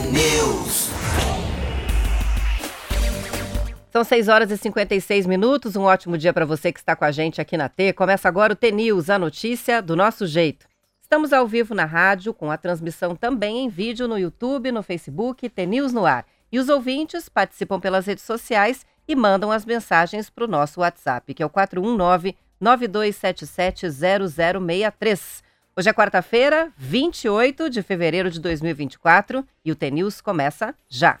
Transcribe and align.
T-News. 0.00 0.90
São 3.90 4.04
6 4.04 4.28
horas 4.28 4.50
e 4.52 4.56
56 4.56 5.26
minutos. 5.26 5.74
Um 5.74 5.82
ótimo 5.82 6.16
dia 6.16 6.32
para 6.32 6.46
você 6.46 6.72
que 6.72 6.78
está 6.78 6.94
com 6.94 7.04
a 7.04 7.10
gente 7.10 7.40
aqui 7.40 7.56
na 7.56 7.68
T. 7.68 7.92
Começa 7.92 8.28
agora 8.28 8.52
o 8.52 8.56
T-News, 8.56 9.10
a 9.10 9.18
notícia 9.18 9.82
do 9.82 9.96
nosso 9.96 10.24
jeito. 10.24 10.68
Estamos 11.02 11.32
ao 11.32 11.48
vivo 11.48 11.74
na 11.74 11.84
rádio, 11.84 12.32
com 12.32 12.48
a 12.48 12.56
transmissão 12.56 13.16
também 13.16 13.64
em 13.64 13.68
vídeo 13.68 14.06
no 14.06 14.16
YouTube, 14.16 14.70
no 14.70 14.84
Facebook, 14.84 15.48
T-News 15.48 15.92
no 15.92 16.06
ar. 16.06 16.24
E 16.52 16.60
os 16.60 16.68
ouvintes 16.68 17.28
participam 17.28 17.80
pelas 17.80 18.06
redes 18.06 18.22
sociais 18.22 18.86
e 19.08 19.16
mandam 19.16 19.50
as 19.50 19.66
mensagens 19.66 20.30
para 20.30 20.44
o 20.44 20.48
nosso 20.48 20.78
WhatsApp, 20.78 21.34
que 21.34 21.42
é 21.42 21.46
o 21.46 21.50
419 21.50 22.36
9277 22.60 23.90
0063. 23.90 25.47
Hoje 25.78 25.88
é 25.88 25.92
quarta-feira, 25.92 26.72
28 26.76 27.70
de 27.70 27.84
fevereiro 27.84 28.32
de 28.32 28.40
2024 28.40 29.46
e 29.64 29.70
o 29.70 29.76
T-News 29.76 30.20
começa 30.20 30.74
já. 30.88 31.18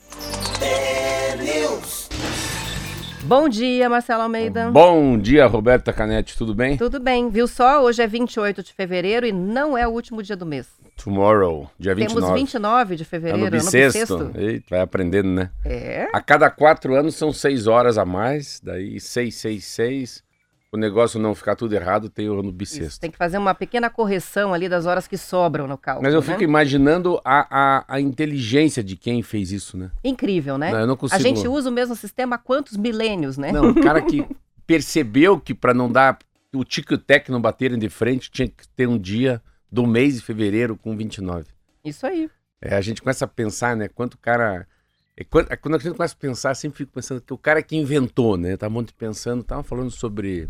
Bom 3.22 3.48
dia, 3.48 3.88
Marcelo 3.88 4.22
Almeida. 4.22 4.68
Bom 4.72 5.16
dia, 5.16 5.46
Roberta 5.46 5.92
Canetti, 5.92 6.36
tudo 6.36 6.56
bem? 6.56 6.76
Tudo 6.76 6.98
bem, 6.98 7.30
viu 7.30 7.46
só? 7.46 7.84
Hoje 7.84 8.02
é 8.02 8.08
28 8.08 8.64
de 8.64 8.72
fevereiro 8.72 9.24
e 9.24 9.30
não 9.30 9.78
é 9.78 9.86
o 9.86 9.92
último 9.92 10.24
dia 10.24 10.34
do 10.34 10.44
mês. 10.44 10.66
Tomorrow, 10.96 11.70
dia 11.78 11.94
29. 11.94 12.20
Temos 12.20 12.40
29 12.40 12.96
de 12.96 13.04
fevereiro, 13.04 13.38
no 13.38 13.46
ano 13.46 13.56
bissexto. 13.56 14.32
Eita, 14.34 14.66
vai 14.70 14.80
aprendendo, 14.80 15.28
né? 15.28 15.50
É. 15.64 16.08
A 16.12 16.20
cada 16.20 16.50
quatro 16.50 16.96
anos 16.96 17.14
são 17.14 17.32
seis 17.32 17.68
horas 17.68 17.96
a 17.96 18.04
mais, 18.04 18.60
daí 18.60 18.98
seis, 18.98 19.36
seis, 19.36 19.64
seis. 19.66 20.26
O 20.70 20.76
negócio 20.76 21.18
não 21.18 21.34
ficar 21.34 21.56
tudo 21.56 21.74
errado, 21.74 22.10
tem 22.10 22.28
o 22.28 22.34
ano 22.34 22.48
Isso, 22.48 22.52
bissexto. 22.52 23.00
tem 23.00 23.10
que 23.10 23.16
fazer 23.16 23.38
uma 23.38 23.54
pequena 23.54 23.88
correção 23.88 24.52
ali 24.52 24.68
das 24.68 24.84
horas 24.84 25.08
que 25.08 25.16
sobram 25.16 25.66
no 25.66 25.78
cálculo. 25.78 26.04
Mas 26.04 26.12
eu 26.12 26.20
né? 26.20 26.26
fico 26.26 26.42
imaginando 26.42 27.18
a, 27.24 27.46
a, 27.50 27.84
a 27.88 28.00
inteligência 28.00 28.84
de 28.84 28.94
quem 28.94 29.22
fez 29.22 29.50
isso, 29.50 29.78
né? 29.78 29.90
Incrível, 30.04 30.58
né? 30.58 30.70
Não, 30.70 30.80
eu 30.80 30.86
não 30.86 30.94
A 30.94 30.98
consigo... 30.98 31.22
gente 31.22 31.48
usa 31.48 31.70
o 31.70 31.72
mesmo 31.72 31.96
sistema 31.96 32.36
há 32.36 32.38
quantos 32.38 32.76
milênios, 32.76 33.38
né? 33.38 33.50
Não, 33.50 33.70
o 33.70 33.80
cara 33.80 34.02
que 34.02 34.26
percebeu 34.66 35.40
que 35.40 35.54
para 35.54 35.72
não 35.72 35.90
dar 35.90 36.18
o 36.54 36.64
tico 36.64 36.92
e 36.92 36.96
o 36.96 36.98
tec 36.98 37.30
não 37.30 37.40
baterem 37.40 37.78
de 37.78 37.88
frente, 37.88 38.30
tinha 38.30 38.48
que 38.48 38.68
ter 38.68 38.86
um 38.86 38.98
dia 38.98 39.42
do 39.70 39.86
mês 39.86 40.16
de 40.16 40.22
fevereiro 40.22 40.76
com 40.76 40.96
29. 40.96 41.46
Isso 41.84 42.06
aí. 42.06 42.30
É, 42.60 42.74
a 42.74 42.80
gente 42.80 43.02
começa 43.02 43.24
a 43.24 43.28
pensar, 43.28 43.76
né? 43.76 43.88
Quanto 43.88 44.14
o 44.14 44.18
cara. 44.18 44.66
é 45.16 45.24
quando, 45.24 45.52
é 45.52 45.56
quando 45.56 45.74
a 45.76 45.78
gente 45.78 45.94
começa 45.94 46.14
a 46.14 46.18
pensar, 46.18 46.54
sempre 46.54 46.78
fico 46.78 46.92
pensando 46.92 47.20
que 47.20 47.32
o 47.32 47.38
cara 47.38 47.62
que 47.62 47.76
inventou, 47.76 48.36
né? 48.36 48.56
Tava 48.56 48.72
muito 48.72 48.94
pensando, 48.94 49.42
tava 49.42 49.62
falando 49.62 49.90
sobre. 49.90 50.48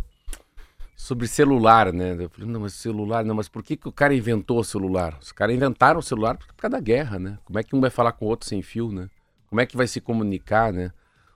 Sobre 1.01 1.29
celular, 1.29 1.93
né? 1.93 2.17
Eu 2.19 2.29
falei, 2.29 2.51
não, 2.51 2.61
mas 2.61 2.75
celular, 2.75 3.25
não, 3.25 3.37
mas 3.37 3.49
por 3.49 3.63
que, 3.63 3.77
que 3.77 3.87
o 3.89 3.93
cara 3.93 4.13
inventou 4.13 4.59
o 4.59 4.65
celular? 4.65 5.17
Os 5.23 5.31
caras 5.31 5.55
inventaram 5.55 6.01
o 6.01 6.03
celular 6.03 6.37
por 6.37 6.53
causa 6.57 6.73
da 6.73 6.81
guerra, 6.81 7.21
né? 7.21 7.39
Como 7.45 7.57
é 7.57 7.63
que 7.63 7.75
um 7.75 7.81
vai 7.81 7.89
falar 7.89 8.11
com 8.13 8.27
o 8.27 8.29
outro 8.29 8.49
sem 8.49 8.61
fio, 8.63 8.91
né? 8.91 9.09
Como 9.49 9.61
é 9.61 9.65
que 9.65 9.77
vai 9.77 9.87
se 9.87 10.01
comunicar, 10.01 10.73
né? 10.73 10.91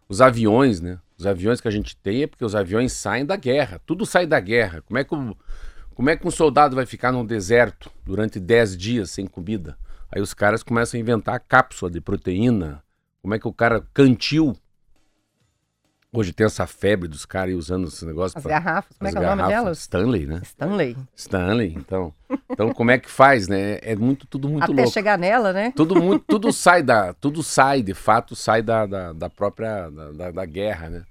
Os 0.08 0.20
aviões, 0.20 0.80
né? 0.80 0.98
Os 1.16 1.27
aviões 1.27 1.60
que 1.60 1.68
a 1.68 1.70
gente 1.70 1.96
tem 1.96 2.24
é 2.24 2.27
porque 2.27 2.44
os 2.44 2.56
aviões 2.56 2.92
saem 2.92 3.24
da 3.24 3.36
guerra. 3.36 3.80
Tudo 3.86 4.05
sai 4.05 4.27
da 4.27 4.40
guerra. 4.40 4.83
Como 4.83 4.98
é 4.98 5.05
que, 5.05 5.14
o- 5.14 5.36
como 5.94 6.10
é 6.10 6.16
que 6.16 6.27
um 6.27 6.30
soldado 6.30 6.74
vai 6.74 6.84
ficar 6.84 7.12
num 7.12 7.24
deserto 7.24 7.88
durante 8.05 8.40
10 8.40 8.77
dias 8.77 9.12
sem 9.12 9.28
comida? 9.28 9.78
Aí 10.10 10.20
os 10.20 10.34
caras 10.34 10.64
começam 10.64 10.98
a 10.98 11.00
inventar 11.00 11.38
cápsula 11.38 11.88
de 11.88 12.00
proteína. 12.00 12.83
Como 13.22 13.33
é 13.33 13.38
que 13.38 13.46
o 13.46 13.52
cara 13.52 13.86
cantil? 13.94 14.56
Hoje 16.14 16.30
tem 16.30 16.44
essa 16.44 16.66
febre 16.66 17.08
dos 17.08 17.24
caras 17.24 17.55
usando 17.55 17.88
esse 17.88 18.05
negócio 18.05 18.36
As 18.36 18.42
pra- 18.42 18.52
garrafas, 18.52 18.94
como 18.98 19.06
é 19.06 19.08
as 19.08 19.14
que 19.18 19.24
é 19.24 19.27
o 19.32 19.36
nome 19.36 19.48
delas? 19.48 19.78
Stanley, 19.78 20.27
né? 20.27 20.41
Stanley. 20.44 20.96
Stanley, 21.16 21.74
então. 21.74 22.12
Então 22.50 22.70
como 22.74 22.91
é 22.91 22.98
que 22.98 23.10
faz, 23.10 23.48
né? 23.48 23.78
É 23.80 23.96
muito 23.96 24.27
tudo 24.27 24.46
muito 24.46 24.62
Até 24.64 24.74
louco. 24.74 24.90
chegar 24.90 25.16
nela, 25.16 25.55
né? 25.55 25.72
Tudo 25.74 25.96
muito, 26.02 26.22
tudo 26.28 26.52
sai 26.52 26.83
da, 26.83 27.14
tudo 27.14 27.42
sai, 27.42 27.83
de 27.83 27.95
fato, 27.95 28.36
sai 28.36 28.61
da, 28.61 28.84
da, 28.84 29.12
da 29.14 29.30
própria 29.30 29.89
da, 29.89 30.30
da- 30.30 30.45
guerra, 30.45 30.90
né? 30.90 31.02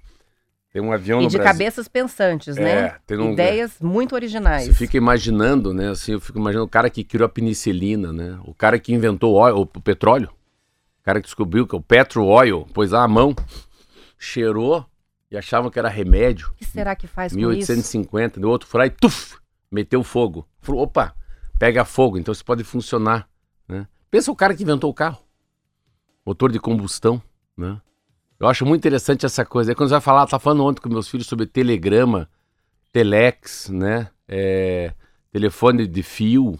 Tem 0.72 0.82
um 0.82 0.92
avião 0.94 1.20
E 1.20 1.24
no 1.24 1.30
de 1.30 1.38
Brasil. 1.38 1.52
cabeças 1.52 1.88
pensantes, 1.88 2.56
É, 2.56 2.62
né? 2.64 2.96
tem 3.08 3.18
um- 3.18 3.34
Ideias 3.34 3.72
muito 3.82 4.14
originais. 4.14 4.66
Você 4.68 4.74
fica 4.76 4.98
imaginando, 4.98 5.74
né? 5.74 5.90
Assim, 5.90 6.12
eu 6.14 6.22
fico 6.22 6.38
imaginando 6.38 6.66
o 6.68 6.70
cara 6.70 6.92
que 6.92 7.04
criou 7.04 7.26
a 7.26 7.30
penicilina, 7.30 8.14
né? 8.14 8.40
O 8.46 8.54
cara 8.54 8.78
que 8.78 8.94
inventou 8.94 9.34
o, 9.34 9.36
óleo, 9.38 9.58
o 9.62 9.66
petróleo. 9.66 10.30
O 10.30 11.04
cara 11.04 11.20
que 11.20 11.26
descobriu 11.26 11.66
que 11.68 11.74
é 11.76 11.78
o 11.80 11.82
petro 11.82 12.24
oil, 12.24 12.68
pôs 12.72 12.92
lá 12.92 13.04
a 13.04 13.08
mão, 13.08 13.36
cheirou 14.22 14.86
e 15.32 15.36
achavam 15.36 15.72
que 15.72 15.80
era 15.80 15.90
remédio. 15.90 16.50
O 16.50 16.54
que 16.54 16.66
será 16.66 16.96
que 16.96 17.08
faz 17.08 17.34
com 17.34 17.40
isso? 17.40 17.48
1850, 17.48 18.40
o 18.40 18.50
outro 18.50 18.78
lá 18.78 18.86
e 18.86 18.90
tuf, 18.92 19.38
meteu 19.72 20.04
fogo. 20.04 20.48
Falou, 20.62 20.84
opa, 20.84 21.16
pega 21.58 21.84
fogo, 21.84 22.20
então 22.20 22.32
isso 22.32 22.46
pode 22.46 22.64
funcionar, 22.64 23.28
né? 23.68 23.88
Pensa 24.12 24.32
o 24.32 24.36
cara 24.36 24.54
que 24.56 24.62
inventou 24.62 24.92
o 24.92 24.94
carro. 24.94 25.18
Motor 26.24 26.52
de 26.52 26.60
combustão, 26.60 27.22
né? 27.58 27.82
Eu 28.40 28.48
acho 28.48 28.66
muito 28.66 28.82
interessante 28.82 29.26
essa 29.26 29.44
coisa. 29.44 29.72
Aí 29.72 29.76
quando 29.76 29.90
você 29.90 29.96
vai 29.96 30.02
falar, 30.02 30.28
tá 30.28 30.38
falando 30.38 30.66
ontem 30.66 30.82
com 30.82 30.90
meus 30.90 31.08
filhos 31.08 31.26
sobre 31.26 31.48
telegrama, 31.48 32.30
telex, 32.92 33.70
né? 33.70 34.10
É, 34.28 34.94
telefone 35.32 35.88
de 35.88 36.04
fio, 36.04 36.60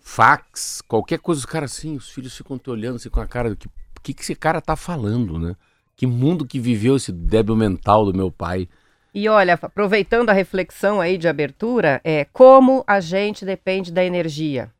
fax, 0.00 0.82
qualquer 0.82 1.20
coisa, 1.20 1.38
os 1.38 1.46
caras 1.46 1.72
assim, 1.72 1.96
os 1.96 2.10
filhos 2.10 2.36
ficam 2.36 2.58
te 2.58 2.70
olhando 2.70 2.96
assim 2.96 3.08
com 3.08 3.20
a 3.20 3.26
cara 3.26 3.50
do 3.50 3.56
que, 3.56 3.68
que, 4.02 4.14
que 4.14 4.22
esse 4.22 4.34
cara 4.34 4.60
tá 4.60 4.74
falando, 4.74 5.38
né? 5.38 5.54
Que 5.96 6.06
mundo 6.06 6.46
que 6.46 6.58
viveu 6.58 6.96
esse 6.96 7.12
débil 7.12 7.56
mental 7.56 8.04
do 8.04 8.14
meu 8.14 8.30
pai. 8.30 8.68
E 9.14 9.28
olha, 9.28 9.58
aproveitando 9.60 10.30
a 10.30 10.32
reflexão 10.32 11.00
aí 11.00 11.18
de 11.18 11.28
abertura, 11.28 12.00
é 12.02 12.24
como 12.32 12.82
a 12.86 12.98
gente 12.98 13.44
depende 13.44 13.92
da 13.92 14.02
energia. 14.02 14.70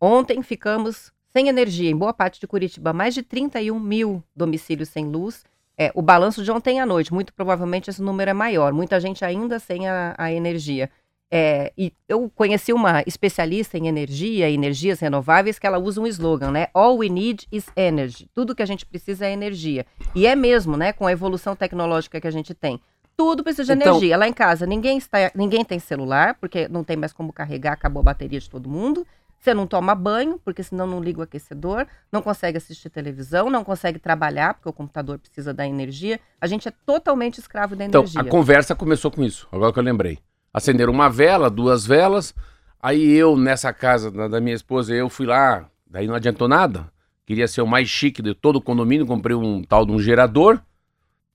Ontem 0.00 0.42
ficamos 0.42 1.12
sem 1.28 1.48
energia 1.48 1.90
em 1.90 1.96
boa 1.96 2.12
parte 2.12 2.40
de 2.40 2.46
Curitiba, 2.46 2.92
mais 2.92 3.14
de 3.14 3.22
31 3.22 3.78
mil 3.78 4.22
domicílios 4.34 4.88
sem 4.88 5.06
luz. 5.06 5.44
É, 5.76 5.90
o 5.94 6.02
balanço 6.02 6.44
de 6.44 6.50
ontem 6.50 6.80
à 6.80 6.86
noite, 6.86 7.12
muito 7.12 7.32
provavelmente 7.32 7.88
esse 7.88 8.02
número 8.02 8.30
é 8.30 8.34
maior. 8.34 8.72
Muita 8.72 9.00
gente 9.00 9.24
ainda 9.24 9.58
sem 9.58 9.88
a, 9.88 10.14
a 10.16 10.32
energia. 10.32 10.90
É, 11.34 11.72
e 11.78 11.90
eu 12.06 12.30
conheci 12.34 12.74
uma 12.74 13.02
especialista 13.06 13.78
em 13.78 13.88
energia 13.88 14.50
e 14.50 14.54
energias 14.54 15.00
renováveis 15.00 15.58
que 15.58 15.66
ela 15.66 15.78
usa 15.78 15.98
um 15.98 16.06
slogan, 16.06 16.50
né? 16.50 16.66
All 16.74 16.98
we 16.98 17.08
need 17.08 17.46
is 17.50 17.64
energy. 17.74 18.28
Tudo 18.34 18.54
que 18.54 18.62
a 18.62 18.66
gente 18.66 18.84
precisa 18.84 19.24
é 19.26 19.32
energia. 19.32 19.86
E 20.14 20.26
é 20.26 20.36
mesmo, 20.36 20.76
né? 20.76 20.92
Com 20.92 21.06
a 21.06 21.12
evolução 21.12 21.56
tecnológica 21.56 22.20
que 22.20 22.26
a 22.28 22.30
gente 22.30 22.52
tem. 22.52 22.78
Tudo 23.16 23.42
precisa 23.42 23.74
de 23.74 23.80
Então- 23.80 23.94
energia. 23.96 24.16
Lá 24.18 24.28
em 24.28 24.32
casa, 24.32 24.66
ninguém, 24.66 24.98
está, 24.98 25.30
ninguém 25.34 25.64
tem 25.64 25.78
celular, 25.78 26.34
porque 26.34 26.68
não 26.68 26.84
tem 26.84 26.98
mais 26.98 27.14
como 27.14 27.32
carregar, 27.32 27.72
acabou 27.72 28.00
a 28.00 28.04
bateria 28.04 28.38
de 28.38 28.50
todo 28.50 28.68
mundo. 28.68 29.06
Você 29.38 29.54
não 29.54 29.66
toma 29.66 29.94
banho, 29.94 30.38
porque 30.44 30.62
senão 30.62 30.86
não 30.86 31.00
liga 31.02 31.20
o 31.20 31.22
aquecedor. 31.22 31.86
Não 32.12 32.20
consegue 32.20 32.58
assistir 32.58 32.90
televisão, 32.90 33.48
não 33.48 33.64
consegue 33.64 33.98
trabalhar, 33.98 34.52
porque 34.54 34.68
o 34.68 34.72
computador 34.72 35.18
precisa 35.18 35.54
da 35.54 35.66
energia. 35.66 36.20
A 36.40 36.46
gente 36.46 36.68
é 36.68 36.72
totalmente 36.84 37.38
escravo 37.38 37.74
da 37.74 37.86
Então, 37.86 38.02
energia. 38.02 38.20
a 38.20 38.24
conversa 38.24 38.74
começou 38.74 39.10
com 39.10 39.24
isso, 39.24 39.48
agora 39.50 39.72
que 39.72 39.78
eu 39.78 39.82
lembrei. 39.82 40.18
Acenderam 40.52 40.92
uma 40.92 41.08
vela, 41.08 41.48
duas 41.48 41.86
velas, 41.86 42.34
aí 42.80 43.12
eu, 43.12 43.36
nessa 43.36 43.72
casa 43.72 44.10
da, 44.10 44.28
da 44.28 44.40
minha 44.40 44.54
esposa, 44.54 44.94
eu 44.94 45.08
fui 45.08 45.26
lá, 45.26 45.68
daí 45.90 46.06
não 46.06 46.14
adiantou 46.14 46.46
nada. 46.46 46.90
Queria 47.24 47.48
ser 47.48 47.62
o 47.62 47.66
mais 47.66 47.88
chique 47.88 48.20
de 48.20 48.34
todo 48.34 48.56
o 48.56 48.60
condomínio, 48.60 49.06
comprei 49.06 49.34
um 49.36 49.62
tal 49.62 49.86
de 49.86 49.92
um 49.92 49.98
gerador. 49.98 50.60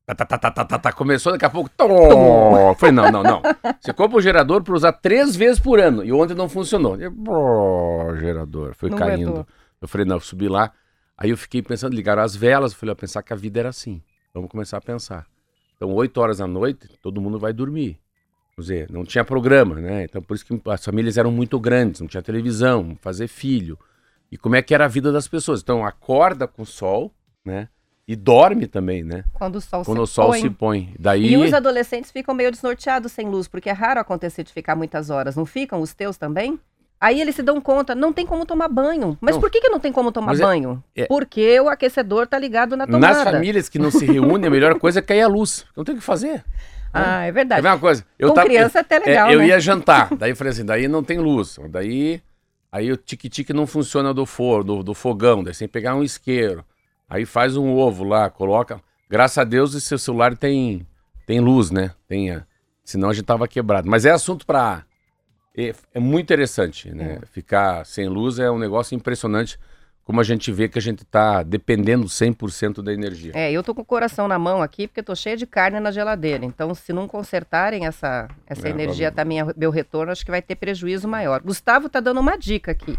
Tá, 0.06 0.14
tá, 0.16 0.26
tá, 0.26 0.38
tá, 0.38 0.52
tá, 0.52 0.66
tá, 0.66 0.80
tá, 0.80 0.92
começou, 0.94 1.32
daqui 1.34 1.44
a 1.46 1.50
pouco. 1.50 1.70
Tom! 1.76 2.74
Falei, 2.76 2.94
não, 2.96 3.12
não, 3.12 3.24
não. 3.24 3.42
Você 3.82 3.92
compra 3.92 4.18
o 4.18 4.22
gerador 4.22 4.64
para 4.64 4.74
usar 4.74 4.94
três 4.94 5.36
vezes 5.36 5.60
por 5.60 5.80
ano. 5.82 6.04
E 6.04 6.14
ontem 6.14 6.34
não 6.34 6.48
funcionou. 6.48 6.96
Eu, 6.96 7.12
"Brrr, 7.12 8.18
gerador, 8.20 8.74
foi 8.76 8.90
Não 8.90 8.98
caindo. 8.98 9.30
aguentou. 9.32 9.48
Eu 9.82 9.88
falei, 9.88 10.06
não, 10.06 10.16
eu 10.16 10.20
subi 10.22 10.48
lá. 10.48 10.72
Aí 11.18 11.30
eu 11.30 11.38
fiquei 11.38 11.62
pensando, 11.62 11.94
ligaram 11.94 12.22
as 12.22 12.36
velas. 12.36 12.72
Eu 12.72 12.78
falei, 12.78 12.94
ó, 12.94 12.96
pensar 12.96 13.22
que 13.22 13.34
a 13.34 13.36
vida 13.36 13.60
era 13.60 13.70
assim. 13.70 14.02
Vamos 14.34 14.50
começar 14.50 14.78
a 14.78 14.82
pensar. 14.82 15.26
Então, 15.76 15.94
8 15.94 16.18
horas 16.22 16.38
da 16.38 16.48
noite, 16.48 16.88
todo 17.02 17.20
mundo 17.20 17.38
vai 17.38 17.52
dormir. 17.52 18.00
Quer 18.58 18.62
dizer, 18.62 18.92
não 18.92 19.06
tinha 19.06 19.24
programa, 19.24 19.76
né? 19.76 20.06
Então, 20.06 20.20
por 20.20 20.34
isso 20.34 20.44
que 20.44 20.60
as 20.66 20.84
famílias 20.84 21.16
eram 21.16 21.32
muito 21.32 21.60
grandes, 21.60 22.02
não 22.02 22.08
tinha 22.08 22.24
televisão, 22.24 22.98
fazer 23.02 23.28
filho. 23.28 23.78
E 24.32 24.38
como 24.38 24.56
é 24.56 24.64
que 24.64 24.74
era 24.74 24.86
a 24.86 24.88
vida 24.88 25.12
das 25.12 25.28
pessoas? 25.28 25.62
Então, 25.62 25.86
acorda 25.86 26.48
com 26.48 26.64
o 26.64 26.66
sol, 26.66 27.14
né? 27.46 27.70
E 28.08 28.16
dorme 28.16 28.66
também, 28.66 29.04
né? 29.04 29.24
Quando 29.32 29.58
o 29.58 29.62
sol 29.62 29.86
Quando 29.86 29.98
se 29.98 30.04
o 30.04 30.08
sol 30.08 30.30
põe. 30.30 30.42
se 30.42 30.50
põe. 30.50 30.96
Daí. 30.98 31.32
E 31.34 31.38
os 31.38 31.54
adolescentes 31.54 32.10
ficam 32.10 32.34
meio 32.34 32.50
desnorteados 32.50 33.12
sem 33.12 33.30
luz, 33.30 33.48
porque 33.48 33.70
é 33.70 33.74
raro 33.74 34.00
acontecer 34.00 34.44
de 34.44 34.52
ficar 34.52 34.76
muitas 34.76 35.12
horas. 35.12 35.36
Não 35.36 35.46
ficam 35.46 35.80
os 35.80 35.94
teus 35.94 36.18
também? 36.18 36.60
Aí 37.00 37.22
eles 37.22 37.36
se 37.36 37.44
dão 37.44 37.62
conta, 37.62 37.94
não 37.94 38.12
tem 38.12 38.26
como 38.26 38.46
tomar 38.46 38.68
banho. 38.68 39.18
Mas 39.22 39.36
Não. 39.36 39.42
por 39.42 39.52
que, 39.52 39.62
que 39.62 39.70
não 39.70 39.80
tem 39.80 39.92
como 39.92 40.12
tomar 40.12 40.34
é- 40.36 40.40
banho? 40.40 40.84
é- 40.96 41.06
Porque 41.06 41.60
o 41.60 41.70
aquecedor 41.70 42.26
tá 42.28 42.40
ligado 42.40 42.76
na 42.76 42.88
tomada. 42.88 43.14
Nas 43.14 43.24
famílias 43.24 43.70
que 43.70 43.78
não 43.78 43.92
se 43.92 44.04
reúnem, 44.06 44.48
a 44.48 44.50
melhor 44.50 44.80
coisa 44.80 45.00
é 45.00 45.02
cair 45.02 45.22
a 45.22 45.28
luz. 45.28 45.64
Não 45.76 45.84
tem 45.84 45.94
o 45.94 45.98
que 46.00 46.04
fazer. 46.04 46.44
Ah, 46.94 47.26
é 47.26 47.32
verdade. 47.32 47.62
ver 47.62 47.68
uma 47.68 47.78
coisa? 47.78 48.04
Eu 48.18 48.30
Com 48.30 48.34
tava- 48.36 48.48
criança 48.48 48.80
é 48.80 48.82
até 48.82 48.96
É, 48.96 49.00
legal, 49.00 49.32
eu 49.32 49.40
né? 49.40 49.48
ia 49.48 49.60
jantar, 49.60 50.10
daí 50.18 50.32
eu 50.32 50.36
falei 50.36 50.52
assim, 50.52 50.66
daí 50.66 50.88
não 50.88 51.04
tem 51.04 51.20
luz, 51.20 51.60
daí 51.70 52.22
aí 52.72 52.92
o 52.92 52.98
tique-tique 52.98 53.54
não 53.54 53.68
funciona 53.68 54.14
do 54.14 54.26
forno, 54.26 54.78
do, 54.78 54.84
do 54.84 54.94
fogão, 54.96 55.44
daí 55.44 55.54
você 55.54 55.60
tem 55.60 55.68
que 55.68 55.74
pegar 55.74 55.96
um 55.96 56.02
isqueiro, 56.02 56.66
aí 57.08 57.26
faz 57.26 57.56
um 57.58 57.76
ovo 57.76 58.04
lá, 58.04 58.30
coloca, 58.32 58.82
graças 59.10 59.38
a 59.38 59.44
Deus 59.44 59.76
esse 59.76 59.86
seu 59.86 60.00
celular 60.00 60.36
tem, 60.36 60.88
tem 61.28 61.40
luz, 61.40 61.70
né, 61.70 61.92
tem, 62.08 62.42
senão 62.84 63.10
a 63.10 63.14
gente 63.14 63.26
tava 63.26 63.48
quebrado, 63.48 63.88
mas 63.88 64.06
é 64.06 64.12
assunto 64.12 64.46
pra, 64.46 64.84
é, 65.58 65.74
é 65.96 66.00
muito 66.00 66.26
interessante, 66.26 66.90
né, 66.94 67.20
ficar 67.32 67.86
sem 67.86 68.08
luz 68.08 68.38
é 68.40 68.50
um 68.52 68.60
negócio 68.60 68.96
impressionante, 68.96 69.60
como 70.04 70.22
a 70.22 70.24
gente 70.24 70.52
vê 70.54 70.70
que 70.70 70.80
a 70.80 70.82
gente 70.82 71.04
está 71.04 71.44
dependendo 71.44 72.06
100% 72.06 72.82
da 72.82 72.94
energia. 72.94 73.34
É, 73.36 73.52
eu 73.52 73.62
tô 73.62 73.76
com 73.76 73.82
o 73.82 73.86
coração 73.86 74.26
na 74.28 74.40
mão 74.40 74.62
aqui 74.62 74.88
porque 74.88 75.04
tô 75.04 75.14
cheia 75.14 75.36
de 75.36 75.46
carne 75.46 75.82
na 75.82 75.92
geladeira. 75.92 76.46
Então, 76.46 76.74
se 76.74 76.94
não 76.94 77.10
consertarem 77.10 77.86
essa, 77.86 78.30
essa 78.48 78.68
É, 78.68 78.72
energia 78.72 79.08
vamos- 79.10 79.20
até 79.20 79.26
minha, 79.26 79.54
meu 79.58 79.70
retorno, 79.70 80.12
acho 80.14 80.24
que 80.24 80.32
vai 80.32 80.42
ter 80.42 80.56
prejuízo 80.56 81.10
maior. 81.10 81.42
Gustavo 81.42 81.90
tá 81.90 82.00
dando 82.00 82.22
uma 82.22 82.38
dica 82.38 82.72
aqui. 82.72 82.98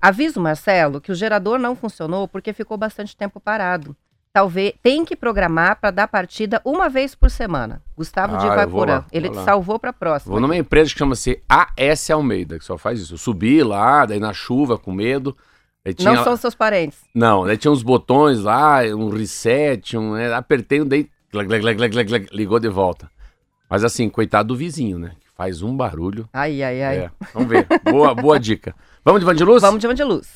Avisa 0.00 0.40
o 0.40 0.42
Marcelo 0.42 1.00
que 1.00 1.12
o 1.12 1.14
gerador 1.14 1.56
não 1.58 1.76
funcionou 1.76 2.26
porque 2.26 2.52
ficou 2.52 2.76
bastante 2.76 3.16
tempo 3.16 3.38
parado. 3.38 3.96
Talvez 4.32 4.74
tem 4.82 5.04
que 5.04 5.16
programar 5.16 5.80
para 5.80 5.90
dar 5.90 6.06
partida 6.08 6.60
uma 6.64 6.88
vez 6.88 7.14
por 7.14 7.30
semana. 7.30 7.82
Gustavo 7.96 8.36
de 8.38 8.44
Ah, 8.46 8.52
Ivaiporã. 8.52 8.94
lá, 8.98 9.06
Ele 9.10 9.28
te 9.30 9.42
salvou 9.42 9.78
para 9.78 9.92
próxima. 9.92 10.30
Vou 10.32 10.40
numa 10.40 10.56
empresa 10.56 10.92
que 10.92 10.98
chama-se 10.98 11.42
AS 11.48 12.10
Almeida, 12.10 12.58
que 12.58 12.64
só 12.64 12.76
faz 12.78 13.00
isso. 13.00 13.14
Eu 13.14 13.18
subi 13.18 13.62
lá, 13.62 14.04
daí 14.06 14.20
na 14.20 14.32
chuva, 14.32 14.78
com 14.78 14.92
medo. 14.92 15.36
Tinha... 15.96 16.12
Não 16.12 16.22
são 16.24 16.36
seus 16.36 16.54
parentes. 16.54 16.98
Não, 17.14 17.46
daí 17.46 17.56
tinha 17.56 17.72
uns 17.72 17.82
botões 17.82 18.40
lá, 18.40 18.80
um 18.94 19.08
reset, 19.08 19.96
um, 19.96 20.12
né, 20.12 20.32
apertei, 20.34 20.84
daí 20.84 21.08
ligou 22.30 22.60
de 22.60 22.68
volta. 22.68 23.10
Mas 23.70 23.82
assim, 23.84 24.08
coitado 24.08 24.48
do 24.48 24.56
vizinho, 24.56 24.98
né? 24.98 25.12
Que 25.20 25.26
faz 25.34 25.62
um 25.62 25.74
barulho. 25.76 26.28
Ai, 26.32 26.62
ai, 26.62 26.82
ai. 26.82 26.96
É, 26.98 27.10
vamos 27.32 27.48
ver. 27.48 27.66
boa, 27.90 28.14
boa 28.14 28.38
dica. 28.38 28.74
Vamos 29.04 29.20
de 29.20 29.26
Vandiluz? 29.26 29.62
Vamos 29.62 29.80
de 29.80 29.86
Van 29.86 29.94
de 29.94 30.04
Luz. 30.04 30.28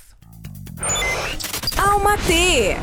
Alma 1.79 2.17
T. 2.19 2.77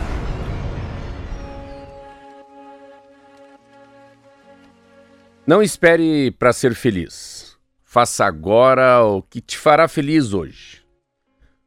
Não 5.49 5.63
espere 5.63 6.29
para 6.29 6.53
ser 6.53 6.75
feliz. 6.75 7.57
Faça 7.83 8.23
agora 8.23 9.03
o 9.03 9.19
que 9.23 9.41
te 9.41 9.57
fará 9.57 9.87
feliz 9.87 10.31
hoje. 10.31 10.83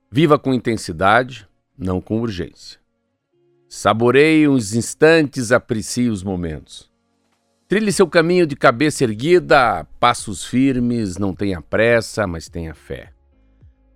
Viva 0.09 0.39
com 0.39 0.55
intensidade, 0.55 1.49
não 1.77 2.01
com 2.01 2.21
urgência. 2.21 2.79
Saboreie 3.69 4.47
os 4.47 4.73
instantes, 4.73 5.51
aprecie 5.51 6.09
os 6.09 6.23
momentos. 6.23 6.89
Trilhe 7.67 7.91
seu 7.91 8.07
caminho 8.07 8.47
de 8.47 8.55
cabeça 8.55 9.03
erguida, 9.03 9.85
passos 9.99 10.45
firmes, 10.45 11.19
não 11.19 11.35
tenha 11.35 11.61
pressa, 11.61 12.25
mas 12.25 12.49
tenha 12.49 12.77
fé. 12.77 13.13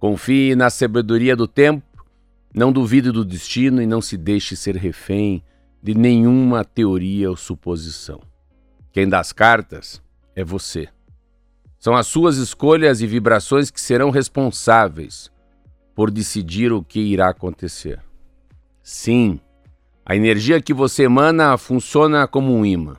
Confie 0.00 0.56
na 0.56 0.68
sabedoria 0.68 1.36
do 1.36 1.46
tempo, 1.46 2.04
não 2.52 2.72
duvide 2.72 3.12
do 3.12 3.24
destino 3.24 3.80
e 3.80 3.86
não 3.86 4.00
se 4.00 4.16
deixe 4.16 4.56
ser 4.56 4.74
refém 4.74 5.44
de 5.80 5.94
nenhuma 5.94 6.64
teoria 6.64 7.30
ou 7.30 7.36
suposição. 7.36 8.20
Quem 8.96 9.06
dá 9.06 9.20
as 9.20 9.30
cartas 9.30 10.02
é 10.34 10.42
você. 10.42 10.88
São 11.78 11.94
as 11.94 12.06
suas 12.06 12.38
escolhas 12.38 13.02
e 13.02 13.06
vibrações 13.06 13.70
que 13.70 13.78
serão 13.78 14.08
responsáveis 14.08 15.30
por 15.94 16.10
decidir 16.10 16.72
o 16.72 16.82
que 16.82 17.00
irá 17.00 17.28
acontecer. 17.28 18.02
Sim, 18.82 19.38
a 20.02 20.16
energia 20.16 20.62
que 20.62 20.72
você 20.72 21.02
emana 21.02 21.58
funciona 21.58 22.26
como 22.26 22.54
um 22.54 22.64
imã. 22.64 22.96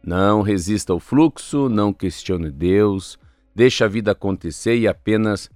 Não 0.00 0.42
resista 0.42 0.92
ao 0.92 1.00
fluxo, 1.00 1.68
não 1.68 1.92
questione 1.92 2.48
Deus, 2.48 3.18
deixe 3.52 3.82
a 3.82 3.88
vida 3.88 4.12
acontecer 4.12 4.76
e 4.76 4.86
apenas 4.86 5.50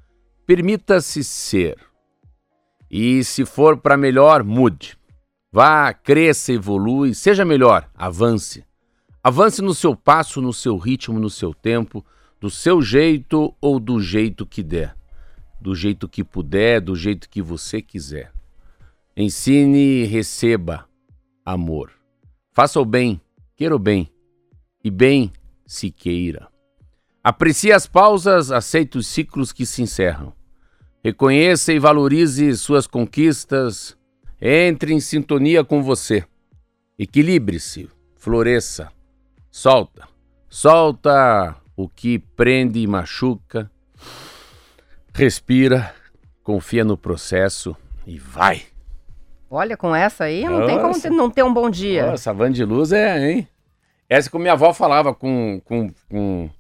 permita-se 0.44 1.22
ser. 1.22 1.78
E 2.90 3.22
se 3.22 3.44
for 3.44 3.76
para 3.76 3.96
melhor, 3.96 4.42
mude. 4.42 4.98
Vá, 5.52 5.92
cresça, 5.92 6.52
evolui, 6.52 7.14
seja 7.14 7.44
melhor, 7.44 7.88
avance. 7.94 8.64
Avance 9.26 9.62
no 9.62 9.72
seu 9.72 9.96
passo, 9.96 10.42
no 10.42 10.52
seu 10.52 10.76
ritmo, 10.76 11.18
no 11.18 11.30
seu 11.30 11.54
tempo, 11.54 12.04
do 12.38 12.50
seu 12.50 12.82
jeito 12.82 13.54
ou 13.58 13.80
do 13.80 13.98
jeito 13.98 14.44
que 14.44 14.62
der. 14.62 14.94
Do 15.58 15.74
jeito 15.74 16.06
que 16.06 16.22
puder, 16.22 16.78
do 16.78 16.94
jeito 16.94 17.30
que 17.30 17.40
você 17.40 17.80
quiser. 17.80 18.30
Ensine 19.16 20.02
e 20.02 20.04
receba 20.04 20.86
amor. 21.42 21.90
Faça 22.52 22.78
o 22.78 22.84
bem, 22.84 23.18
queira 23.56 23.74
o 23.74 23.78
bem, 23.78 24.12
e 24.84 24.90
bem 24.90 25.32
se 25.66 25.90
queira. 25.90 26.46
Aprecie 27.22 27.72
as 27.72 27.86
pausas, 27.86 28.52
aceite 28.52 28.98
os 28.98 29.06
ciclos 29.06 29.52
que 29.54 29.64
se 29.64 29.80
encerram. 29.80 30.34
Reconheça 31.02 31.72
e 31.72 31.78
valorize 31.78 32.54
suas 32.58 32.86
conquistas. 32.86 33.96
Entre 34.38 34.92
em 34.92 35.00
sintonia 35.00 35.64
com 35.64 35.82
você. 35.82 36.26
Equilibre-se, 36.98 37.88
floresça. 38.16 38.94
Solta. 39.64 40.08
Solta 40.50 41.54
o 41.76 41.88
que 41.88 42.18
prende 42.18 42.80
e 42.80 42.88
machuca. 42.88 43.70
Respira, 45.14 45.94
confia 46.42 46.84
no 46.84 46.96
processo 46.96 47.76
e 48.04 48.18
vai. 48.18 48.62
Olha, 49.48 49.76
com 49.76 49.94
essa 49.94 50.24
aí, 50.24 50.44
não 50.44 50.66
tem 50.66 50.74
como 50.74 50.88
Nossa. 50.88 51.02
ter- 51.02 51.10
não 51.10 51.30
ter 51.30 51.44
um 51.44 51.54
bom 51.54 51.70
dia. 51.70 52.04
Nossa, 52.10 52.32
van 52.34 52.50
de 52.50 52.64
luz 52.64 52.90
é, 52.90 53.30
hein? 53.30 53.48
Essa 54.08 54.28
que 54.28 54.36
minha 54.38 54.54
avó 54.54 54.72
falava 54.74 55.14
com, 55.14 55.62
com, 55.64 55.88
com, 56.10 56.50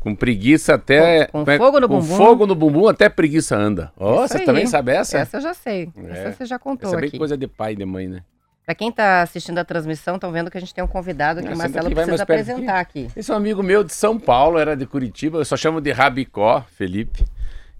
com 0.00 0.14
preguiça 0.16 0.76
até. 0.76 1.26
Com- 1.26 1.44
com 1.44 1.50
é- 1.50 1.58
fogo 1.58 1.78
no 1.80 1.86
com 1.86 2.00
bumbum. 2.00 2.16
fogo 2.16 2.46
no 2.46 2.54
bumbum 2.54 2.88
até 2.88 3.10
preguiça 3.10 3.58
anda. 3.58 3.92
Ó, 3.94 4.24
Isso 4.24 4.32
você 4.32 4.38
aí. 4.38 4.46
também 4.46 4.66
sabe 4.66 4.92
essa? 4.92 5.18
Essa 5.18 5.36
eu 5.36 5.40
já 5.42 5.52
sei. 5.52 5.92
É. 5.96 6.10
Essa 6.28 6.32
você 6.32 6.46
já 6.46 6.58
contou 6.58 6.88
Essa 6.88 6.96
é 6.96 7.00
bem 7.02 7.08
aqui. 7.08 7.18
coisa 7.18 7.36
de 7.36 7.46
pai 7.46 7.74
e 7.74 7.76
de 7.76 7.84
mãe, 7.84 8.08
né? 8.08 8.22
Pra 8.68 8.74
quem 8.74 8.92
tá 8.92 9.22
assistindo 9.22 9.56
a 9.56 9.64
transmissão, 9.64 10.16
estão 10.16 10.30
vendo 10.30 10.50
que 10.50 10.58
a 10.58 10.60
gente 10.60 10.74
tem 10.74 10.84
um 10.84 10.86
convidado 10.86 11.40
que 11.40 11.48
Ah, 11.48 11.54
o 11.54 11.56
Marcelo 11.56 11.86
aqui, 11.86 11.94
vai 11.94 12.04
precisa 12.04 12.22
apresentar 12.22 12.78
aqui. 12.78 13.08
Esse 13.16 13.30
é 13.30 13.34
um 13.34 13.38
amigo 13.38 13.62
meu 13.62 13.82
de 13.82 13.94
São 13.94 14.20
Paulo, 14.20 14.58
era 14.58 14.76
de 14.76 14.84
Curitiba, 14.84 15.38
eu 15.38 15.44
só 15.46 15.56
chamo 15.56 15.80
de 15.80 15.90
Rabicó, 15.90 16.62
Felipe. 16.76 17.24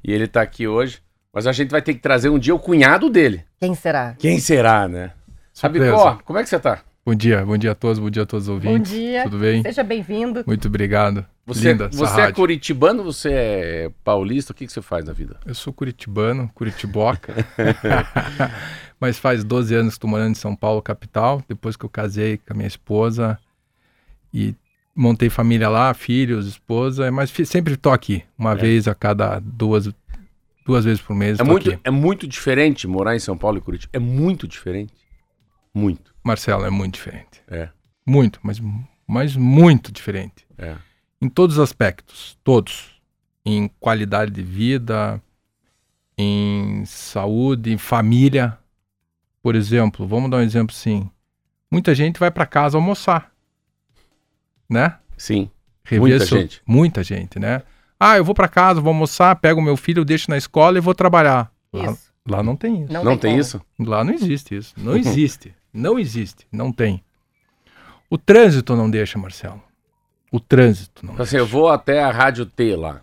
E 0.02 0.10
ele 0.10 0.26
tá 0.26 0.40
aqui 0.40 0.66
hoje. 0.66 1.02
Mas 1.30 1.46
a 1.46 1.52
gente 1.52 1.70
vai 1.70 1.82
ter 1.82 1.92
que 1.92 2.00
trazer 2.00 2.30
um 2.30 2.38
dia 2.38 2.54
o 2.54 2.58
cunhado 2.58 3.10
dele. 3.10 3.44
Quem 3.60 3.74
será? 3.74 4.14
Quem 4.18 4.38
será, 4.38 4.88
né? 4.88 5.12
Surpresa. 5.52 5.94
Rabicó, 5.94 6.22
como 6.24 6.38
é 6.38 6.42
que 6.42 6.48
você 6.48 6.58
tá? 6.58 6.78
Bom 7.04 7.14
dia, 7.14 7.44
bom 7.44 7.58
dia 7.58 7.72
a 7.72 7.74
todos, 7.74 7.98
bom 7.98 8.08
dia 8.08 8.22
a 8.22 8.26
todos 8.26 8.48
os 8.48 8.54
ouvintes. 8.54 8.90
Bom 8.90 8.98
dia. 8.98 9.24
Tudo 9.24 9.38
bem? 9.38 9.62
Seja 9.62 9.82
bem-vindo. 9.82 10.42
Muito 10.46 10.68
obrigado. 10.68 11.24
Você, 11.46 11.72
Linda 11.72 11.88
você 11.90 12.20
é 12.20 12.22
rádio. 12.22 12.34
curitibano, 12.34 13.02
você 13.02 13.30
é 13.30 13.90
paulista? 14.04 14.52
O 14.52 14.54
que, 14.54 14.66
que 14.66 14.72
você 14.72 14.82
faz 14.82 15.04
na 15.06 15.14
vida? 15.14 15.36
Eu 15.46 15.54
sou 15.54 15.72
curitibano, 15.72 16.50
curitiboca. 16.54 17.34
Mas 19.00 19.18
faz 19.18 19.44
12 19.44 19.74
anos 19.74 19.94
que 19.94 19.96
estou 19.98 20.10
morando 20.10 20.32
em 20.32 20.34
São 20.34 20.56
Paulo, 20.56 20.82
capital. 20.82 21.42
Depois 21.48 21.76
que 21.76 21.84
eu 21.84 21.88
casei 21.88 22.38
com 22.38 22.52
a 22.52 22.56
minha 22.56 22.66
esposa 22.66 23.38
e 24.34 24.54
montei 24.94 25.30
família 25.30 25.68
lá, 25.68 25.94
filhos, 25.94 26.46
esposa. 26.48 27.10
Mas 27.12 27.30
fi- 27.30 27.46
sempre 27.46 27.74
estou 27.74 27.92
aqui, 27.92 28.24
uma 28.36 28.52
É. 28.52 28.56
vez 28.56 28.88
a 28.88 28.94
cada 28.94 29.38
duas, 29.38 29.88
duas 30.66 30.84
vezes 30.84 31.00
por 31.00 31.14
mês. 31.14 31.38
É 31.38 31.44
muito, 31.44 31.70
aqui. 31.70 31.80
é 31.84 31.90
muito 31.90 32.26
diferente 32.26 32.86
morar 32.88 33.14
em 33.14 33.20
São 33.20 33.38
Paulo 33.38 33.58
e 33.58 33.60
Curitiba. 33.60 33.90
É 33.92 33.98
muito 34.00 34.48
diferente. 34.48 34.92
Muito. 35.72 36.12
Marcelo, 36.24 36.64
é 36.64 36.70
muito 36.70 36.94
diferente. 36.94 37.40
É, 37.46 37.68
Muito, 38.04 38.40
mas, 38.42 38.60
mas 39.06 39.36
muito 39.36 39.92
diferente. 39.92 40.44
é. 40.58 40.76
Em 41.20 41.28
todos 41.28 41.56
os 41.56 41.62
aspectos, 41.62 42.38
todos. 42.44 42.90
Em 43.44 43.68
qualidade 43.80 44.30
de 44.30 44.42
vida, 44.42 45.20
em 46.16 46.84
saúde, 46.84 47.72
em 47.72 47.78
família. 47.78 48.56
Por 49.48 49.56
exemplo, 49.56 50.06
vamos 50.06 50.30
dar 50.30 50.36
um 50.36 50.42
exemplo 50.42 50.76
assim. 50.76 51.10
Muita 51.70 51.94
gente 51.94 52.20
vai 52.20 52.30
para 52.30 52.44
casa 52.44 52.76
almoçar, 52.76 53.32
né? 54.68 54.98
Sim. 55.16 55.50
Rever 55.82 56.00
Muita 56.06 56.26
seu- 56.26 56.38
gente. 56.38 56.60
Muita 56.66 57.02
gente, 57.02 57.38
né? 57.38 57.62
Ah, 57.98 58.18
eu 58.18 58.24
vou 58.26 58.34
para 58.34 58.46
casa, 58.46 58.78
vou 58.78 58.90
almoçar, 58.90 59.34
pego 59.36 59.62
meu 59.62 59.74
filho, 59.74 60.04
deixo 60.04 60.30
na 60.30 60.36
escola 60.36 60.76
e 60.76 60.82
vou 60.82 60.94
trabalhar. 60.94 61.50
Lá, 61.72 61.92
Isso. 61.92 62.12
lá 62.28 62.42
não 62.42 62.54
tem 62.56 62.82
isso. 62.82 62.92
Não, 62.92 63.02
Não, 63.02 63.16
tem 63.16 63.30
como. 63.30 63.40
isso? 63.40 63.62
Lá 63.78 64.04
não 64.04 64.12
existe 64.12 64.54
isso. 64.54 64.74
Não 64.76 64.92
existe. 64.98 65.54
não 65.72 65.98
existe. 65.98 66.46
Não 66.52 66.70
tem. 66.70 67.02
O 68.10 68.18
trânsito 68.18 68.76
não 68.76 68.90
deixa, 68.90 69.18
Marcelo. 69.18 69.62
O 70.30 70.38
trânsito 70.38 71.06
não 71.06 71.14
Assim, 71.22 71.38
eu 71.38 71.46
vou 71.46 71.70
até 71.70 72.02
a 72.02 72.10
Rádio 72.10 72.44
T 72.44 72.76
lá. 72.76 73.00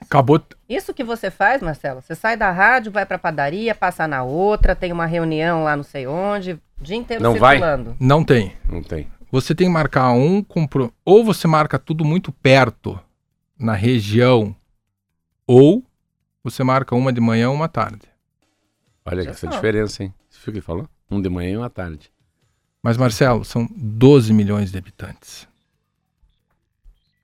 Acabou. 0.00 0.42
Isso 0.68 0.94
que 0.94 1.04
você 1.04 1.30
faz, 1.30 1.62
Marcelo? 1.62 2.00
Você 2.02 2.14
sai 2.14 2.36
da 2.36 2.50
rádio, 2.50 2.90
vai 2.90 3.06
pra 3.06 3.18
padaria, 3.18 3.74
passa 3.74 4.08
na 4.08 4.22
outra, 4.22 4.74
tem 4.74 4.92
uma 4.92 5.06
reunião 5.06 5.64
lá 5.64 5.76
não 5.76 5.84
sei 5.84 6.06
onde, 6.06 6.52
o 6.52 6.60
dia 6.80 6.96
inteiro 6.96 7.22
Não 7.22 7.36
vai? 7.36 7.58
circulando. 7.58 7.96
Não 8.00 8.24
tem. 8.24 8.56
Não 8.68 8.82
tem. 8.82 9.08
Você 9.30 9.54
tem 9.54 9.68
que 9.68 9.72
marcar 9.72 10.10
um 10.10 10.42
compro... 10.42 10.92
ou 11.04 11.24
você 11.24 11.46
marca 11.46 11.78
tudo 11.78 12.04
muito 12.04 12.32
perto 12.32 12.98
na 13.58 13.74
região, 13.74 14.56
ou 15.46 15.84
você 16.42 16.64
marca 16.64 16.94
uma 16.96 17.12
de 17.12 17.20
manhã, 17.20 17.50
uma 17.50 17.68
tarde. 17.68 18.02
Olha 19.04 19.22
Já 19.22 19.30
essa 19.30 19.46
diferença, 19.46 20.02
hein? 20.02 20.14
Você 20.28 20.38
viu 20.38 20.42
o 20.42 20.52
que 20.52 20.58
ele 20.58 20.60
falou? 20.60 20.88
Um 21.10 21.20
de 21.20 21.28
manhã 21.28 21.50
e 21.50 21.56
uma 21.56 21.70
tarde. 21.70 22.10
Mas 22.82 22.96
Marcelo, 22.96 23.44
são 23.44 23.68
12 23.76 24.32
milhões 24.32 24.72
de 24.72 24.78
habitantes. 24.78 25.46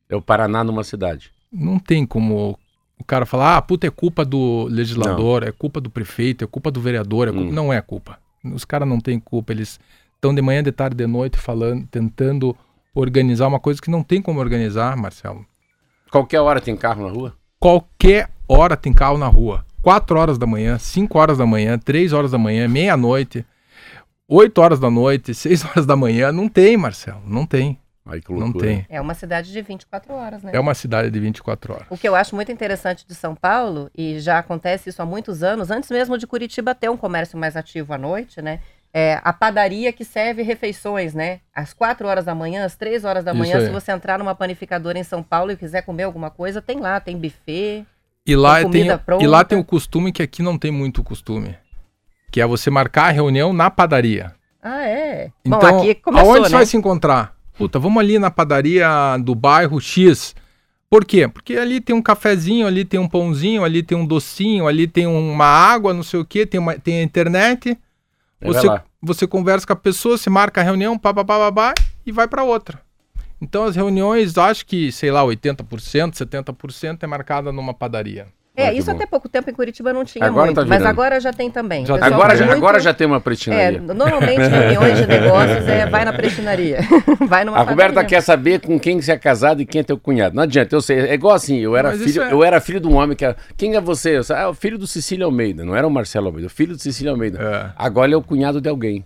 É 0.08 0.14
o 0.14 0.22
Paraná 0.22 0.62
numa 0.62 0.84
cidade. 0.84 1.32
Não 1.50 1.78
tem 1.78 2.04
como 2.06 2.58
o 2.98 3.04
cara 3.04 3.26
falar, 3.26 3.56
ah, 3.56 3.62
puta, 3.62 3.86
é 3.86 3.90
culpa 3.90 4.24
do 4.24 4.64
legislador, 4.70 5.42
é 5.42 5.52
culpa 5.52 5.80
do 5.80 5.90
prefeito, 5.90 6.44
é 6.44 6.46
culpa 6.46 6.70
do 6.70 6.80
vereador, 6.80 7.28
é 7.28 7.32
culpa... 7.32 7.48
Hum. 7.48 7.52
não 7.52 7.72
é 7.72 7.80
culpa. 7.80 8.18
Os 8.44 8.64
caras 8.64 8.88
não 8.88 9.00
têm 9.00 9.18
culpa, 9.18 9.52
eles 9.52 9.78
estão 10.14 10.34
de 10.34 10.40
manhã, 10.40 10.62
de 10.62 10.72
tarde, 10.72 10.96
de 10.96 11.06
noite 11.06 11.36
falando, 11.36 11.86
tentando 11.88 12.56
organizar 12.94 13.46
uma 13.46 13.60
coisa 13.60 13.80
que 13.80 13.90
não 13.90 14.02
tem 14.02 14.22
como 14.22 14.40
organizar, 14.40 14.96
Marcelo. 14.96 15.44
Qualquer 16.10 16.40
hora 16.40 16.60
tem 16.60 16.76
carro 16.76 17.06
na 17.06 17.12
rua? 17.12 17.34
Qualquer 17.58 18.30
hora 18.48 18.76
tem 18.76 18.92
carro 18.92 19.18
na 19.18 19.26
rua. 19.26 19.64
4 19.82 20.18
horas 20.18 20.36
da 20.36 20.46
manhã, 20.46 20.78
5 20.78 21.16
horas 21.16 21.38
da 21.38 21.46
manhã, 21.46 21.78
3 21.78 22.12
horas 22.12 22.32
da 22.32 22.38
manhã, 22.38 22.66
meia-noite, 22.66 23.46
8 24.28 24.58
horas 24.60 24.80
da 24.80 24.90
noite, 24.90 25.30
6 25.34 25.64
horas 25.64 25.86
da 25.86 25.94
manhã. 25.94 26.32
Não 26.32 26.48
tem, 26.48 26.76
Marcelo, 26.76 27.22
não 27.24 27.46
tem. 27.46 27.78
Ai, 28.06 28.20
que 28.20 28.32
Não 28.32 28.38
loucura. 28.38 28.66
tem. 28.66 28.86
É 28.88 29.00
uma 29.00 29.14
cidade 29.14 29.52
de 29.52 29.60
24 29.60 30.14
horas, 30.14 30.42
né? 30.42 30.52
É 30.54 30.60
uma 30.60 30.74
cidade 30.74 31.10
de 31.10 31.18
24 31.18 31.74
horas. 31.74 31.86
O 31.90 31.98
que 31.98 32.08
eu 32.08 32.14
acho 32.14 32.36
muito 32.36 32.52
interessante 32.52 33.04
de 33.04 33.14
São 33.16 33.34
Paulo, 33.34 33.90
e 33.96 34.20
já 34.20 34.38
acontece 34.38 34.90
isso 34.90 35.02
há 35.02 35.04
muitos 35.04 35.42
anos, 35.42 35.72
antes 35.72 35.90
mesmo 35.90 36.16
de 36.16 36.26
Curitiba 36.26 36.72
ter 36.74 36.88
um 36.88 36.96
comércio 36.96 37.36
mais 37.36 37.56
ativo 37.56 37.92
à 37.92 37.98
noite, 37.98 38.40
né? 38.40 38.60
É 38.94 39.20
a 39.24 39.32
padaria 39.32 39.92
que 39.92 40.04
serve 40.04 40.42
refeições, 40.42 41.12
né? 41.14 41.40
Às 41.52 41.74
4 41.74 42.06
horas 42.06 42.24
da 42.24 42.34
manhã, 42.34 42.64
às 42.64 42.76
3 42.76 43.04
horas 43.04 43.24
da 43.24 43.34
manhã, 43.34 43.58
aí. 43.58 43.66
se 43.66 43.72
você 43.72 43.90
entrar 43.90 44.18
numa 44.18 44.34
panificadora 44.34 44.98
em 44.98 45.02
São 45.04 45.22
Paulo 45.22 45.50
e 45.50 45.56
quiser 45.56 45.82
comer 45.82 46.04
alguma 46.04 46.30
coisa, 46.30 46.62
tem 46.62 46.78
lá, 46.78 47.00
tem 47.00 47.18
buffet. 47.18 47.84
E 48.24 48.34
lá, 48.34 48.56
tem, 48.56 48.62
comida 48.64 49.02
e 49.20 49.26
lá 49.26 49.44
tem 49.44 49.58
o 49.58 49.64
costume 49.64 50.12
que 50.12 50.22
aqui 50.22 50.42
não 50.42 50.56
tem 50.56 50.70
muito 50.70 51.02
costume. 51.04 51.56
Que 52.32 52.40
é 52.40 52.46
você 52.46 52.70
marcar 52.70 53.06
a 53.08 53.10
reunião 53.10 53.52
na 53.52 53.70
padaria. 53.70 54.34
Ah, 54.62 54.82
é? 54.82 55.30
Então, 55.44 55.60
Bom, 55.60 55.78
aqui 55.78 55.94
começou, 55.96 56.30
aonde 56.30 56.42
né? 56.42 56.48
você 56.48 56.54
vai 56.56 56.66
se 56.66 56.76
encontrar? 56.76 57.35
Puta, 57.56 57.78
vamos 57.78 58.00
ali 58.00 58.18
na 58.18 58.30
padaria 58.30 58.88
do 59.18 59.34
bairro 59.34 59.80
X. 59.80 60.34
Por 60.88 61.04
quê? 61.04 61.26
Porque 61.26 61.56
ali 61.56 61.80
tem 61.80 61.96
um 61.96 62.02
cafezinho, 62.02 62.66
ali 62.66 62.84
tem 62.84 63.00
um 63.00 63.08
pãozinho, 63.08 63.64
ali 63.64 63.82
tem 63.82 63.96
um 63.96 64.06
docinho, 64.06 64.68
ali 64.68 64.86
tem 64.86 65.06
uma 65.06 65.46
água, 65.46 65.92
não 65.92 66.02
sei 66.02 66.20
o 66.20 66.24
quê, 66.24 66.46
tem, 66.46 66.60
uma, 66.60 66.78
tem 66.78 67.00
a 67.00 67.02
internet. 67.02 67.76
Você, 68.40 68.66
você 69.02 69.26
conversa 69.26 69.66
com 69.66 69.72
a 69.72 69.76
pessoa, 69.76 70.18
se 70.18 70.30
marca 70.30 70.60
a 70.60 70.64
reunião, 70.64 70.98
pá, 70.98 71.12
pá, 71.12 71.24
pá, 71.24 71.38
pá, 71.38 71.52
pá, 71.52 71.74
e 72.04 72.12
vai 72.12 72.28
para 72.28 72.44
outra. 72.44 72.80
Então 73.40 73.64
as 73.64 73.74
reuniões, 73.74 74.38
acho 74.38 74.64
que, 74.64 74.92
sei 74.92 75.10
lá, 75.10 75.22
80%, 75.22 75.64
70% 76.12 77.02
é 77.02 77.06
marcada 77.06 77.52
numa 77.52 77.74
padaria. 77.74 78.28
É, 78.56 78.66
Muito 78.66 78.78
isso 78.78 78.90
bom. 78.90 78.96
até 78.96 79.06
pouco 79.06 79.28
tempo 79.28 79.50
em 79.50 79.52
Curitiba 79.52 79.92
não 79.92 80.04
tinha 80.04 80.24
Agora 80.24 80.46
muito, 80.46 80.60
tá 80.62 80.66
mas 80.66 80.82
agora 80.84 81.20
já 81.20 81.30
tem 81.32 81.50
também. 81.50 81.84
Já 81.84 81.94
O 81.94 81.98
tem. 81.98 82.06
Agora, 82.06 82.34
muito- 82.36 82.52
agora 82.52 82.80
já 82.80 82.94
tem 82.94 83.06
uma 83.06 83.18
É, 83.18 83.20
pretinaria. 83.20 83.80
normalmente 83.80 84.38
reuniões 84.48 84.98
de 84.98 85.06
negócios 85.06 85.68
é 85.68 85.86
vai 85.86 86.04
na 86.06 86.12
prestinaria. 86.12 86.78
vai 87.28 87.44
numa 87.44 87.58
A 87.58 87.62
Roberta 87.62 88.02
quer 88.04 88.22
saber 88.22 88.60
com 88.60 88.80
quem 88.80 89.00
você 89.00 89.12
é 89.12 89.18
casado 89.18 89.60
e 89.60 89.66
quem 89.66 89.80
é 89.80 89.84
teu 89.84 89.98
cunhado. 89.98 90.34
Não 90.34 90.42
adianta, 90.44 90.74
eu 90.74 90.80
sei. 90.80 91.00
É 91.00 91.12
igual 91.14 91.34
assim, 91.34 91.58
eu 91.58 91.76
era, 91.76 91.90
Mas 91.90 92.02
filho, 92.02 92.22
é- 92.22 92.32
eu 92.32 92.42
era 92.42 92.60
filho 92.60 92.80
de 92.80 92.86
um 92.86 92.94
homem 92.96 93.14
que 93.14 93.24
era. 93.24 93.36
Quem 93.56 93.74
é 93.76 93.80
você? 93.80 94.16
Eu 94.16 94.24
sei, 94.24 94.36
ah, 94.36 94.48
o 94.48 94.54
filho 94.54 94.78
do 94.78 94.86
Cecílio 94.86 95.26
Almeida. 95.26 95.62
Não 95.64 95.76
era 95.76 95.86
o 95.86 95.90
Marcelo 95.90 96.28
Almeida, 96.28 96.46
o 96.46 96.50
filho 96.50 96.74
do 96.74 96.80
Cecílio 96.82 97.12
Almeida. 97.12 97.38
É, 97.42 97.72
Agora 97.76 98.06
ele 98.06 98.14
é 98.14 98.18
o 98.18 98.22
cunhado 98.22 98.60
de 98.60 98.68
alguém. 98.70 99.04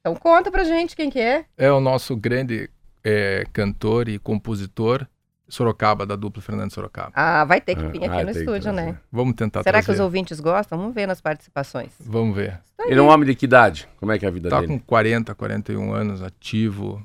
Então 0.00 0.14
conta 0.16 0.50
pra 0.50 0.64
gente 0.64 0.96
quem 0.96 1.08
que 1.10 1.20
é. 1.20 1.44
é 1.56 1.70
o 1.70 1.80
nosso 1.80 2.16
grande 2.16 2.68
é, 3.04 3.44
cantor 3.52 4.08
e 4.08 4.18
compositor 4.18 5.06
Sorocaba, 5.48 6.04
da 6.04 6.14
dupla 6.14 6.42
Fernando 6.42 6.70
Sorocaba. 6.72 7.12
Ah, 7.14 7.44
vai 7.44 7.60
ter 7.60 7.74
que 7.74 7.82
vir 7.88 8.02
Ah, 8.04 8.06
aqui 8.06 8.20
ah, 8.20 8.24
no 8.24 8.32
que 8.32 8.38
estúdio, 8.38 8.72
né? 8.72 8.98
Vamos 9.10 9.34
tentar 9.34 9.62
Será 9.62 9.78
que 9.80 9.86
trazer. 9.86 10.00
os 10.00 10.04
ouvintes 10.04 10.40
gostam? 10.40 10.78
Vamos 10.78 10.94
ver 10.94 11.06
nas 11.06 11.20
participações. 11.20 11.92
Vamos 12.00 12.36
ver. 12.36 12.60
Ele 12.86 12.98
é 13.00 13.02
um 13.02 13.08
homem 13.08 13.26
de 13.26 13.34
que 13.34 13.46
idade? 13.46 13.88
Como 13.98 14.12
é 14.12 14.18
que 14.18 14.24
é 14.24 14.28
a 14.28 14.30
vida 14.30 14.50
Tá 14.50 14.60
dele? 14.60 14.68
com 14.74 14.78
40, 14.80 15.34
41 15.34 15.92
anos, 15.94 16.22
ativo. 16.22 17.04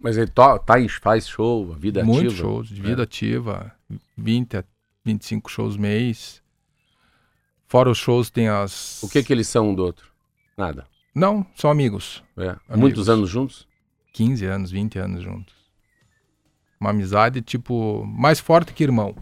Mas 0.00 0.16
ele 0.16 0.26
to, 0.26 0.58
tá 0.58 0.78
em, 0.80 0.88
faz 0.88 1.26
show, 1.28 1.72
vida 1.74 2.04
Muitos 2.04 2.34
ativa. 2.34 2.48
shows, 2.48 2.68
de 2.68 2.82
vida 2.82 3.02
ativa. 3.04 3.72
20 4.16 4.56
a 4.58 4.64
25 5.04 5.50
shows 5.50 5.76
mês. 5.76 6.42
Fora 7.68 7.90
os 7.90 7.98
shows, 7.98 8.30
tem 8.30 8.48
as. 8.48 9.02
O 9.02 9.08
que 9.08 9.22
que 9.22 9.32
eles 9.32 9.48
são 9.48 9.70
um 9.70 9.74
do 9.74 9.82
outro? 9.84 10.08
Nada. 10.56 10.86
Não, 11.14 11.46
são 11.54 11.70
amigos. 11.70 12.22
É. 12.36 12.48
Amigos. 12.50 12.76
Muitos 12.76 13.08
anos 13.08 13.30
juntos? 13.30 13.66
15 14.12 14.44
anos, 14.46 14.70
20 14.70 14.98
anos 14.98 15.22
juntos. 15.22 15.54
Uma 16.80 16.90
amizade, 16.90 17.40
tipo, 17.42 18.04
mais 18.06 18.38
forte 18.38 18.72
que 18.72 18.84
irmão. 18.84 19.14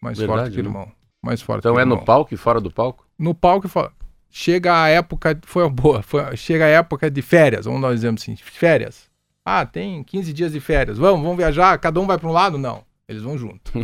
Mais 0.00 0.18
Verdade, 0.18 0.40
forte 0.40 0.54
que 0.56 0.62
né? 0.62 0.68
irmão. 0.68 0.92
Mais 1.22 1.40
forte 1.40 1.60
Então 1.60 1.72
que 1.74 1.78
é 1.78 1.82
irmão. 1.82 1.98
no 1.98 2.04
palco 2.04 2.34
e 2.34 2.36
fora 2.36 2.60
do 2.60 2.70
palco? 2.70 3.06
No 3.18 3.34
palco, 3.34 3.66
fa- 3.68 3.90
chega 4.30 4.82
a 4.82 4.88
época, 4.88 5.38
foi 5.46 5.62
uma 5.62 5.70
boa, 5.70 6.02
foi, 6.02 6.36
chega 6.36 6.64
a 6.66 6.68
época 6.68 7.10
de 7.10 7.22
férias, 7.22 7.64
vamos 7.64 7.80
dar 7.80 7.88
um 7.88 7.92
exemplo 7.92 8.20
assim, 8.20 8.36
férias. 8.36 9.08
Ah, 9.44 9.64
tem 9.64 10.02
15 10.04 10.32
dias 10.32 10.52
de 10.52 10.60
férias, 10.60 10.98
vamos, 10.98 11.22
vamos 11.22 11.36
viajar, 11.38 11.78
cada 11.78 11.98
um 12.00 12.06
vai 12.06 12.18
para 12.18 12.28
um 12.28 12.32
lado? 12.32 12.58
Não, 12.58 12.82
eles 13.08 13.22
vão 13.22 13.38
junto. 13.38 13.72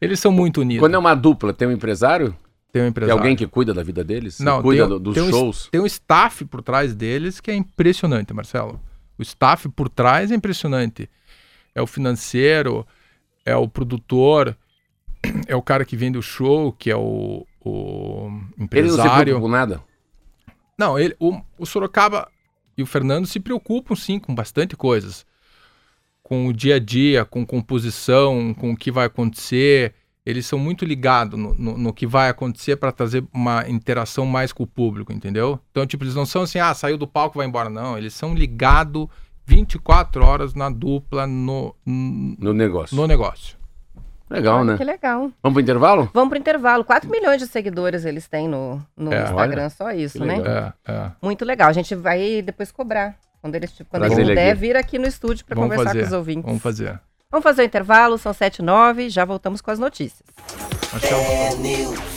eles 0.00 0.20
são 0.20 0.30
muito 0.30 0.60
unidos. 0.60 0.80
Quando 0.80 0.94
é 0.94 0.98
uma 0.98 1.14
dupla, 1.14 1.52
tem 1.52 1.66
um 1.68 1.72
empresário? 1.72 2.34
Tem 2.72 2.82
um 2.82 2.84
Tem 2.84 2.88
empresário. 2.90 3.18
alguém 3.20 3.36
que 3.36 3.46
cuida 3.46 3.72
da 3.72 3.82
vida 3.82 4.04
deles? 4.04 4.38
Não, 4.40 4.60
cuida 4.62 4.82
tem, 4.82 4.88
do- 4.90 5.00
dos 5.00 5.14
tem 5.14 5.22
um, 5.22 5.30
shows? 5.30 5.68
tem 5.70 5.80
um 5.80 5.86
staff 5.86 6.44
por 6.44 6.62
trás 6.62 6.94
deles 6.94 7.40
que 7.40 7.50
é 7.50 7.54
impressionante, 7.56 8.34
Marcelo. 8.34 8.80
O 9.18 9.22
staff 9.22 9.68
por 9.70 9.88
trás 9.88 10.30
é 10.30 10.34
impressionante. 10.34 11.08
É 11.74 11.82
o 11.82 11.86
financeiro, 11.86 12.86
é 13.44 13.54
o 13.56 13.68
produtor, 13.68 14.56
é 15.46 15.54
o 15.54 15.62
cara 15.62 15.84
que 15.84 15.96
vende 15.96 16.18
o 16.18 16.22
show, 16.22 16.72
que 16.72 16.90
é 16.90 16.96
o, 16.96 17.46
o 17.60 18.26
Ele 18.28 18.32
não 18.32 18.48
se 18.58 18.62
empresário. 18.62 19.48
nada? 19.48 19.82
Não, 20.78 20.98
ele, 20.98 21.16
o, 21.18 21.40
o 21.58 21.64
Sorocaba 21.64 22.28
e 22.76 22.82
o 22.82 22.86
Fernando 22.86 23.26
se 23.26 23.40
preocupam 23.40 23.94
sim 23.94 24.18
com 24.18 24.34
bastante 24.34 24.76
coisas. 24.76 25.24
Com 26.22 26.46
o 26.46 26.52
dia 26.52 26.76
a 26.76 26.78
dia, 26.78 27.24
com 27.24 27.46
composição, 27.46 28.52
com 28.52 28.72
o 28.72 28.76
que 28.76 28.90
vai 28.90 29.06
acontecer. 29.06 29.94
Eles 30.26 30.44
são 30.44 30.58
muito 30.58 30.84
ligados 30.84 31.38
no, 31.38 31.54
no, 31.54 31.78
no 31.78 31.92
que 31.92 32.04
vai 32.06 32.28
acontecer 32.28 32.74
para 32.76 32.90
trazer 32.90 33.24
uma 33.32 33.66
interação 33.68 34.26
mais 34.26 34.52
com 34.52 34.64
o 34.64 34.66
público, 34.66 35.12
entendeu? 35.12 35.60
Então, 35.70 35.86
tipo, 35.86 36.02
eles 36.02 36.16
não 36.16 36.26
são 36.26 36.42
assim, 36.42 36.58
ah, 36.58 36.74
saiu 36.74 36.98
do 36.98 37.06
palco, 37.06 37.38
vai 37.38 37.46
embora. 37.46 37.70
Não, 37.70 37.96
eles 37.96 38.12
são 38.12 38.34
ligados 38.34 39.06
24 39.46 40.24
horas 40.24 40.52
na 40.54 40.68
dupla, 40.68 41.26
no, 41.28 41.72
No 41.86 42.52
negócio. 42.52 42.96
no 42.96 43.06
negócio. 43.06 43.56
Legal, 44.28 44.56
Olha 44.58 44.72
né? 44.72 44.76
Que 44.76 44.82
legal. 44.82 45.30
Vamos 45.40 45.54
pro 45.54 45.62
intervalo? 45.62 46.10
Vamos 46.12 46.28
pro 46.30 46.38
intervalo. 46.38 46.84
4 46.84 47.08
milhões 47.08 47.40
de 47.40 47.46
seguidores 47.46 48.04
eles 48.04 48.26
têm 48.26 48.48
no, 48.48 48.82
no 48.96 49.12
É, 49.14 49.22
Instagram, 49.22 49.60
olha. 49.62 49.70
só 49.70 49.92
isso, 49.92 50.24
né? 50.24 50.42
É, 50.84 50.92
é. 50.92 51.12
Muito 51.22 51.44
legal. 51.44 51.68
A 51.68 51.72
gente 51.72 51.94
vai 51.94 52.42
depois 52.42 52.72
cobrar. 52.72 53.16
Quando 53.40 53.54
eles, 53.54 53.70
quando 53.88 54.00
Trazer 54.02 54.14
eles 54.16 54.18
ele 54.18 54.30
puder, 54.30 54.50
aqui. 54.50 54.60
vir 54.60 54.76
aqui 54.76 54.98
no 54.98 55.06
estúdio 55.06 55.44
para 55.46 55.54
conversar 55.54 55.84
fazer, 55.84 56.00
com 56.00 56.06
os 56.06 56.12
ouvintes. 56.12 56.44
Vamos 56.44 56.60
fazer. 56.62 57.00
Vamos 57.36 57.44
fazer 57.44 57.60
o 57.60 57.64
intervalo, 57.66 58.16
são 58.16 58.32
7 58.32 58.60
e 58.60 58.62
9, 58.62 59.10
já 59.10 59.22
voltamos 59.22 59.60
com 59.60 59.70
as 59.70 59.78
notícias. 59.78 60.22
Marcelo. 60.90 62.15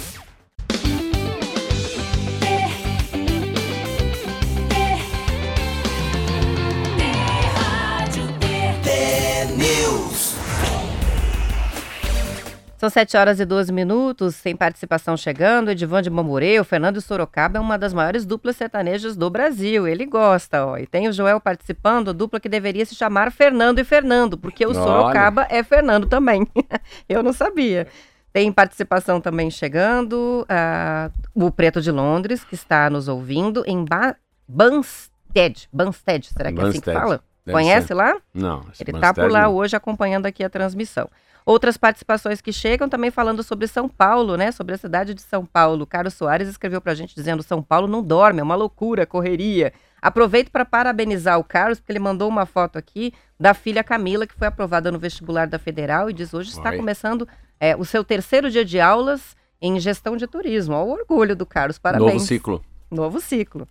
São 12.80 12.90
7 12.90 13.18
horas 13.18 13.42
e 13.42 13.46
12 13.46 13.74
minutos, 13.74 14.36
sem 14.36 14.56
participação 14.56 15.18
chegando. 15.18 15.70
Edivan 15.70 16.02
de 16.02 16.10
Mamorê, 16.10 16.58
o 16.62 16.64
Fernando 16.64 17.02
Sorocaba 17.02 17.58
é 17.58 17.62
uma 17.62 17.78
das 17.78 17.94
maiores 17.94 18.26
duplas 18.26 18.56
sertanejas 18.56 19.18
do 19.18 19.30
Brasil. 19.30 19.86
Ele 19.86 20.06
gosta, 20.06 20.66
ó. 20.66 20.78
E 20.78 20.88
tem 20.88 21.10
o 21.10 21.12
Joel 21.12 21.42
participando, 21.42 22.14
dupla 22.14 22.40
que 22.40 22.48
deveria 22.48 22.86
se 22.86 22.96
chamar 22.96 23.34
Fernando 23.34 23.80
e 23.80 23.84
Fernando, 23.84 24.38
porque 24.38 24.66
o 24.66 24.70
Olha. 24.70 24.80
Sorocaba 24.82 25.46
é 25.50 25.62
Fernando 25.62 26.08
também. 26.08 26.48
Eu 27.10 27.22
não 27.22 27.34
sabia. 27.34 27.86
Tem 28.32 28.50
participação 28.50 29.20
também 29.20 29.52
chegando. 29.52 30.46
ah, 30.48 31.12
o 31.36 31.52
Preto 31.52 31.82
de 31.82 31.92
Londres, 31.92 32.46
que 32.46 32.56
está 32.56 32.90
nos 32.90 33.10
ouvindo 33.10 33.62
em 33.68 33.84
ba 33.84 34.16
Banstead. 34.48 35.68
Banstead, 35.74 36.28
será 36.28 36.50
que 36.50 36.62
é 36.62 36.64
assim 36.64 36.80
que 36.80 36.94
fala? 36.94 37.22
Deve 37.50 37.64
Conhece 37.64 37.88
ser. 37.88 37.94
lá? 37.96 38.16
Não. 38.34 38.66
Ele 38.80 38.92
está 38.92 39.14
por 39.14 39.30
lá 39.30 39.44
não. 39.44 39.56
hoje 39.56 39.76
acompanhando 39.76 40.26
aqui 40.26 40.44
a 40.44 40.50
transmissão. 40.50 41.10
Outras 41.46 41.78
participações 41.78 42.42
que 42.42 42.54
chegam 42.54 42.88
também 42.88 43.10
falando 43.10 43.42
sobre 43.42 43.66
São 43.66 43.90
Paulo, 43.90 44.38
né? 44.38 44.52
Sobre 44.52 44.76
a 44.76 44.78
cidade 44.78 45.16
de 45.16 45.22
São 45.22 45.46
Paulo. 45.46 45.86
Carlos 45.88 46.14
Soares 46.14 46.48
escreveu 46.48 46.80
pra 46.80 46.94
gente 46.94 47.16
dizendo: 47.16 47.42
São 47.42 47.62
Paulo 47.64 47.88
não 47.88 48.04
dorme, 48.04 48.40
é 48.40 48.44
uma 48.44 48.56
loucura, 48.56 49.06
correria. 49.06 49.74
Aproveito 50.02 50.52
para 50.52 50.64
parabenizar 50.64 51.40
o 51.40 51.44
Carlos, 51.44 51.80
porque 51.80 51.92
ele 51.92 52.00
mandou 52.00 52.30
uma 52.30 52.46
foto 52.46 52.78
aqui 52.78 53.14
da 53.40 53.54
filha 53.54 53.84
Camila, 53.84 54.28
que 54.28 54.36
foi 54.36 54.48
aprovada 54.48 54.92
no 54.92 55.00
vestibular 55.00 55.48
da 55.48 55.58
Federal 55.58 56.10
e 56.10 56.14
diz 56.14 56.34
hoje 56.34 56.52
está 56.52 56.70
Oi. 56.70 56.78
começando 56.78 57.28
é, 57.60 57.76
o 57.76 57.84
seu 57.84 58.04
terceiro 58.04 58.50
dia 58.50 58.64
de 58.64 58.80
aulas 58.80 59.36
em 59.62 59.80
gestão 59.80 60.16
de 60.16 60.28
turismo. 60.28 60.76
Olha 60.76 60.86
o 60.86 60.92
orgulho 60.92 61.36
do 61.36 61.46
Carlos, 61.46 61.80
parabéns. 61.80 62.14
Novo 62.14 62.26
ciclo. 62.26 62.66
Novo 62.92 63.20
ciclo. 63.20 63.68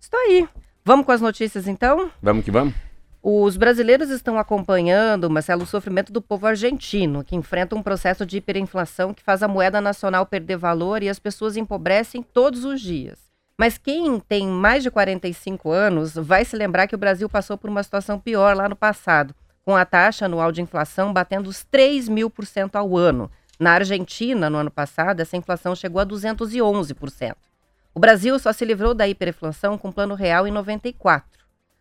Estou 0.00 0.18
aí. 0.18 0.48
Vamos 0.84 1.06
com 1.06 1.12
as 1.12 1.20
notícias 1.20 1.68
então? 1.68 2.10
Vamos 2.20 2.44
que 2.44 2.50
vamos? 2.50 2.74
Os 3.22 3.58
brasileiros 3.58 4.08
estão 4.08 4.38
acompanhando, 4.38 5.28
Marcelo, 5.28 5.64
o 5.64 5.66
sofrimento 5.66 6.10
do 6.10 6.22
povo 6.22 6.46
argentino, 6.46 7.22
que 7.22 7.36
enfrenta 7.36 7.76
um 7.76 7.82
processo 7.82 8.24
de 8.24 8.38
hiperinflação 8.38 9.12
que 9.12 9.22
faz 9.22 9.42
a 9.42 9.48
moeda 9.48 9.78
nacional 9.78 10.24
perder 10.24 10.56
valor 10.56 11.02
e 11.02 11.08
as 11.08 11.18
pessoas 11.18 11.54
empobrecem 11.54 12.22
todos 12.22 12.64
os 12.64 12.80
dias. 12.80 13.30
Mas 13.58 13.76
quem 13.76 14.18
tem 14.20 14.48
mais 14.48 14.82
de 14.82 14.90
45 14.90 15.70
anos 15.70 16.14
vai 16.14 16.46
se 16.46 16.56
lembrar 16.56 16.86
que 16.86 16.94
o 16.94 16.98
Brasil 16.98 17.28
passou 17.28 17.58
por 17.58 17.68
uma 17.68 17.82
situação 17.82 18.18
pior 18.18 18.56
lá 18.56 18.66
no 18.66 18.74
passado, 18.74 19.34
com 19.66 19.76
a 19.76 19.84
taxa 19.84 20.24
anual 20.24 20.50
de 20.50 20.62
inflação 20.62 21.12
batendo 21.12 21.50
os 21.50 21.62
3 21.64 22.08
mil 22.08 22.30
por 22.30 22.46
cento 22.46 22.76
ao 22.76 22.96
ano. 22.96 23.30
Na 23.58 23.72
Argentina, 23.72 24.48
no 24.48 24.56
ano 24.56 24.70
passado, 24.70 25.20
essa 25.20 25.36
inflação 25.36 25.76
chegou 25.76 26.00
a 26.00 26.06
211%. 26.06 27.34
O 27.94 28.00
Brasil 28.00 28.38
só 28.38 28.50
se 28.50 28.64
livrou 28.64 28.94
da 28.94 29.06
hiperinflação 29.06 29.76
com 29.76 29.92
Plano 29.92 30.14
Real 30.14 30.48
em 30.48 30.50
94. 30.50 31.39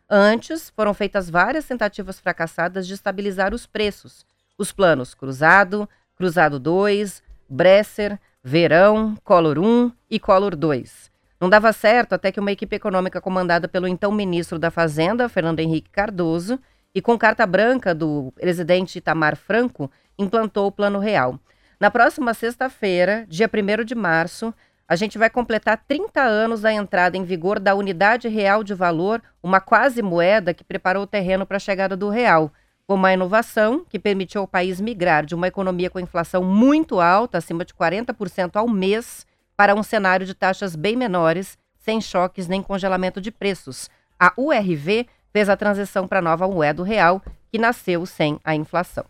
Antes, 0.10 0.72
foram 0.72 0.94
feitas 0.94 1.30
várias 1.30 1.66
tentativas 1.66 2.20
fracassadas 2.20 2.88
de 2.88 2.96
estabilizar 2.96 3.54
os 3.54 3.68
preços. 3.68 4.26
Os 4.58 4.72
planos 4.72 5.14
Cruzado, 5.14 5.88
Cruzado 6.16 6.58
2, 6.60 7.22
Bresser, 7.48 8.20
Verão, 8.44 9.16
Collor 9.24 9.60
1 9.60 9.92
e 10.10 10.20
Collor 10.20 10.56
2. 10.56 11.12
Não 11.40 11.48
dava 11.48 11.72
certo 11.72 12.14
até 12.14 12.32
que 12.32 12.40
uma 12.40 12.52
equipe 12.52 12.76
econômica 12.76 13.22
comandada 13.22 13.68
pelo 13.68 13.88
então 13.88 14.12
ministro 14.12 14.58
da 14.58 14.72
Fazenda, 14.72 15.30
Fernando 15.30 15.60
Henrique 15.60 15.90
Cardoso, 15.92 16.60
e 16.94 17.02
com 17.02 17.18
carta 17.18 17.46
branca 17.46 17.94
do 17.94 18.34
presidente 18.36 18.98
Itamar 18.98 19.36
Franco, 19.36 19.92
implantou 20.18 20.68
o 20.68 20.72
Plano 20.72 20.98
Real. 20.98 21.40
Na 21.80 21.92
próxima 21.92 22.34
sexta-feira, 22.34 23.26
dia 23.30 23.50
1 23.50 23.86
de 23.86 23.96
março, 23.96 24.54
a 24.90 24.96
gente 24.96 25.20
vai 25.20 25.30
completar 25.30 25.84
30 25.88 26.20
anos 26.20 26.62
da 26.62 26.74
entrada 26.74 27.16
em 27.16 27.24
vigor 27.24 27.60
da 27.60 27.76
Unidade 27.76 28.28
Real 28.28 28.64
de 28.64 28.74
Valor, 28.74 29.22
uma 29.42 29.62
quase 29.62 30.02
moeda 30.02 30.52
que 30.52 30.64
preparou 30.64 31.04
o 31.04 31.08
terreno 31.08 31.46
para 31.46 31.58
a 31.58 31.60
chegada 31.60 31.96
do 31.96 32.10
real, 32.10 32.52
com 32.88 32.96
uma 32.96 33.14
inovação 33.14 33.86
que 33.88 34.00
permitiu 34.00 34.42
ao 34.42 34.48
país 34.48 34.82
migrar 34.82 35.24
de 35.24 35.36
uma 35.36 35.48
economia 35.48 35.92
com 35.92 36.00
inflação 36.00 36.44
muito 36.44 37.00
alta, 37.00 37.38
acima 37.38 37.64
de 37.64 37.72
40% 37.72 38.56
ao 38.56 38.68
mês, 38.68 39.28
para 39.56 39.76
um 39.76 39.84
cenário 39.84 40.26
de 40.26 40.34
taxas 40.34 40.76
bem 40.76 40.96
menores, 40.96 41.56
sem 41.78 42.02
choques 42.02 42.48
nem 42.48 42.64
congelamento 42.64 43.22
de 43.22 43.30
preços. 43.30 43.92
A 44.20 44.34
URV 44.36 45.06
fez 45.32 45.50
a 45.50 45.56
transição 45.56 46.08
para 46.08 46.18
a 46.18 46.24
nova 46.24 46.48
moeda 46.48 46.84
real, 46.84 47.22
que 47.52 47.60
nasceu 47.60 48.08
sem 48.08 48.40
a 48.44 48.56
inflação. 48.56 49.06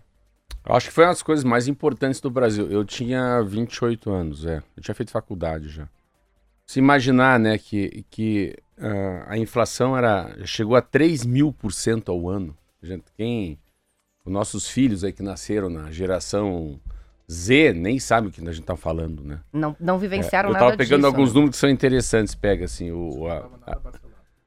Eu 0.66 0.76
acho 0.76 0.88
que 0.88 0.94
foi 0.94 1.06
uma 1.06 1.12
das 1.12 1.24
coisas 1.24 1.44
mais 1.44 1.68
importantes 1.68 2.22
do 2.22 2.30
Brasil. 2.30 2.70
Eu 2.70 2.86
tinha 2.86 3.42
28 3.42 4.12
anos, 4.12 4.46
é. 4.46 4.62
Eu 4.76 4.84
tinha 4.84 4.96
feito 4.96 5.12
faculdade 5.12 5.70
já. 5.70 5.88
Se 6.68 6.78
imaginar, 6.78 7.40
né, 7.40 7.58
que, 7.58 8.06
que 8.10 8.56
uh, 8.78 9.24
a 9.28 9.38
inflação 9.38 9.98
era 9.98 10.36
chegou 10.46 10.76
a 10.76 10.82
3 10.82 11.26
mil 11.26 11.52
por 11.52 11.74
cento 11.74 12.12
ao 12.12 12.30
ano. 12.30 12.56
Gente, 12.82 13.06
quem 13.18 13.58
os 14.26 14.32
nossos 14.32 14.70
filhos 14.70 15.04
aí 15.04 15.12
que 15.12 15.24
nasceram 15.24 15.70
na 15.70 15.90
geração 15.92 16.80
Z 17.30 17.74
nem 17.74 18.00
sabe 18.00 18.28
o 18.28 18.32
que 18.32 18.48
a 18.48 18.52
gente 18.52 18.66
tá 18.66 18.76
falando, 18.76 19.24
né? 19.24 19.40
Não, 19.54 19.76
não 19.80 19.98
vivenciaram 19.98 20.50
é, 20.50 20.52
eu 20.52 20.54
nada 20.54 20.66
tava 20.66 20.78
pegando 20.78 21.02
disso, 21.02 21.08
alguns 21.08 21.30
né? 21.30 21.34
números 21.36 21.56
que 21.56 21.60
são 21.60 21.70
interessantes. 21.70 22.36
Pega 22.36 22.66
assim, 22.66 22.92
o, 22.92 23.28
a, 23.28 23.50
a, 23.68 23.78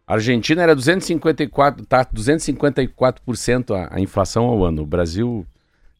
a 0.06 0.14
Argentina 0.14 0.62
era 0.62 0.75
254, 0.75 1.87
tá 1.87 2.04
254% 2.04 3.75
a, 3.75 3.97
a 3.97 4.00
inflação 4.00 4.44
ao 4.44 4.64
ano. 4.64 4.82
O 4.82 4.87
Brasil 4.87 5.47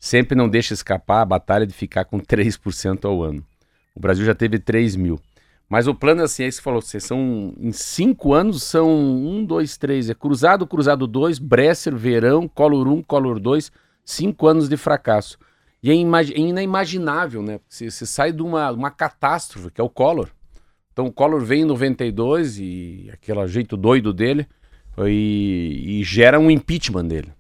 sempre 0.03 0.37
não 0.37 0.49
deixa 0.49 0.75
escapar 0.75 1.23
a 1.23 1.25
batalha 1.25 1.65
de 1.65 1.73
ficar 1.73 2.05
com 2.05 2.19
3% 2.21 3.05
ao 3.05 3.23
ano. 3.23 3.47
O 3.95 4.01
Brasil 4.01 4.25
já 4.25 4.35
teve 4.35 4.59
3 4.59 4.97
mil. 4.97 5.21
Mas 5.69 5.87
o 5.87 5.95
plano 5.95 6.23
é 6.23 6.25
assim, 6.25 6.43
é 6.43 6.51
que 6.51 6.61
falou, 6.61 6.83
vocês 6.83 7.05
são, 7.05 7.55
em 7.57 7.71
cinco 7.71 8.35
anos 8.35 8.65
são 8.65 8.91
um, 8.91 9.43
dois, 9.43 9.79
três, 9.79 10.11
é 10.11 10.15
cruzado, 10.15 10.67
cruzado 10.67 11.07
dois, 11.07 11.39
Bresser, 11.39 11.97
Verão, 11.97 12.47
Collor 12.47 12.89
1, 12.89 13.03
Collor 13.05 13.39
2, 13.41 13.73
cinco 14.05 14.47
anos 14.49 14.69
de 14.69 14.77
fracasso. 14.77 15.39
E 15.83 15.91
é, 15.91 15.95
é 15.95 15.97
inimaginável, 15.97 17.43
né? 17.43 17.59
Você, 17.69 17.91
você 17.91 18.05
sai 18.05 18.33
de 18.33 18.43
uma, 18.43 18.71
uma 18.73 18.91
catástrofe, 18.91 19.71
que 19.71 19.81
é 19.81 19.85
o 19.85 19.89
Collor. 19.89 20.29
Então 20.93 21.07
o 21.07 21.13
Collor 21.13 21.41
vem 21.43 21.63
em 21.63 21.65
92 21.65 22.59
e 22.59 23.09
aquele 23.11 23.47
jeito 23.47 23.77
doido 23.77 24.13
dele 24.13 24.47
e, 25.07 26.01
e 26.01 26.05
gera 26.05 26.39
um 26.39 26.51
impeachment 26.51 27.07
dele. 27.07 27.33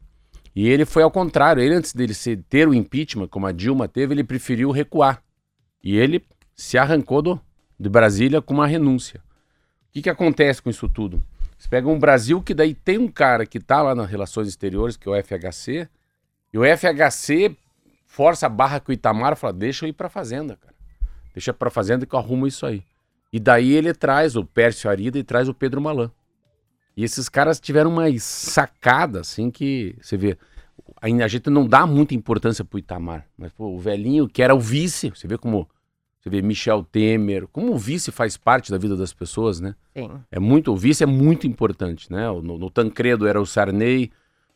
E 0.54 0.68
ele 0.68 0.84
foi 0.84 1.02
ao 1.02 1.10
contrário, 1.10 1.62
ele 1.62 1.74
antes 1.74 1.92
dele 1.92 2.12
ser, 2.12 2.42
ter 2.48 2.68
o 2.68 2.74
impeachment, 2.74 3.28
como 3.28 3.46
a 3.46 3.52
Dilma 3.52 3.88
teve, 3.88 4.14
ele 4.14 4.24
preferiu 4.24 4.70
recuar. 4.70 5.22
E 5.82 5.96
ele 5.96 6.24
se 6.54 6.76
arrancou 6.76 7.22
do, 7.22 7.40
de 7.78 7.88
Brasília 7.88 8.42
com 8.42 8.54
uma 8.54 8.66
renúncia. 8.66 9.20
O 9.88 9.92
que, 9.92 10.02
que 10.02 10.10
acontece 10.10 10.60
com 10.60 10.70
isso 10.70 10.88
tudo? 10.88 11.22
Você 11.58 11.68
pega 11.68 11.88
um 11.88 11.98
Brasil 11.98 12.42
que 12.42 12.54
daí 12.54 12.74
tem 12.74 12.98
um 12.98 13.08
cara 13.08 13.46
que 13.46 13.58
está 13.58 13.82
lá 13.82 13.94
nas 13.94 14.10
relações 14.10 14.48
exteriores, 14.48 14.96
que 14.96 15.08
é 15.08 15.12
o 15.12 15.22
FHC, 15.22 15.88
e 16.52 16.58
o 16.58 16.62
FHC 16.64 17.56
força 18.04 18.46
a 18.46 18.48
barra 18.48 18.78
com 18.78 18.90
o 18.90 18.94
Itamar 18.94 19.36
fala, 19.36 19.52
deixa 19.54 19.86
eu 19.86 19.88
ir 19.88 19.92
para 19.94 20.08
fazenda, 20.08 20.56
cara. 20.56 20.74
Deixa 21.34 21.52
para 21.52 21.70
fazenda 21.70 22.04
que 22.04 22.14
eu 22.14 22.18
arrumo 22.18 22.46
isso 22.46 22.66
aí. 22.66 22.82
E 23.32 23.40
daí 23.40 23.72
ele 23.72 23.94
traz 23.94 24.36
o 24.36 24.44
Pércio 24.44 24.90
Arida 24.90 25.18
e 25.18 25.24
traz 25.24 25.48
o 25.48 25.54
Pedro 25.54 25.80
Malan. 25.80 26.10
E 26.96 27.04
esses 27.04 27.28
caras 27.28 27.58
tiveram 27.58 27.90
uma 27.90 28.06
sacada, 28.18 29.20
assim, 29.20 29.50
que 29.50 29.94
você 30.00 30.16
vê. 30.16 30.36
A 31.00 31.28
gente 31.28 31.50
não 31.50 31.66
dá 31.66 31.86
muita 31.86 32.14
importância 32.14 32.64
pro 32.64 32.78
Itamar. 32.78 33.26
Mas, 33.36 33.52
pô, 33.52 33.66
o 33.66 33.78
velhinho 33.78 34.28
que 34.28 34.42
era 34.42 34.54
o 34.54 34.60
vice, 34.60 35.10
você 35.10 35.26
vê 35.26 35.36
como 35.36 35.68
você 36.22 36.30
vê 36.30 36.40
Michel 36.40 36.84
Temer, 36.84 37.48
como 37.48 37.72
o 37.72 37.78
vice 37.78 38.12
faz 38.12 38.36
parte 38.36 38.70
da 38.70 38.78
vida 38.78 38.96
das 38.96 39.12
pessoas, 39.12 39.60
né? 39.60 39.74
Sim. 39.92 40.08
É 40.30 40.38
muito, 40.38 40.72
o 40.72 40.76
vice 40.76 41.02
é 41.02 41.06
muito 41.06 41.48
importante, 41.48 42.12
né? 42.12 42.28
No, 42.28 42.56
no 42.56 42.70
Tancredo 42.70 43.26
era 43.26 43.40
o 43.40 43.46
Sarney, 43.46 44.12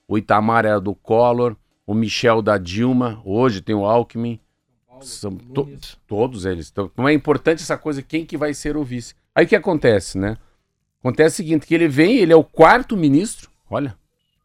o 0.06 0.16
Itamar 0.16 0.64
era 0.64 0.80
do 0.80 0.94
Collor, 0.94 1.56
o 1.84 1.92
Michel 1.92 2.40
da 2.40 2.56
Dilma, 2.56 3.20
hoje 3.24 3.60
tem 3.60 3.74
o 3.74 3.84
Alckmin. 3.84 4.38
São 5.00 5.36
to, 5.36 5.68
todos 6.06 6.46
eles. 6.46 6.70
Então, 6.70 6.88
como 6.94 7.08
é 7.08 7.12
importante 7.12 7.62
essa 7.62 7.76
coisa, 7.76 8.00
quem 8.00 8.24
que 8.24 8.36
vai 8.36 8.54
ser 8.54 8.76
o 8.76 8.84
vice? 8.84 9.14
Aí 9.34 9.44
o 9.44 9.48
que 9.48 9.56
acontece, 9.56 10.16
né? 10.16 10.38
Acontece 11.00 11.34
o 11.34 11.36
seguinte, 11.36 11.66
que 11.66 11.74
ele 11.74 11.88
vem, 11.88 12.18
ele 12.18 12.32
é 12.32 12.36
o 12.36 12.44
quarto 12.44 12.96
ministro, 12.96 13.50
olha, 13.70 13.96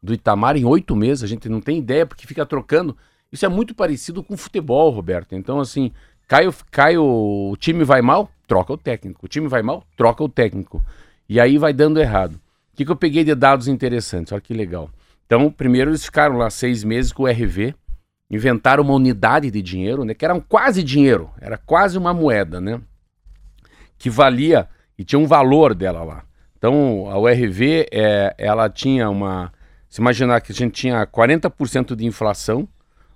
do 0.02 0.14
Itamar 0.14 0.58
em 0.58 0.66
oito 0.66 0.96
meses, 0.96 1.24
a 1.24 1.28
gente 1.28 1.50
não 1.50 1.62
tem 1.62 1.78
ideia, 1.78 2.06
porque 2.06 2.28
fica 2.28 2.46
trocando. 2.46 2.96
Isso 3.32 3.46
é 3.46 3.50
muito 3.50 3.74
parecido 3.74 4.24
com 4.24 4.36
futebol, 4.36 4.90
Roberto. 4.90 5.34
Então, 5.34 5.60
assim, 5.60 5.92
Cai, 6.32 6.50
cai 6.72 6.98
o, 6.98 7.50
o 7.52 7.58
time 7.58 7.84
vai 7.84 8.02
mal, 8.02 8.32
troca 8.48 8.72
o 8.72 8.78
técnico. 8.78 9.26
O 9.26 9.28
time 9.28 9.50
vai 9.50 9.62
mal, 9.62 9.84
troca 9.98 10.24
o 10.24 10.30
técnico. 10.30 10.82
E 11.28 11.42
aí 11.42 11.58
vai 11.58 11.74
dando 11.74 12.00
errado. 12.00 12.36
O 12.36 12.78
que, 12.78 12.86
que 12.86 12.92
eu 12.92 12.96
peguei 12.96 13.26
de 13.26 13.36
dados 13.36 13.68
interessantes? 13.68 14.32
Olha 14.32 14.40
que 14.40 14.54
legal. 14.54 14.90
Então, 15.26 15.52
primeiro 15.52 15.92
eles 15.92 16.06
ficaram 16.06 16.38
lá 16.38 16.50
seis 16.50 16.86
meses 16.86 17.12
com 17.12 17.24
o 17.24 17.28
RV, 17.28 17.76
inventaram 18.30 18.82
uma 18.82 18.94
unidade 18.94 19.52
de 19.52 19.62
dinheiro, 19.62 20.06
né? 20.06 20.14
Que 20.14 20.24
era 20.24 20.34
um 20.34 20.40
quase 20.40 20.82
dinheiro, 20.82 21.30
era 21.42 21.58
quase 21.58 21.98
uma 21.98 22.14
moeda, 22.14 22.62
né? 22.62 22.80
Que 23.98 24.10
valia 24.10 24.70
e 24.98 25.04
tinha 25.04 25.20
um 25.20 25.28
valor 25.28 25.76
dela 25.76 26.02
lá. 26.02 26.24
Então, 26.62 27.10
a 27.10 27.18
URV, 27.18 27.88
é, 27.92 28.36
ela 28.38 28.70
tinha 28.70 29.10
uma. 29.10 29.52
Se 29.90 30.00
imaginar 30.00 30.42
que 30.42 30.52
a 30.52 30.56
gente 30.56 30.74
tinha 30.74 31.08
40% 31.08 31.96
de 31.96 32.06
inflação 32.06 32.70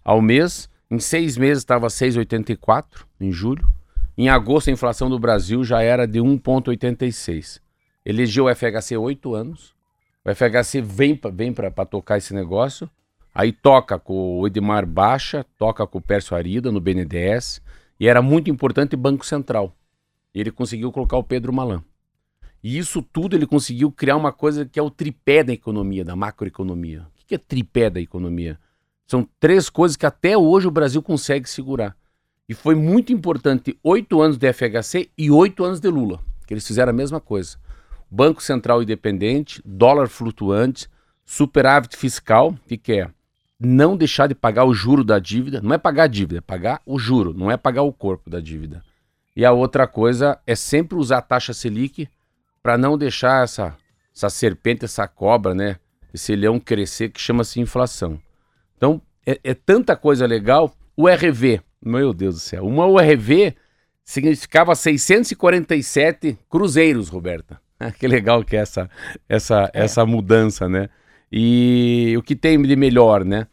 ao 0.04 0.20
mês, 0.20 0.68
em 0.90 0.98
seis 0.98 1.38
meses 1.38 1.60
estava 1.60 1.86
6,84 1.86 3.06
em 3.22 3.32
julho. 3.32 3.72
Em 4.18 4.30
agosto, 4.30 4.72
a 4.72 4.74
inflação 4.74 5.12
do 5.12 5.20
Brasil 5.20 5.64
já 5.64 5.80
era 5.84 6.08
de 6.08 6.18
1,86. 6.18 7.62
Elegeu 8.04 8.46
o 8.46 8.56
FHC 8.56 8.98
oito 8.98 9.36
anos. 9.36 9.76
O 10.26 10.34
FHC 10.34 10.82
vem 10.82 11.16
para 11.16 11.30
vem 11.30 11.54
tocar 11.88 12.18
esse 12.18 12.34
negócio. 12.34 12.90
Aí 13.32 13.52
toca 13.52 14.00
com 14.00 14.40
o 14.40 14.48
Edmar 14.48 14.88
Baixa, 14.88 15.46
toca 15.56 15.86
com 15.86 16.00
o 16.00 16.02
Pércio 16.02 16.36
Arida 16.36 16.72
no 16.72 16.82
BNDES. 16.82 17.62
E 18.00 18.08
era 18.08 18.24
muito 18.24 18.50
importante 18.50 18.96
Banco 18.96 19.24
Central. 19.24 19.72
Ele 20.34 20.50
conseguiu 20.50 20.92
colocar 20.92 21.18
o 21.18 21.24
Pedro 21.24 21.54
Malan. 21.54 21.84
E 22.66 22.80
isso 22.80 23.00
tudo 23.00 23.36
ele 23.36 23.46
conseguiu 23.46 23.92
criar 23.92 24.16
uma 24.16 24.32
coisa 24.32 24.66
que 24.66 24.80
é 24.80 24.82
o 24.82 24.90
tripé 24.90 25.44
da 25.44 25.54
economia, 25.54 26.04
da 26.04 26.16
macroeconomia. 26.16 27.06
O 27.22 27.28
que 27.28 27.36
é 27.36 27.38
tripé 27.38 27.92
da 27.92 28.02
economia? 28.02 28.58
São 29.06 29.30
três 29.40 29.70
coisas 29.70 29.96
que 29.96 30.04
até 30.04 30.36
hoje 30.36 30.66
o 30.66 30.72
Brasil 30.72 31.00
consegue 31.04 31.48
segurar. 31.48 31.96
E 32.50 32.56
foi 32.56 32.74
muito 32.74 33.14
importante 33.14 33.78
oito 33.84 34.20
anos 34.20 34.36
de 34.40 34.52
FHC 34.52 35.12
e 35.16 35.30
oito 35.30 35.64
anos 35.64 35.80
de 35.80 35.88
Lula, 35.88 36.20
que 36.48 36.56
eles 36.56 36.66
fizeram 36.66 36.90
a 36.90 36.94
mesma 36.94 37.22
coisa. 37.22 37.56
Banco 38.10 38.42
Central 38.42 38.82
independente, 38.82 39.62
dólar 39.64 40.08
flutuante, 40.08 40.90
superávit 41.24 41.96
fiscal, 41.96 42.58
que, 42.68 42.78
que 42.78 42.94
é 42.94 43.12
não 43.60 43.96
deixar 43.96 44.26
de 44.26 44.34
pagar 44.34 44.66
o 44.66 44.74
juro 44.74 45.04
da 45.04 45.20
dívida. 45.20 45.62
Não 45.62 45.72
é 45.72 45.78
pagar 45.78 46.06
a 46.06 46.08
dívida, 46.08 46.40
é 46.40 46.42
pagar 46.42 46.82
o 46.84 46.98
juro, 46.98 47.32
não 47.32 47.52
é 47.52 47.58
pagar 47.58 47.84
o 47.84 47.94
corpo 47.94 48.28
da 48.28 48.40
dívida. 48.40 48.84
E 49.36 49.46
a 49.46 49.52
outra 49.52 49.86
coisa 49.86 50.40
é 50.48 50.56
sempre 50.56 50.98
usar 50.98 51.20
a 51.20 51.22
taxa 51.22 51.54
Selic 51.54 52.10
para 52.66 52.80
não 52.80 52.98
deixar 52.98 53.44
essa, 53.44 53.78
essa 54.12 54.28
serpente, 54.28 54.86
essa 54.86 55.08
cobra, 55.08 55.54
né? 55.54 55.78
Esse 56.12 56.36
leão 56.36 56.60
crescer 56.60 57.10
que 57.10 57.22
chama-se 57.22 57.60
inflação. 57.60 58.20
Então, 58.76 59.00
é, 59.24 59.40
é, 59.44 59.54
tanta 59.54 59.96
coisa 59.96 60.26
legal. 60.26 60.76
O 60.98 61.08
RV, 61.08 61.62
meu 61.80 62.12
Deus 62.12 62.34
do 62.34 62.42
céu, 62.42 62.66
uma 62.66 62.88
URV 62.88 63.56
significava 64.04 64.74
647 64.74 66.40
cruzeiros, 66.50 67.08
Roberta. 67.08 67.62
que 68.00 68.08
legal 68.08 68.44
que 68.44 68.58
é 68.58 68.62
essa, 68.62 68.90
essa, 69.30 69.70
é. 69.72 69.84
essa 69.84 70.04
mudança, 70.04 70.68
né? 70.68 70.90
E 71.32 72.16
o 72.18 72.24
que 72.24 72.36
tem 72.36 72.60
de 72.60 72.76
melhor, 72.76 73.24
né? 73.24 73.46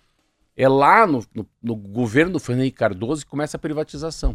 É 0.57 0.66
lá 0.66 1.07
no, 1.07 1.22
no, 1.35 1.46
no 1.62 1.77
governo 1.77 2.33
do 2.33 2.40
Fernando 2.40 2.72
Cardoso 2.72 3.27
que 3.27 3.31
começa 3.31 3.59
a 3.59 3.61
privatização. 3.61 4.35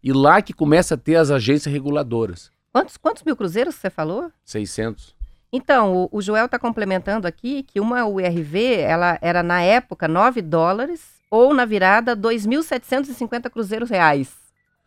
E 0.00 0.12
lá 0.12 0.40
que 0.40 0.52
começa 0.52 0.94
a 0.94 0.96
ter 0.96 1.16
as 1.16 1.32
agências 1.32 1.72
reguladoras. 1.72 2.54
Quantos, 2.76 2.98
quantos 2.98 3.22
mil 3.22 3.34
cruzeiros 3.34 3.74
você 3.74 3.88
falou? 3.88 4.30
600. 4.44 5.14
Então, 5.50 5.96
o, 5.96 6.08
o 6.12 6.20
Joel 6.20 6.44
está 6.44 6.58
complementando 6.58 7.26
aqui 7.26 7.62
que 7.62 7.80
uma 7.80 8.04
URV, 8.04 8.80
ela 8.80 9.18
era 9.22 9.42
na 9.42 9.62
época 9.62 10.06
9 10.06 10.42
dólares 10.42 11.00
ou 11.30 11.54
na 11.54 11.64
virada 11.64 12.14
2.750 12.14 13.48
cruzeiros 13.48 13.88
reais. 13.88 14.30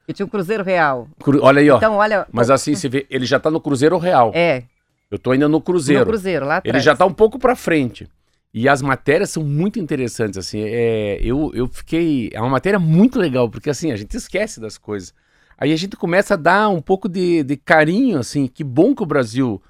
Que 0.06 0.14
tinha 0.14 0.24
um 0.24 0.30
cruzeiro 0.30 0.64
real. 0.64 1.08
Cru... 1.20 1.40
Olha 1.42 1.62
aí, 1.62 1.70
ó. 1.72 1.78
Então, 1.78 1.96
olha. 1.96 2.28
Mas 2.32 2.52
assim, 2.52 2.76
você 2.76 2.88
vê, 2.88 3.08
ele 3.10 3.26
já 3.26 3.38
está 3.38 3.50
no 3.50 3.60
cruzeiro 3.60 3.98
real. 3.98 4.32
É. 4.36 4.66
Eu 5.10 5.18
tô 5.18 5.32
ainda 5.32 5.50
no 5.50 5.60
cruzeiro. 5.60 6.02
No 6.02 6.12
cruzeiro, 6.12 6.46
lá 6.46 6.58
atrás. 6.58 6.76
Ele 6.76 6.84
já 6.84 6.94
está 6.94 7.08
um 7.08 7.14
pouco 7.14 7.40
para 7.40 7.56
frente. 7.56 8.08
E 8.54 8.70
as 8.70 8.84
matérias 8.84 9.32
são 9.32 9.44
muito 9.44 9.80
interessantes, 9.80 10.38
assim, 10.38 10.62
é, 10.62 11.20
eu, 11.24 11.52
eu 11.56 11.68
fiquei, 11.68 12.30
é 12.34 12.40
uma 12.40 12.50
matéria 12.50 12.80
muito 12.80 13.18
legal, 13.18 13.50
porque 13.50 13.70
assim, 13.70 13.92
a 13.92 13.96
gente 13.96 14.16
esquece 14.16 14.60
das 14.60 14.78
coisas. 14.78 15.12
Aí 15.60 15.74
a 15.74 15.76
gente 15.76 15.98
começa 15.98 16.36
a 16.36 16.38
dar 16.38 16.70
um 16.70 16.82
pouco 16.82 17.10
de, 17.10 17.44
de 17.44 17.58
carinho, 17.58 18.18
assim, 18.18 18.48
que 18.48 18.64
bom 18.64 18.96
que 18.96 19.04
o 19.04 19.06
Brasil 19.06 19.62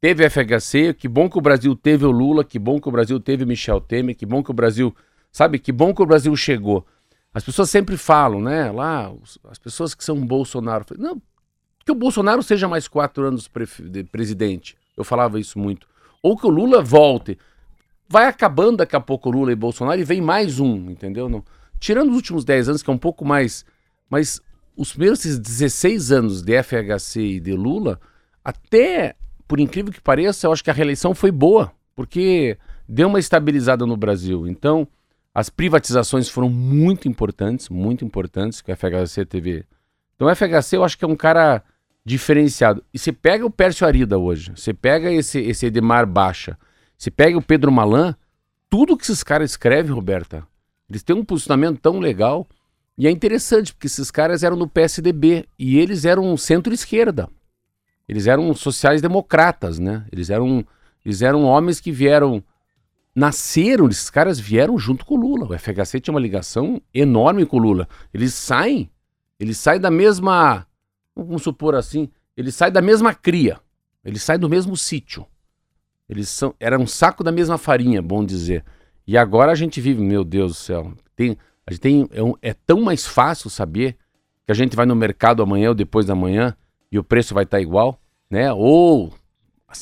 teve 0.00 0.28
FHC, 0.30 0.94
que 0.94 1.08
bom 1.08 1.28
que 1.28 1.36
o 1.36 1.40
Brasil 1.40 1.74
teve 1.74 2.06
o 2.06 2.12
Lula, 2.12 2.44
que 2.44 2.60
bom 2.60 2.80
que 2.80 2.88
o 2.88 2.92
Brasil 2.92 3.18
teve 3.18 3.44
Michel 3.44 3.80
Temer, 3.80 4.16
que 4.16 4.24
bom 4.24 4.40
que 4.40 4.52
o 4.52 4.54
Brasil, 4.54 4.94
sabe, 5.32 5.58
que 5.58 5.72
bom 5.72 5.92
que 5.92 6.00
o 6.00 6.06
Brasil 6.06 6.34
chegou. 6.36 6.86
As 7.34 7.42
pessoas 7.42 7.70
sempre 7.70 7.96
falam, 7.96 8.40
né, 8.40 8.70
lá, 8.70 9.12
as 9.50 9.58
pessoas 9.58 9.94
que 9.94 10.04
são 10.04 10.24
Bolsonaro, 10.24 10.84
não, 10.96 11.20
que 11.84 11.90
o 11.90 11.96
Bolsonaro 11.96 12.42
seja 12.42 12.68
mais 12.68 12.86
quatro 12.86 13.26
anos 13.26 13.48
pre 13.48 13.66
presidente, 14.12 14.76
eu 14.96 15.02
falava 15.02 15.40
isso 15.40 15.58
muito, 15.58 15.88
ou 16.22 16.36
que 16.36 16.46
o 16.46 16.50
Lula 16.50 16.80
volte, 16.80 17.36
vai 18.08 18.26
acabando 18.26 18.76
daqui 18.76 18.94
a 18.94 19.00
pouco 19.00 19.28
o 19.28 19.32
Lula 19.32 19.50
e 19.50 19.56
Bolsonaro 19.56 20.00
e 20.00 20.04
vem 20.04 20.20
mais 20.20 20.60
um, 20.60 20.88
entendeu? 20.88 21.28
Não. 21.28 21.42
Tirando 21.80 22.10
os 22.10 22.14
últimos 22.14 22.44
10 22.44 22.68
anos, 22.68 22.82
que 22.82 22.90
é 22.90 22.92
um 22.92 22.98
pouco 22.98 23.24
mais. 23.24 23.64
Mas 24.08 24.40
os 24.76 24.90
primeiros 24.90 25.20
16 25.20 26.12
anos 26.12 26.42
de 26.42 26.62
FHC 26.62 27.20
e 27.20 27.40
de 27.40 27.52
Lula, 27.52 28.00
até, 28.44 29.14
por 29.46 29.60
incrível 29.60 29.92
que 29.92 30.00
pareça, 30.00 30.46
eu 30.46 30.52
acho 30.52 30.64
que 30.64 30.70
a 30.70 30.74
reeleição 30.74 31.14
foi 31.14 31.30
boa, 31.30 31.72
porque 31.94 32.58
deu 32.88 33.08
uma 33.08 33.18
estabilizada 33.18 33.86
no 33.86 33.96
Brasil. 33.96 34.46
Então, 34.46 34.86
as 35.34 35.48
privatizações 35.48 36.28
foram 36.28 36.48
muito 36.48 37.08
importantes, 37.08 37.68
muito 37.68 38.04
importantes, 38.04 38.60
que 38.60 38.72
a 38.72 38.76
FHC 38.76 39.24
teve. 39.24 39.64
Então, 40.16 40.28
o 40.28 40.34
FHC 40.34 40.76
eu 40.76 40.84
acho 40.84 40.98
que 40.98 41.04
é 41.04 41.08
um 41.08 41.16
cara 41.16 41.62
diferenciado. 42.04 42.82
E 42.92 42.98
você 42.98 43.12
pega 43.12 43.46
o 43.46 43.50
Pércio 43.50 43.86
Arida 43.86 44.18
hoje, 44.18 44.52
você 44.54 44.74
pega 44.74 45.10
esse, 45.10 45.38
esse 45.38 45.66
Edmar 45.66 46.06
Baixa 46.06 46.58
se 47.02 47.10
pega 47.10 47.36
o 47.36 47.42
Pedro 47.42 47.72
Malan, 47.72 48.14
tudo 48.70 48.96
que 48.96 49.02
esses 49.02 49.24
caras 49.24 49.50
escrevem, 49.50 49.90
Roberta, 49.90 50.46
eles 50.88 51.02
têm 51.02 51.16
um 51.16 51.24
posicionamento 51.24 51.80
tão 51.80 51.98
legal. 51.98 52.46
E 52.96 53.06
é 53.06 53.10
interessante, 53.10 53.72
porque 53.72 53.86
esses 53.86 54.10
caras 54.10 54.42
eram 54.42 54.56
no 54.56 54.68
PSDB 54.68 55.46
e 55.58 55.78
eles 55.78 56.04
eram 56.04 56.36
centro-esquerda. 56.36 57.28
Eles 58.08 58.26
eram 58.26 58.52
sociais-democratas, 58.54 59.78
né? 59.78 60.04
Eles 60.12 60.28
eram, 60.28 60.64
eles 61.04 61.22
eram 61.22 61.44
homens 61.44 61.80
que 61.80 61.90
vieram. 61.90 62.42
Nasceram, 63.14 63.88
esses 63.88 64.08
caras 64.08 64.40
vieram 64.40 64.78
junto 64.78 65.04
com 65.04 65.14
o 65.14 65.20
Lula. 65.20 65.46
O 65.46 65.58
FHC 65.58 66.00
tinha 66.00 66.14
uma 66.14 66.20
ligação 66.20 66.80
enorme 66.94 67.44
com 67.44 67.58
o 67.58 67.60
Lula. 67.60 67.88
Eles 68.12 68.32
saem, 68.34 68.90
eles 69.38 69.58
saem 69.58 69.80
da 69.80 69.90
mesma. 69.90 70.66
Vamos 71.14 71.42
supor 71.42 71.74
assim, 71.74 72.08
eles 72.36 72.54
saem 72.54 72.72
da 72.72 72.80
mesma 72.80 73.14
cria. 73.14 73.60
Eles 74.04 74.22
saem 74.22 74.40
do 74.40 74.48
mesmo 74.48 74.76
sítio. 74.76 75.26
Eles 76.08 76.28
são, 76.28 76.54
era 76.58 76.78
um 76.78 76.86
saco 76.86 77.22
da 77.22 77.30
mesma 77.30 77.56
farinha, 77.56 78.02
bom 78.02 78.24
dizer. 78.24 78.64
E 79.06 79.16
agora 79.16 79.52
a 79.52 79.54
gente 79.54 79.80
vive, 79.80 80.02
meu 80.02 80.24
Deus 80.24 80.52
do 80.52 80.58
céu. 80.58 80.92
Tem, 81.14 81.36
gente 81.72 81.80
tem, 81.80 82.08
é, 82.12 82.22
um, 82.22 82.34
é 82.40 82.54
tão 82.54 82.80
mais 82.80 83.06
fácil 83.06 83.50
saber 83.50 83.96
que 84.46 84.52
a 84.52 84.54
gente 84.54 84.76
vai 84.76 84.86
no 84.86 84.94
mercado 84.94 85.42
amanhã 85.42 85.70
ou 85.70 85.74
depois 85.74 86.06
da 86.06 86.14
manhã 86.14 86.56
e 86.90 86.98
o 86.98 87.04
preço 87.04 87.34
vai 87.34 87.44
estar 87.44 87.58
tá 87.58 87.62
igual, 87.62 88.00
né? 88.30 88.52
Ou 88.52 89.12
a 89.68 89.74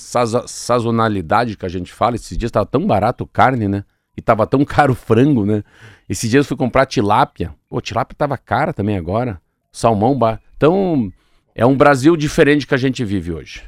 sazonalidade 0.47 1.57
que 1.57 1.67
a 1.67 1.69
gente 1.69 1.93
fala. 1.93 2.15
Esses 2.15 2.39
dias 2.39 2.51
estava 2.51 2.67
tão 2.67 2.87
barato 2.87 3.27
carne, 3.27 3.67
né? 3.67 3.85
E 4.17 4.23
tava 4.23 4.47
tão 4.47 4.65
caro 4.67 4.93
o 4.93 4.97
frango, 4.97 5.45
né? 5.45 5.63
Esses 6.09 6.31
dias 6.31 6.45
eu 6.45 6.49
fui 6.49 6.57
comprar 6.57 6.87
tilápia. 6.87 7.55
Pô, 7.69 7.81
tilápia 7.81 8.17
tava 8.17 8.39
cara 8.39 8.73
também 8.73 8.97
agora. 8.97 9.41
Salmão, 9.73 10.17
bar. 10.17 10.41
Então, 10.57 11.13
é 11.55 11.65
um 11.65 11.77
Brasil 11.77 12.17
diferente 12.17 12.67
que 12.67 12.75
a 12.75 12.79
gente 12.79 13.05
vive 13.05 13.33
hoje. 13.33 13.63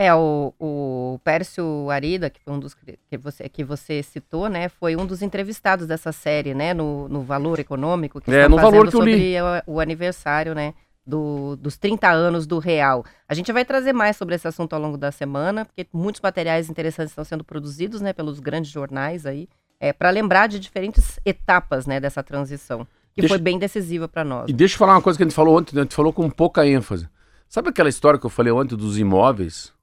É, 0.00 0.14
o, 0.14 0.54
o 0.58 1.20
Pércio 1.22 1.90
Arida, 1.90 2.30
que 2.30 2.40
foi 2.40 2.54
um 2.54 2.58
dos 2.58 2.72
que 2.74 3.18
você, 3.18 3.48
que 3.50 3.62
você 3.62 4.02
citou, 4.02 4.48
né? 4.48 4.70
Foi 4.70 4.96
um 4.96 5.04
dos 5.04 5.20
entrevistados 5.20 5.86
dessa 5.86 6.10
série, 6.10 6.54
né? 6.54 6.72
No, 6.72 7.06
no 7.06 7.20
Valor 7.20 7.58
Econômico, 7.58 8.18
que 8.18 8.30
é, 8.30 8.48
no 8.48 8.56
valor 8.56 8.86
que 8.86 8.92
sobre 8.92 9.34
o, 9.66 9.74
o, 9.74 9.78
aniversário, 9.78 10.54
né? 10.54 10.72
Do, 11.06 11.54
dos 11.56 11.76
30 11.76 12.08
anos 12.08 12.46
do 12.46 12.58
Real. 12.58 13.04
A 13.28 13.34
gente 13.34 13.52
vai 13.52 13.62
trazer 13.62 13.92
mais 13.92 14.16
sobre 14.16 14.36
esse 14.36 14.48
assunto 14.48 14.72
ao 14.72 14.80
longo 14.80 14.96
da 14.96 15.12
semana, 15.12 15.66
porque 15.66 15.86
muitos 15.92 16.22
materiais 16.22 16.70
interessantes 16.70 17.10
estão 17.12 17.22
sendo 17.22 17.44
produzidos, 17.44 18.00
né? 18.00 18.14
Pelos 18.14 18.40
grandes 18.40 18.70
jornais 18.70 19.26
aí, 19.26 19.50
é, 19.78 19.92
para 19.92 20.08
lembrar 20.08 20.46
de 20.46 20.58
diferentes 20.58 21.20
etapas, 21.26 21.84
né? 21.84 22.00
Dessa 22.00 22.22
transição, 22.22 22.86
que 23.14 23.20
deixa, 23.20 23.34
foi 23.34 23.38
bem 23.38 23.58
decisiva 23.58 24.08
para 24.08 24.24
nós. 24.24 24.48
E 24.48 24.54
deixa 24.54 24.76
eu 24.76 24.78
falar 24.78 24.94
uma 24.94 25.02
coisa 25.02 25.18
que 25.18 25.24
a 25.24 25.26
gente 25.26 25.36
falou 25.36 25.58
ontem, 25.58 25.76
né, 25.76 25.82
a 25.82 25.84
gente 25.84 25.94
falou 25.94 26.10
com 26.10 26.30
pouca 26.30 26.66
ênfase. 26.66 27.06
Sabe 27.46 27.68
aquela 27.68 27.90
história 27.90 28.18
que 28.18 28.24
eu 28.24 28.30
falei 28.30 28.50
ontem 28.50 28.78
dos 28.78 28.96
imóveis? 28.96 29.78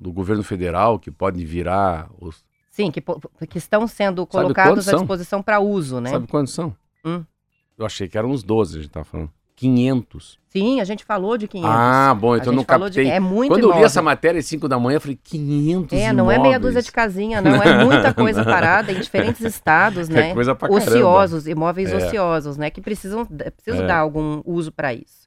Do 0.00 0.10
governo 0.12 0.42
federal 0.42 0.98
que 0.98 1.10
podem 1.10 1.44
virar 1.44 2.08
os. 2.18 2.42
Sim, 2.70 2.90
que, 2.90 3.02
que 3.48 3.58
estão 3.58 3.86
sendo 3.86 4.26
colocados 4.26 4.88
à 4.88 4.96
disposição 4.96 5.42
para 5.42 5.60
uso, 5.60 6.00
né? 6.00 6.10
Sabe 6.10 6.26
quantos 6.26 6.54
são? 6.54 6.74
Hum. 7.04 7.22
Eu 7.76 7.84
achei 7.84 8.08
que 8.08 8.16
eram 8.16 8.30
uns 8.30 8.42
12, 8.42 8.74
a 8.74 8.78
gente 8.78 8.88
estava 8.88 9.04
falando. 9.04 9.30
500. 9.60 10.38
Sim, 10.48 10.80
a 10.80 10.84
gente 10.84 11.04
falou 11.04 11.36
de 11.36 11.46
500. 11.46 11.70
Ah, 11.70 12.14
bom, 12.18 12.34
então 12.34 12.50
não 12.50 12.64
captei. 12.64 13.04
De... 13.04 13.10
É 13.10 13.20
muito 13.20 13.50
Quando 13.50 13.60
imóvel. 13.60 13.76
eu 13.76 13.80
li 13.80 13.84
essa 13.84 14.00
matéria 14.00 14.38
às 14.38 14.46
5 14.46 14.66
da 14.66 14.78
manhã, 14.78 14.96
eu 14.96 15.00
falei 15.02 15.18
500 15.22 15.98
É, 15.98 16.12
não 16.14 16.24
imóveis. 16.24 16.38
é 16.38 16.42
meia 16.42 16.58
dúzia 16.58 16.82
de 16.82 16.90
casinha, 16.90 17.42
não. 17.42 17.62
É 17.62 17.84
muita 17.84 18.14
coisa 18.14 18.42
parada 18.42 18.90
em 18.90 18.98
diferentes 18.98 19.42
estados, 19.42 20.08
é 20.08 20.12
né? 20.14 20.30
É 20.30 20.34
coisa 20.34 20.54
pra 20.54 20.72
Ociosos, 20.72 21.46
imóveis 21.46 21.92
é. 21.92 21.96
ociosos, 21.96 22.56
né? 22.56 22.70
Que 22.70 22.80
precisam, 22.80 23.26
precisam 23.26 23.84
é. 23.84 23.86
dar 23.86 23.98
algum 23.98 24.40
uso 24.46 24.72
para 24.72 24.94
isso. 24.94 25.19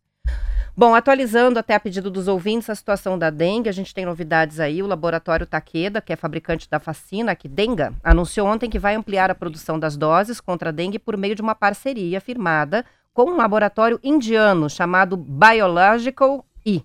Bom, 0.75 0.95
atualizando 0.95 1.59
até 1.59 1.75
a 1.75 1.79
pedido 1.79 2.09
dos 2.09 2.27
ouvintes 2.27 2.67
a 2.67 2.73
situação 2.73 3.15
da 3.15 3.29
dengue, 3.29 3.69
a 3.69 3.71
gente 3.71 3.93
tem 3.93 4.05
novidades 4.05 4.59
aí. 4.59 4.81
O 4.81 4.87
laboratório 4.87 5.45
Takeda, 5.45 6.01
que 6.01 6.11
é 6.11 6.15
fabricante 6.15 6.67
da 6.67 6.79
vacina, 6.79 7.35
que 7.35 7.47
Denga, 7.47 7.93
anunciou 8.03 8.47
ontem 8.47 8.67
que 8.67 8.79
vai 8.79 8.95
ampliar 8.95 9.29
a 9.29 9.35
produção 9.35 9.77
das 9.77 9.95
doses 9.95 10.41
contra 10.41 10.69
a 10.69 10.71
dengue 10.71 10.97
por 10.97 11.15
meio 11.15 11.35
de 11.35 11.43
uma 11.43 11.53
parceria 11.53 12.19
firmada 12.19 12.83
com 13.13 13.25
um 13.25 13.37
laboratório 13.37 13.99
indiano 14.03 14.67
chamado 14.67 15.15
Biological 15.15 16.43
E. 16.65 16.83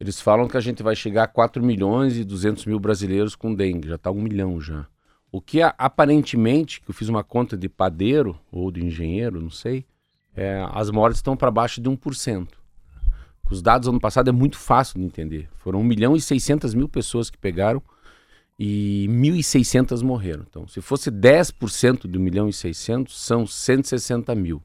Eles 0.00 0.20
falam 0.20 0.48
que 0.48 0.56
a 0.56 0.60
gente 0.60 0.82
vai 0.82 0.96
chegar 0.96 1.22
a 1.22 1.28
4 1.28 1.62
milhões 1.62 2.16
e 2.16 2.24
200 2.24 2.66
mil 2.66 2.80
brasileiros 2.80 3.36
com 3.36 3.54
dengue. 3.54 3.86
Já 3.86 3.94
está 3.94 4.10
um 4.10 4.20
milhão 4.20 4.60
já. 4.60 4.84
O 5.30 5.40
que 5.40 5.62
aparentemente, 5.62 6.80
que 6.80 6.90
eu 6.90 6.94
fiz 6.94 7.08
uma 7.08 7.22
conta 7.22 7.56
de 7.56 7.68
padeiro 7.68 8.36
ou 8.50 8.72
de 8.72 8.84
engenheiro, 8.84 9.40
não 9.40 9.48
sei, 9.48 9.86
é, 10.34 10.66
as 10.72 10.90
mortes 10.90 11.18
estão 11.18 11.36
para 11.36 11.52
baixo 11.52 11.80
de 11.80 11.88
1%. 11.88 12.48
Os 13.48 13.62
dados 13.62 13.86
do 13.86 13.90
ano 13.90 14.00
passado 14.00 14.28
é 14.28 14.32
muito 14.32 14.58
fácil 14.58 14.98
de 14.98 15.04
entender. 15.04 15.48
Foram 15.58 15.78
1 15.78 15.84
milhão 15.84 16.16
e 16.16 16.20
600 16.20 16.74
mil 16.74 16.88
pessoas 16.88 17.30
que 17.30 17.38
pegaram 17.38 17.80
e 18.58 19.06
1.600 19.08 20.02
morreram. 20.02 20.44
Então, 20.48 20.66
se 20.68 20.80
fosse 20.80 21.10
10% 21.10 22.08
de 22.08 22.18
1 22.18 22.20
milhão 22.20 22.48
e 22.48 22.52
600, 22.52 23.18
são 23.18 23.46
160 23.46 24.34
mil. 24.34 24.62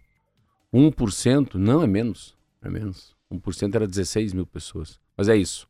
1% 0.73 1.55
não 1.55 1.81
é 1.81 1.87
menos, 1.87 2.35
é 2.61 2.69
menos. 2.69 3.15
1% 3.31 3.75
era 3.75 3.87
16 3.87 4.33
mil 4.33 4.45
pessoas. 4.45 4.99
Mas 5.15 5.29
é 5.29 5.35
isso. 5.35 5.67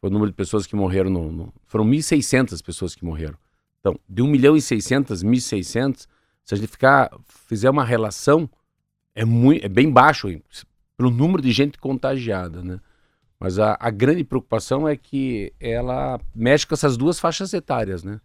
Foi 0.00 0.10
o 0.10 0.12
número 0.12 0.30
de 0.30 0.36
pessoas 0.36 0.66
que 0.66 0.76
morreram 0.76 1.10
no... 1.10 1.32
no... 1.32 1.54
Foram 1.66 1.86
1.600 1.86 2.62
pessoas 2.62 2.94
que 2.94 3.04
morreram. 3.04 3.38
Então, 3.80 3.98
de 4.08 4.22
1 4.22 4.26
milhão 4.26 4.56
e 4.56 4.60
600, 4.60 5.22
1.600, 5.22 6.06
se 6.44 6.54
a 6.54 6.56
gente 6.56 6.68
ficar, 6.68 7.10
fizer 7.48 7.70
uma 7.70 7.84
relação, 7.84 8.48
é, 9.14 9.24
muito, 9.24 9.64
é 9.64 9.68
bem 9.68 9.90
baixo 9.90 10.28
hein, 10.28 10.42
pelo 10.96 11.10
número 11.10 11.42
de 11.42 11.50
gente 11.50 11.78
contagiada, 11.78 12.62
né? 12.62 12.80
Mas 13.38 13.58
a, 13.58 13.76
a 13.78 13.90
grande 13.90 14.24
preocupação 14.24 14.88
é 14.88 14.96
que 14.96 15.52
ela 15.60 16.18
mexe 16.34 16.66
com 16.66 16.74
essas 16.74 16.96
duas 16.96 17.20
faixas 17.20 17.52
etárias, 17.52 18.02
né? 18.02 18.20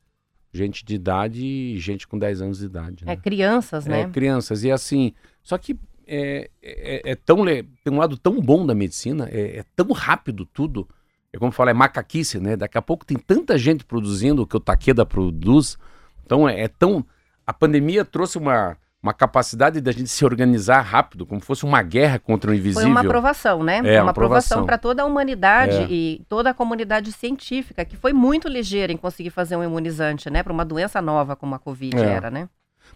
Gente 0.54 0.84
de 0.84 0.95
idade 0.95 1.45
e 1.45 1.80
gente 1.80 2.08
com 2.08 2.17
10 2.17 2.41
anos 2.41 2.60
de 2.60 2.65
idade. 2.65 3.04
É 3.06 3.08
Né? 3.08 3.15
crianças, 3.17 3.88
É, 3.88 3.89
né? 3.89 4.10
crianças. 4.10 4.63
E 4.63 4.71
assim, 4.71 5.13
só 5.41 5.58
que 5.58 5.78
é, 6.08 6.50
é, 6.62 7.12
é 7.12 7.15
tão. 7.15 7.45
Tem 7.45 7.93
um 7.93 7.97
lado 7.97 8.17
tão 8.17 8.39
bom 8.41 8.65
da 8.65 8.76
medicina, 8.76 9.30
é, 9.32 9.60
é 9.60 9.65
tão 9.76 9.91
rápido 9.91 10.45
tudo. 10.45 10.88
É 11.34 11.38
como 11.38 11.52
fala, 11.52 11.71
é 11.71 11.74
macaquice, 11.74 12.39
né? 12.39 12.58
Daqui 12.58 12.78
a 12.78 12.82
pouco 12.82 13.06
tem 13.06 13.17
tanta 13.17 13.58
gente 13.58 13.86
produzindo 13.86 14.41
o 14.41 14.47
que 14.47 14.58
o 14.58 14.60
Takeda 14.60 15.06
produz. 15.06 15.78
Então 16.26 16.47
é, 16.47 16.62
é 16.62 16.67
tão. 16.67 17.06
A 17.47 17.54
pandemia 17.54 18.04
trouxe 18.04 18.38
uma, 18.38 18.78
uma 19.02 19.14
capacidade 19.14 19.82
da 19.82 19.92
gente 19.92 20.10
se 20.10 20.24
organizar 20.24 20.82
rápido, 20.82 21.26
como 21.26 21.42
fosse 21.42 21.64
uma 21.66 21.82
guerra 21.82 22.20
contra 22.20 22.52
o 22.52 22.54
invisível. 22.54 22.84
Foi 22.84 22.92
uma 22.92 23.02
aprovação, 23.02 23.64
né? 23.64 23.78
É, 23.84 23.96
uma 23.98 24.04
uma 24.04 24.12
aprovação 24.12 24.64
para 24.66 24.78
toda 24.78 25.02
a 25.02 25.06
humanidade 25.06 25.76
É. 25.78 25.88
e 25.90 26.24
toda 26.30 26.52
a 26.52 26.54
comunidade 26.54 27.12
científica, 27.12 27.84
que 27.84 27.98
foi 27.98 28.14
muito 28.14 28.48
ligeira 28.48 28.94
em 28.94 28.98
conseguir 28.98 29.32
fazer 29.32 29.56
um 29.56 29.64
imunizante, 29.64 30.30
né? 30.30 30.44
Para 30.44 30.54
uma 30.54 30.64
doença 30.64 31.02
nova 31.02 31.36
como 31.36 31.56
a 31.56 31.60
Covid 31.60 31.98
É. 31.98 32.02
era, 32.02 32.30
né? 32.30 32.48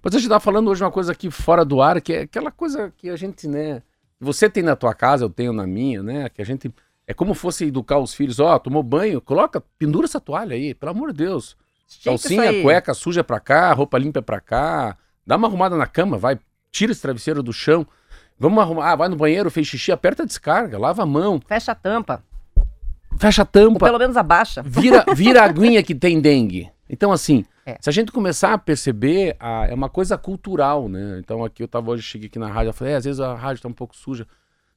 Mas 0.03 0.13
a 0.13 0.19
gente 0.19 0.29
tá 0.29 0.39
falando 0.39 0.69
hoje 0.69 0.83
uma 0.83 0.91
coisa 0.91 1.11
aqui 1.11 1.31
fora 1.31 1.65
do 1.65 1.81
ar, 1.81 1.99
que 2.01 2.13
é 2.13 2.21
aquela 2.21 2.51
coisa 2.51 2.93
que 2.95 3.09
a 3.09 3.15
gente, 3.15 3.47
né? 3.47 3.81
Você 4.19 4.47
tem 4.49 4.61
na 4.61 4.75
tua 4.75 4.93
casa, 4.93 5.25
eu 5.25 5.29
tenho 5.29 5.51
na 5.53 5.65
minha, 5.65 6.03
né? 6.03 6.29
Que 6.29 6.41
a 6.41 6.45
gente. 6.45 6.71
É 7.07 7.13
como 7.13 7.33
fosse 7.33 7.65
educar 7.65 7.97
os 7.99 8.13
filhos, 8.13 8.39
ó, 8.39 8.57
tomou 8.59 8.81
banho, 8.83 9.21
coloca, 9.21 9.61
pendura 9.77 10.05
essa 10.05 10.19
toalha 10.19 10.55
aí, 10.55 10.73
pelo 10.73 10.91
amor 10.91 11.11
de 11.11 11.17
Deus. 11.23 11.55
Calcinha, 12.03 12.61
cueca 12.63 12.93
suja 12.95 13.23
pra 13.23 13.39
cá, 13.39 13.71
roupa 13.73 13.97
limpa 13.97 14.21
pra 14.21 14.39
cá. 14.39 14.97
Dá 15.25 15.35
uma 15.35 15.47
arrumada 15.47 15.75
na 15.75 15.87
cama, 15.87 16.17
vai, 16.17 16.37
tira 16.71 16.91
esse 16.91 17.01
travesseiro 17.01 17.41
do 17.41 17.51
chão. 17.53 17.85
Vamos 18.37 18.59
arrumar, 18.59 18.91
ah, 18.91 18.95
vai 18.95 19.09
no 19.09 19.15
banheiro, 19.15 19.49
fez 19.49 19.65
xixi, 19.67 19.91
aperta 19.91 20.23
a 20.23 20.25
descarga, 20.25 20.77
lava 20.77 21.03
a 21.03 21.05
mão, 21.05 21.39
Fecha 21.47 21.71
a 21.71 21.75
tampa, 21.75 22.21
fecha 23.17 23.41
a 23.41 23.43
ou 23.43 23.47
tampa, 23.47 23.85
pelo 23.85 23.97
menos 23.99 24.17
abaixa. 24.17 24.61
vira, 24.61 25.05
vira 25.15 25.41
a 25.41 25.45
aguinha 25.45 25.81
que 25.81 25.95
tem 25.95 26.19
dengue. 26.19 26.69
Então, 26.89 27.11
assim, 27.11 27.43
É. 27.65 27.77
se 27.81 27.89
a 27.89 27.93
gente 27.93 28.11
começar 28.11 28.53
a 28.53 28.57
perceber, 28.57 29.35
a- 29.39 29.65
é 29.67 29.73
uma 29.73 29.89
coisa 29.89 30.17
cultural, 30.17 30.87
né? 30.87 31.17
Então, 31.19 31.43
aqui 31.43 31.63
eu 31.63 31.67
tava 31.67 31.91
hoje, 31.91 32.03
cheguei 32.03 32.27
aqui 32.27 32.37
na 32.37 32.47
rádio, 32.47 32.69
eu 32.69 32.73
falei, 32.73 32.93
é, 32.93 32.97
às 32.97 33.05
vezes 33.05 33.19
a 33.19 33.33
rádio 33.33 33.63
tá 33.63 33.69
um 33.69 33.73
pouco 33.73 33.95
suja. 33.95 34.27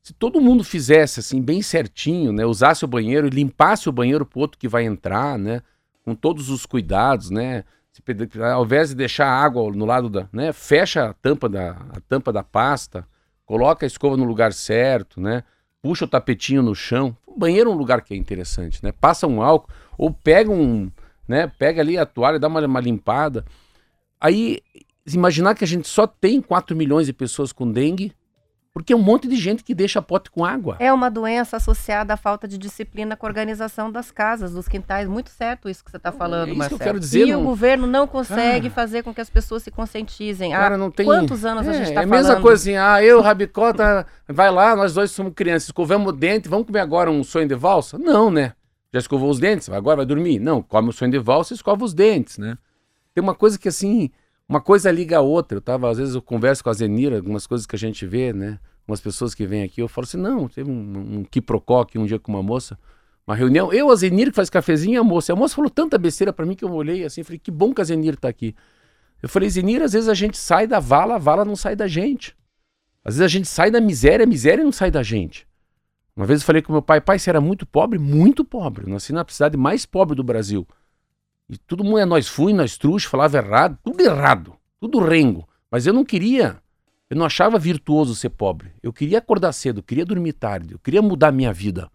Se 0.02 0.14
todo 0.14 0.40
mundo 0.40 0.64
fizesse 0.64 1.20
assim, 1.20 1.42
bem 1.42 1.60
certinho, 1.60 2.32
né? 2.32 2.46
Usasse 2.46 2.84
o 2.84 2.88
banheiro 2.88 3.26
e 3.26 3.30
limpasse 3.30 3.88
o 3.88 3.92
banheiro 3.92 4.24
pro 4.24 4.40
outro 4.40 4.56
que 4.58 4.68
vai 4.68 4.84
entrar, 4.84 5.36
né? 5.38 5.60
Com 6.04 6.14
todos 6.14 6.48
os 6.48 6.64
cuidados, 6.64 7.28
né? 7.28 7.64
Se 7.98 8.42
Ao 8.42 8.64
invés 8.64 8.90
de 8.90 8.94
deixar 8.94 9.26
a 9.26 9.42
água 9.42 9.70
no 9.72 9.84
lado 9.84 10.08
da, 10.08 10.28
né? 10.32 10.52
Fecha 10.52 11.10
a 11.10 11.12
tampa 11.12 11.48
da, 11.48 11.70
a 11.70 12.00
tampa 12.08 12.32
da 12.32 12.42
pasta, 12.44 13.04
coloca 13.44 13.84
a 13.84 13.88
escova 13.88 14.16
no 14.16 14.24
lugar 14.24 14.52
certo, 14.52 15.20
né? 15.20 15.42
Puxa 15.82 16.04
o 16.04 16.08
tapetinho 16.08 16.62
no 16.62 16.74
chão. 16.74 17.16
O 17.26 17.38
banheiro 17.38 17.70
é 17.70 17.72
um 17.72 17.76
lugar 17.76 18.02
que 18.02 18.14
é 18.14 18.16
interessante, 18.16 18.82
né? 18.82 18.92
Passa 18.92 19.26
um 19.26 19.42
álcool 19.42 19.72
ou 19.96 20.12
pega 20.12 20.50
um, 20.50 20.90
né? 21.26 21.50
Pega 21.58 21.80
ali 21.80 21.98
a 21.98 22.06
toalha, 22.06 22.38
dá 22.38 22.46
uma, 22.46 22.64
uma 22.64 22.80
limpada. 22.80 23.44
Aí, 24.20 24.60
imaginar 25.06 25.54
que 25.54 25.64
a 25.64 25.66
gente 25.66 25.88
só 25.88 26.06
tem 26.06 26.40
4 26.40 26.76
milhões 26.76 27.06
de 27.06 27.12
pessoas 27.12 27.52
com 27.52 27.70
dengue, 27.70 28.12
porque 28.78 28.92
é 28.92 28.96
um 28.96 29.02
monte 29.02 29.26
de 29.26 29.34
gente 29.34 29.64
que 29.64 29.74
deixa 29.74 30.00
pote 30.00 30.30
com 30.30 30.44
água. 30.44 30.76
É 30.78 30.92
uma 30.92 31.10
doença 31.10 31.56
associada 31.56 32.14
à 32.14 32.16
falta 32.16 32.46
de 32.46 32.56
disciplina 32.56 33.16
com 33.16 33.26
a 33.26 33.28
organização 33.28 33.90
das 33.90 34.12
casas, 34.12 34.52
dos 34.52 34.68
quintais. 34.68 35.08
Muito 35.08 35.30
certo 35.30 35.68
isso 35.68 35.84
que 35.84 35.90
você 35.90 35.96
está 35.96 36.12
falando, 36.12 36.50
é 36.50 36.52
isso 36.52 36.54
que 36.54 36.54
eu 36.54 36.58
Marcelo. 36.58 36.78
quero 36.80 37.00
dizer, 37.00 37.26
E 37.26 37.32
não- 37.32 37.40
o 37.40 37.44
governo 37.44 37.86
não 37.88 38.06
consegue 38.06 38.68
Ah. 38.68 38.70
fazer 38.70 39.02
com 39.02 39.12
que 39.12 39.20
as 39.20 39.28
pessoas 39.28 39.64
se 39.64 39.70
conscientizem. 39.72 40.52
Cara, 40.52 40.78
não 40.78 40.90
tem. 40.92 41.04
quantos 41.04 41.44
anos 41.44 41.66
a 41.66 41.70
é, 41.70 41.74
gente 41.74 41.88
está 41.88 42.02
É 42.02 42.04
a 42.04 42.08
falando? 42.08 42.24
mesma 42.26 42.40
coisa 42.40 42.62
assim, 42.62 42.76
ah, 42.76 43.02
eu, 43.02 43.20
Rabicota, 43.20 44.06
vai 44.28 44.50
lá, 44.50 44.76
nós 44.76 44.94
dois 44.94 45.10
somos 45.10 45.32
crianças, 45.34 45.64
escovamos 45.64 46.08
o 46.08 46.12
dente, 46.12 46.48
vamos 46.48 46.66
comer 46.66 46.80
agora 46.80 47.10
um 47.10 47.24
sonho 47.24 47.48
de 47.48 47.54
valsa? 47.56 47.98
Não, 47.98 48.30
né? 48.30 48.52
Já 48.92 49.00
escovou 49.00 49.28
os 49.28 49.38
dentes, 49.40 49.68
agora 49.68 49.96
vai 49.98 50.06
dormir? 50.06 50.38
Não, 50.38 50.62
come 50.62 50.88
o 50.88 50.92
sonho 50.92 51.10
de 51.10 51.18
valsa 51.18 51.52
e 51.52 51.56
escova 51.56 51.84
os 51.84 51.92
dentes, 51.92 52.38
né? 52.38 52.56
Tem 53.12 53.22
uma 53.22 53.34
coisa 53.34 53.58
que 53.58 53.68
assim, 53.68 54.10
uma 54.48 54.60
coisa 54.60 54.90
liga 54.90 55.18
a 55.18 55.20
outra. 55.20 55.58
Eu 55.58 55.62
tava, 55.62 55.90
às 55.90 55.98
vezes 55.98 56.14
eu 56.14 56.22
converso 56.22 56.64
com 56.64 56.70
a 56.70 56.72
Zenira, 56.72 57.16
algumas 57.16 57.46
coisas 57.46 57.66
que 57.66 57.76
a 57.76 57.78
gente 57.78 58.06
vê, 58.06 58.32
né? 58.32 58.58
Umas 58.86 59.00
pessoas 59.00 59.34
que 59.34 59.46
vêm 59.46 59.62
aqui, 59.62 59.82
eu 59.82 59.88
falo 59.88 60.06
assim, 60.06 60.16
não, 60.16 60.48
teve 60.48 60.70
um, 60.70 61.18
um 61.18 61.24
quiprocó 61.24 61.82
aqui 61.82 61.98
um 61.98 62.06
dia 62.06 62.18
com 62.18 62.32
uma 62.32 62.42
moça, 62.42 62.78
uma 63.26 63.36
reunião, 63.36 63.70
eu, 63.70 63.90
a 63.90 63.94
Zenir, 63.94 64.30
que 64.30 64.36
faz 64.36 64.48
cafezinho, 64.48 64.94
e 64.94 64.96
a 64.96 65.04
moça. 65.04 65.34
A 65.34 65.36
moça 65.36 65.54
falou 65.54 65.70
tanta 65.70 65.98
besteira 65.98 66.32
pra 66.32 66.46
mim 66.46 66.54
que 66.54 66.64
eu 66.64 66.72
olhei 66.72 67.04
assim, 67.04 67.22
falei, 67.22 67.38
que 67.38 67.50
bom 67.50 67.74
que 67.74 67.82
a 67.82 67.84
Zenir 67.84 68.16
tá 68.16 68.28
aqui. 68.28 68.54
Eu 69.22 69.28
falei, 69.28 69.50
Zenir, 69.50 69.82
às 69.82 69.92
vezes 69.92 70.08
a 70.08 70.14
gente 70.14 70.38
sai 70.38 70.66
da 70.66 70.80
vala, 70.80 71.16
a 71.16 71.18
vala 71.18 71.44
não 71.44 71.54
sai 71.54 71.76
da 71.76 71.86
gente. 71.86 72.34
Às 73.04 73.16
vezes 73.16 73.22
a 73.22 73.28
gente 73.28 73.46
sai 73.46 73.70
da 73.70 73.80
miséria, 73.80 74.24
a 74.24 74.26
miséria 74.26 74.64
não 74.64 74.72
sai 74.72 74.90
da 74.90 75.02
gente. 75.02 75.46
Uma 76.16 76.24
vez 76.24 76.40
eu 76.40 76.46
falei 76.46 76.62
com 76.62 76.72
meu 76.72 76.80
pai, 76.80 77.00
pai, 77.00 77.18
você 77.18 77.28
era 77.28 77.40
muito 77.40 77.66
pobre? 77.66 77.98
Muito 77.98 78.44
pobre. 78.44 78.84
Eu 78.84 78.88
nasci 78.88 79.12
na 79.12 79.24
cidade 79.28 79.58
mais 79.58 79.84
pobre 79.84 80.16
do 80.16 80.24
Brasil. 80.24 80.66
E 81.48 81.56
todo 81.56 81.82
mundo 81.82 81.98
é 81.98 82.04
nós 82.04 82.28
fui, 82.28 82.52
nós 82.52 82.76
trouxa, 82.76 83.08
falava 83.08 83.38
errado, 83.38 83.78
tudo 83.82 84.02
errado, 84.02 84.54
tudo 84.78 84.98
rengo. 84.98 85.48
Mas 85.70 85.86
eu 85.86 85.92
não 85.92 86.04
queria, 86.04 86.60
eu 87.08 87.16
não 87.16 87.24
achava 87.24 87.58
virtuoso 87.58 88.14
ser 88.14 88.30
pobre. 88.30 88.72
Eu 88.82 88.92
queria 88.92 89.18
acordar 89.18 89.52
cedo, 89.52 89.78
eu 89.78 89.82
queria 89.82 90.04
dormir 90.04 90.34
tarde, 90.34 90.74
eu 90.74 90.78
queria 90.78 91.00
mudar 91.00 91.32
minha 91.32 91.52
vida. 91.52 91.90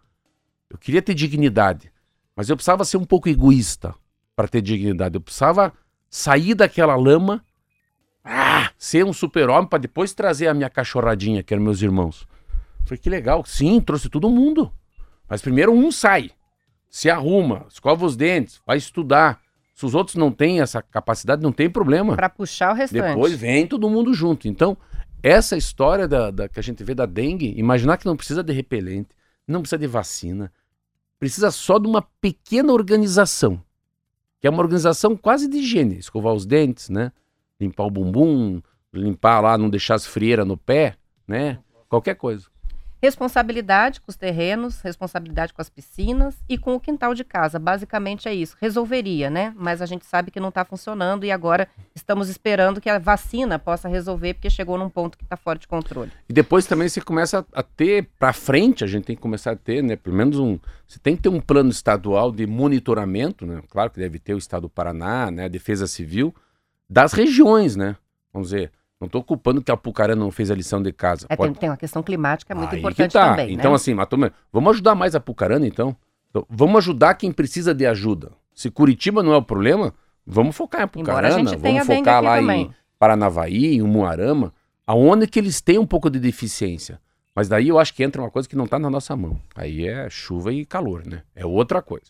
Eu 0.70 0.78
queria 0.78 1.02
ter 1.02 1.14
dignidade. 1.14 1.92
Mas 2.36 2.50
eu 2.50 2.56
precisava 2.56 2.84
ser 2.84 2.98
um 2.98 3.06
pouco 3.06 3.30
egoísta 3.30 3.94
para 4.36 4.48
ter 4.48 4.62
dignidade. 4.62 5.16
Eu 5.16 5.22
precisava 5.22 5.72
sair 6.10 6.56
daquela 6.56 6.96
lama, 6.96 7.44
ah, 8.24 8.72
ser 8.78 9.06
um 9.06 9.14
super-homem 9.14 9.68
para 9.68 9.80
depois 9.80 10.14
trazer 10.14 10.48
a 10.48 10.54
minha 10.54 10.70
cachorradinha, 10.70 11.44
que 11.44 11.54
eram 11.54 11.64
meus 11.64 11.82
irmãos. 11.82 12.28
Falei, 12.86 12.98
que 12.98 13.10
legal. 13.10 13.46
Sim, 13.46 13.80
trouxe 13.80 14.10
todo 14.10 14.30
mundo. 14.30 14.72
Mas 15.30 15.42
primeiro 15.42 15.72
um 15.72 15.92
sai, 15.92 16.32
se 16.90 17.10
arruma, 17.10 17.66
escova 17.70 18.06
os 18.06 18.16
dentes, 18.16 18.62
vai 18.66 18.78
estudar. 18.78 19.42
Se 19.74 19.86
os 19.86 19.96
outros 19.96 20.16
não 20.16 20.32
têm 20.32 20.62
essa 20.62 20.82
capacidade, 20.82 21.42
não 21.42 21.52
tem 21.52 21.70
problema. 21.70 22.16
Para 22.16 22.30
puxar 22.30 22.72
o 22.72 22.76
restante. 22.76 23.02
Depois 23.16 23.34
vem 23.34 23.66
todo 23.68 23.90
mundo 23.90 24.14
junto. 24.14 24.48
Então, 24.48 24.78
essa 25.22 25.58
história 25.58 26.08
da, 26.08 26.30
da- 26.30 26.48
que 26.48 26.60
a 26.60 26.64
gente 26.64 26.84
vê 26.84 26.94
da 26.94 27.06
dengue, 27.06 27.54
imaginar 27.58 27.98
que 27.98 28.06
não 28.06 28.16
precisa 28.16 28.44
de 28.44 28.54
repelente, 28.54 29.10
não 29.48 29.62
precisa 29.62 29.80
de 29.80 29.88
vacina, 29.88 30.52
precisa 31.20 31.50
só 31.50 31.80
de 31.80 31.88
uma 31.88 32.02
pequena 32.22 32.72
organização, 32.72 33.60
que 34.40 34.46
é 34.46 34.50
uma 34.50 34.62
organização 34.62 35.16
quase 35.18 35.48
de 35.48 35.58
higiene, 35.58 35.98
escovar 35.98 36.34
os 36.34 36.46
dentes, 36.46 36.90
né? 36.90 37.12
Limpar 37.60 37.86
o 37.86 37.92
bumbum, 37.92 38.62
limpar 38.94 39.40
lá, 39.42 39.58
não 39.58 39.70
deixar 39.70 39.96
as 39.96 40.06
frieiras 40.06 40.46
no 40.46 40.56
pé, 40.58 40.96
né? 41.28 41.60
Qualquer 41.90 42.16
coisa. 42.16 42.46
Responsabilidade 43.04 44.00
com 44.00 44.10
os 44.10 44.16
terrenos, 44.16 44.80
responsabilidade 44.80 45.54
com 45.54 45.62
as 45.62 45.70
piscinas 45.70 46.38
e 46.48 46.58
com 46.58 46.74
o 46.74 46.80
quintal 46.80 47.14
de 47.14 47.26
casa. 47.26 47.60
Basicamente 47.60 48.30
é 48.30 48.34
isso. 48.34 48.56
Resolveria, 48.62 49.30
né? 49.30 49.54
Mas 49.58 49.82
a 49.82 49.86
gente 49.86 50.06
sabe 50.06 50.32
que 50.32 50.40
não 50.40 50.48
está 50.48 50.64
funcionando 50.64 51.26
e 51.26 51.30
agora 51.30 51.68
estamos 51.94 52.30
esperando 52.30 52.80
que 52.80 52.90
a 52.90 52.98
vacina 53.00 53.60
possa 53.60 53.90
resolver, 53.90 54.36
porque 54.36 54.50
chegou 54.50 54.78
num 54.78 54.90
ponto 54.90 55.18
que 55.18 55.26
está 55.26 55.36
fora 55.36 55.60
de 55.60 55.68
controle. 55.68 56.14
E 56.30 56.32
depois 56.32 56.66
também 56.66 56.88
você 56.88 57.02
começa 57.02 57.46
a 57.52 57.62
ter, 57.62 58.08
para 58.18 58.32
frente, 58.32 58.86
a 58.86 58.88
gente 58.88 59.04
tem 59.04 59.18
que 59.18 59.22
começar 59.22 59.52
a 59.52 59.58
ter, 59.58 59.84
né? 59.84 59.98
Pelo 59.98 60.16
menos 60.16 60.40
um. 60.40 60.58
Você 60.88 60.98
tem 60.98 61.18
que 61.18 61.24
ter 61.24 61.28
um 61.30 61.42
plano 61.42 61.72
estadual 61.72 62.32
de 62.32 62.48
monitoramento, 62.48 63.46
né? 63.46 63.62
Claro 63.70 63.90
que 63.90 64.00
deve 64.00 64.18
ter 64.18 64.34
o 64.34 64.38
Estado 64.38 64.62
do 64.62 64.70
Paraná, 64.70 65.30
né? 65.30 65.44
A 65.44 65.50
Defesa 65.50 65.88
Civil, 65.88 66.34
das 66.90 67.12
regiões, 67.12 67.76
né? 67.76 67.98
Vamos 68.32 68.52
dizer. 68.52 68.72
Não 69.04 69.08
estou 69.08 69.22
culpando 69.22 69.62
que 69.62 69.70
a 69.70 69.74
Apucarana 69.74 70.24
não 70.24 70.32
fez 70.32 70.50
a 70.50 70.56
lição 70.56 70.82
de 70.82 70.94
casa. 70.94 71.26
É, 71.30 71.36
Pode- 71.36 71.60
tem, 71.60 71.70
uma 71.70 71.76
questão 71.76 72.02
climática 72.02 72.56
muito 72.56 72.70
Aí 72.70 72.78
que 72.78 72.80
importante 72.80 73.12
tá. 73.12 73.32
também. 73.32 73.54
Então, 73.54 73.72
né? 73.72 73.76
assim, 73.76 73.94
mas 73.94 74.08
vamos 74.52 74.72
ajudar 74.72 74.96
mais 74.96 75.14
a 75.14 75.18
Apucarana, 75.18 75.68
então? 75.68 75.94
Então, 76.30 76.46
Vamos 76.50 76.78
ajudar 76.78 77.14
quem 77.16 77.30
precisa 77.30 77.76
de 77.76 77.86
ajuda. 77.86 78.32
Se 78.56 78.72
Curitiba 78.72 79.22
não 79.22 79.34
é 79.34 79.38
o 79.38 79.42
problema, 79.42 79.94
vamos 80.26 80.56
focar 80.56 80.82
em 80.82 80.84
Apucarana, 80.86 81.36
vamos 81.58 81.86
focar 81.86 82.24
lá 82.24 82.38
também. 82.38 82.62
em 82.62 82.74
Paranavaí, 82.98 83.76
em 83.76 83.82
Umuarama, 83.82 84.54
aonde 84.88 85.28
que 85.28 85.38
eles 85.38 85.60
têm 85.60 85.78
um 85.78 85.86
pouco 85.86 86.10
de 86.10 86.18
deficiência. 86.18 86.98
Mas 87.36 87.50
daí 87.50 87.68
eu 87.68 87.78
acho 87.78 87.94
que 87.94 88.06
entra 88.06 88.22
uma 88.22 88.32
coisa 88.32 88.48
que 88.48 88.56
não 88.56 88.64
está 88.64 88.80
na 88.80 88.90
nossa 88.90 89.18
mão. 89.18 89.38
Aí 89.54 89.86
é 89.86 90.10
chuva 90.10 90.54
e 90.54 90.66
calor, 90.66 91.06
né? 91.06 91.24
É 91.36 91.46
outra 91.46 91.82
coisa. 91.82 92.06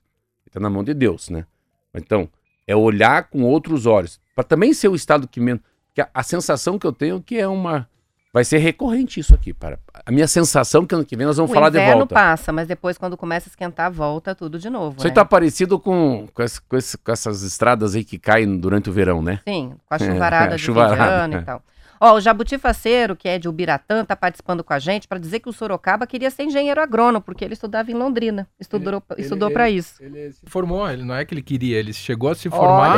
Está 0.45 0.60
na 0.60 0.69
mão 0.69 0.84
de 0.84 0.93
Deus, 0.93 1.29
né? 1.29 1.47
Então, 1.91 2.29
é 2.67 2.75
olhar 2.75 3.29
com 3.29 3.41
outros 3.41 3.88
olhos. 3.88 4.21
para 4.36 4.43
também 4.43 4.73
ser 4.73 4.89
o 4.89 4.95
estado 4.95 5.27
que 5.27 5.39
menos. 5.39 5.62
Que 5.93 6.01
a, 6.01 6.10
a 6.13 6.23
sensação 6.23 6.77
que 6.79 6.88
eu 6.88 6.91
tenho 6.93 7.17
é 7.17 7.21
que 7.25 7.38
é 7.38 7.47
uma. 7.47 7.88
Vai 8.34 8.43
ser 8.43 8.58
recorrente 8.58 9.19
isso 9.19 9.36
aqui. 9.36 9.53
Para, 9.53 9.77
a 10.06 10.12
minha 10.12 10.27
sensação 10.27 10.82
é 10.84 10.86
que 10.88 10.95
ano 10.95 11.06
que 11.06 11.15
vem 11.15 11.27
nós 11.27 11.38
vamos 11.38 11.51
o 11.51 11.53
falar 11.53 11.69
de 11.69 11.77
inverno 11.77 11.99
volta. 11.99 12.15
passa, 12.15 12.51
mas 12.51 12.67
depois 12.67 12.97
quando 12.97 13.15
começa 13.15 13.47
a 13.47 13.51
esquentar, 13.51 13.91
volta 13.91 14.34
tudo 14.34 14.58
de 14.58 14.71
novo, 14.71 14.97
Isso 14.97 15.08
né? 15.08 15.13
tá 15.13 15.23
parecido 15.23 15.79
com, 15.79 16.27
com, 16.34 16.41
esse- 16.41 16.60
com 16.62 16.75
esse- 16.75 16.97
com 16.97 17.12
essas 17.12 17.43
estradas 17.43 17.93
aí 17.93 18.03
que 18.03 18.17
caem 18.17 18.58
durante 18.58 18.89
o 18.89 18.93
verão, 18.93 19.21
né? 19.21 19.39
Sim, 19.47 19.73
com 19.88 19.93
a 19.93 19.97
É, 19.97 19.99
chuvarada 19.99 20.53
é, 20.53 20.56
de 20.56 20.63
chuvarada, 20.63 21.23
ano 21.25 21.36
é. 21.36 21.39
e 21.41 21.43
tal. 21.43 21.62
Ó, 22.05 22.15
o 22.15 22.19
Jabuti 22.19 22.57
Faceiro, 22.57 23.15
que 23.15 23.29
é 23.29 23.39
de 23.39 23.47
Ubiratã, 23.47 24.03
tá 24.03 24.13
participando 24.13 24.61
com 24.61 24.73
a 24.73 24.79
gente 24.79 25.07
para 25.07 25.17
dizer 25.17 25.39
que 25.39 25.47
o 25.47 25.53
Sorocaba 25.53 26.05
queria 26.05 26.29
ser 26.29 26.43
engenheiro 26.43 26.81
agrônomo, 26.81 27.21
porque 27.23 27.45
ele 27.45 27.53
estudava 27.53 27.89
em 27.89 27.93
Londrina. 27.93 28.45
Estudou, 28.59 29.01
Ele- 29.11 29.21
estudou 29.21 29.49
para 29.49 29.69
isso. 29.69 30.03
Ele 30.03 30.31
se 30.33 30.41
formou, 30.47 30.89
ele 30.89 31.05
não 31.05 31.15
é 31.15 31.23
que 31.23 31.33
ele 31.33 31.41
queria, 31.41 31.77
ele 31.77 31.93
chegou 31.93 32.29
a 32.31 32.35
se 32.35 32.49
formar 32.49 32.97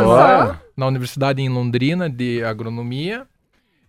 na 0.76 0.88
universidade 0.88 1.40
em 1.40 1.50
Londrina 1.50 2.10
de 2.10 2.44
agronomia 2.44 3.28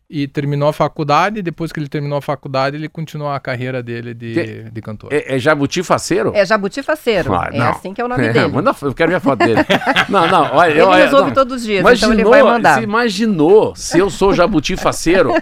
e 0.09 0.27
terminou 0.29 0.69
a 0.69 0.73
faculdade. 0.73 1.43
Depois 1.43 1.73
que 1.73 1.81
ele 1.81 1.89
terminou 1.89 2.19
a 2.19 2.23
faculdade, 2.23 2.77
ele 2.77 2.89
continuou 2.89 3.31
a 3.31 3.41
carreira 3.41 3.83
dele 3.83 4.15
de, 4.15 4.35
Que- 4.35 4.71
de 4.71 4.83
cantor. 4.83 5.13
É, 5.13 5.35
é 5.35 5.39
jabuti 5.39 5.83
faceiro? 5.83 6.33
É 6.35 6.45
Jabuti 6.47 6.83
Faceiro. 6.83 7.35
Ah, 7.35 7.49
é 7.53 7.61
assim 7.63 7.93
que 7.93 8.01
é 8.01 8.05
o 8.05 8.09
nome 8.09 8.25
É, 8.27 8.33
dele. 8.33 8.49
manda, 8.49 8.75
eu 8.83 8.95
quero 8.95 9.11
ver 9.11 9.17
a 9.17 9.21
foto 9.21 9.39
dele. 9.41 9.61
não, 10.09 10.27
não, 10.29 10.51
olha. 10.55 10.71
Ele 10.71 10.81
eu, 10.81 10.91
nos 10.91 11.13
ouve 11.13 11.27
não. 11.29 11.35
todos 11.35 11.57
os 11.57 11.63
dias, 11.65 11.81
Imaginou, 11.81 12.15
então 12.15 12.25
ele 12.25 12.31
vai 12.31 12.43
mandar. 12.43 12.75
Você 12.79 12.83
imaginou 12.85 13.75
se 13.75 13.99
eu 13.99 14.09
sou 14.11 14.33
jabuti 14.33 14.77
faceiro? 14.77 15.33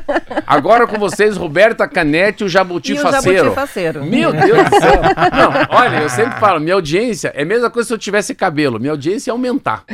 Agora 0.47 0.87
com 0.87 0.99
vocês, 0.99 1.37
Roberta 1.37 1.87
Canete, 1.87 2.45
o 2.45 2.49
jabuti 2.49 2.93
E 2.95 2.99
o 2.99 3.03
faceiro. 3.03 3.39
Jabuti 3.39 3.55
Faceiro. 3.55 4.05
Meu 4.05 4.33
Deus 4.33 4.69
do 4.71 4.77
céu. 4.81 5.01
Não, 5.33 5.77
olha, 5.79 5.97
eu 6.03 6.09
sempre 6.09 6.39
falo, 6.41 6.59
minha 6.61 6.75
audiência 6.75 7.33
é 7.35 7.43
a 7.43 7.47
mesma 7.47 7.71
coisa 7.71 7.87
se 7.89 7.93
eu 7.95 7.99
tivesse 7.99 8.35
cabelo. 8.35 8.79
Minha 8.81 8.93
audiência 8.93 9.31
ia 9.31 9.33
aumentar. 9.35 9.85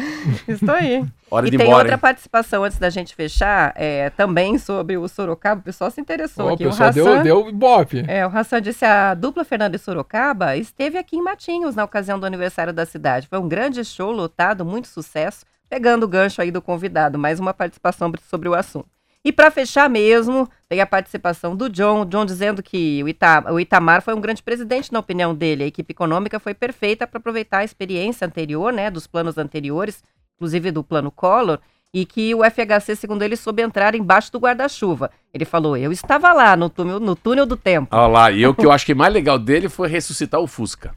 Isso 0.48 0.70
aí. 0.70 1.04
Hora 1.30 1.46
E 1.46 1.50
de 1.50 1.56
tem 1.56 1.66
embora. 1.66 1.82
outra 1.82 1.94
hein? 1.94 2.00
participação 2.00 2.64
antes 2.64 2.78
da 2.78 2.90
gente 2.90 3.14
fechar, 3.14 3.72
é, 3.76 4.10
também 4.10 4.58
sobre 4.58 4.96
o 4.96 5.06
Sorocaba. 5.06 5.60
O 5.60 5.64
pessoal 5.64 5.90
se 5.90 6.00
interessou 6.00 6.46
Ô, 6.46 6.50
o 6.50 6.54
aqui. 6.54 6.64
pessoal 6.64 6.90
o 6.90 6.92
deu, 6.92 7.06
Hassan, 7.12 7.22
deu 7.22 7.48
ibope. 7.48 8.04
É, 8.08 8.26
o 8.26 8.30
Hassan 8.36 8.60
disse 8.60 8.84
a 8.84 9.14
dupla 9.14 9.44
Fernanda 9.44 9.76
e 9.76 9.78
Sorocaba 9.78 10.56
esteve 10.56 10.98
aqui 10.98 11.16
em 11.16 11.22
Matinhos 11.22 11.74
na 11.76 11.84
ocasião 11.84 12.18
do 12.18 12.26
aniversário 12.26 12.72
da 12.72 12.84
cidade. 12.84 13.28
Foi 13.28 13.38
um 13.38 13.48
grande 13.48 13.84
show 13.84 14.10
lotado, 14.10 14.64
muito 14.64 14.88
sucesso, 14.88 15.44
pegando 15.68 16.02
o 16.04 16.08
gancho 16.08 16.42
aí 16.42 16.50
do 16.50 16.60
convidado, 16.60 17.16
mais 17.18 17.38
uma 17.38 17.54
participação 17.54 18.12
sobre 18.28 18.48
o 18.48 18.54
assunto. 18.54 18.88
E 19.22 19.30
para 19.30 19.50
fechar 19.50 19.88
mesmo, 19.90 20.48
tem 20.66 20.80
a 20.80 20.86
participação 20.86 21.54
do 21.54 21.68
John, 21.68 22.06
John 22.06 22.24
dizendo 22.24 22.62
que 22.62 23.02
o, 23.04 23.08
Ita- 23.08 23.52
o 23.52 23.60
Itamar 23.60 24.00
foi 24.00 24.14
um 24.14 24.20
grande 24.20 24.42
presidente 24.42 24.90
na 24.90 24.98
opinião 24.98 25.34
dele. 25.34 25.62
A 25.62 25.66
equipe 25.66 25.92
econômica 25.92 26.40
foi 26.40 26.54
perfeita 26.54 27.06
para 27.06 27.18
aproveitar 27.18 27.58
a 27.58 27.64
experiência 27.64 28.26
anterior, 28.26 28.72
né, 28.72 28.90
dos 28.90 29.06
planos 29.06 29.36
anteriores, 29.36 30.02
inclusive 30.40 30.70
do 30.70 30.82
plano 30.82 31.10
Collor, 31.10 31.58
e 31.92 32.06
que 32.06 32.34
o 32.34 32.40
FHC, 32.44 32.96
segundo 32.96 33.22
ele, 33.22 33.36
soube 33.36 33.62
entrar 33.62 33.94
embaixo 33.94 34.32
do 34.32 34.38
guarda-chuva. 34.38 35.10
Ele 35.34 35.44
falou: 35.44 35.76
Eu 35.76 35.92
estava 35.92 36.32
lá 36.32 36.56
no 36.56 36.70
túnel, 36.70 36.98
no 36.98 37.14
túnel 37.14 37.44
do 37.44 37.56
tempo. 37.56 37.94
Olha 37.94 38.06
lá, 38.06 38.30
e 38.30 38.40
eu 38.42 38.54
que 38.54 38.64
eu 38.64 38.70
acho 38.72 38.86
que 38.86 38.94
mais 38.94 39.12
legal 39.12 39.38
dele 39.38 39.68
foi 39.68 39.88
ressuscitar 39.88 40.40
o 40.40 40.46
Fusca. 40.46 40.94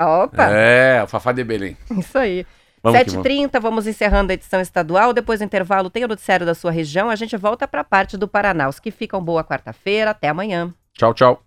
Opa, 0.00 0.44
É, 0.50 1.02
o 1.02 1.06
Fafá 1.06 1.32
de 1.32 1.42
Belém. 1.42 1.76
isso 1.96 2.18
aí. 2.18 2.44
Vamos 2.82 3.00
que 3.02 3.10
vamos. 3.10 3.26
7h30, 3.26 3.60
vamos 3.60 3.86
encerrando 3.88 4.30
a 4.30 4.34
edição 4.34 4.60
estadual. 4.60 5.12
Depois 5.12 5.40
do 5.40 5.44
intervalo, 5.44 5.90
tem 5.90 6.04
o 6.04 6.08
noticiário 6.08 6.46
da 6.46 6.54
sua 6.54 6.70
região. 6.70 7.10
A 7.10 7.16
gente 7.16 7.36
volta 7.36 7.66
para 7.66 7.80
a 7.80 7.84
parte 7.84 8.16
do 8.16 8.28
Paraná. 8.28 8.68
Os 8.68 8.78
que 8.78 8.90
ficam 8.92 9.20
boa 9.22 9.42
quarta-feira. 9.42 10.10
Até 10.12 10.28
amanhã. 10.28 10.72
Tchau, 10.94 11.12
tchau. 11.14 11.42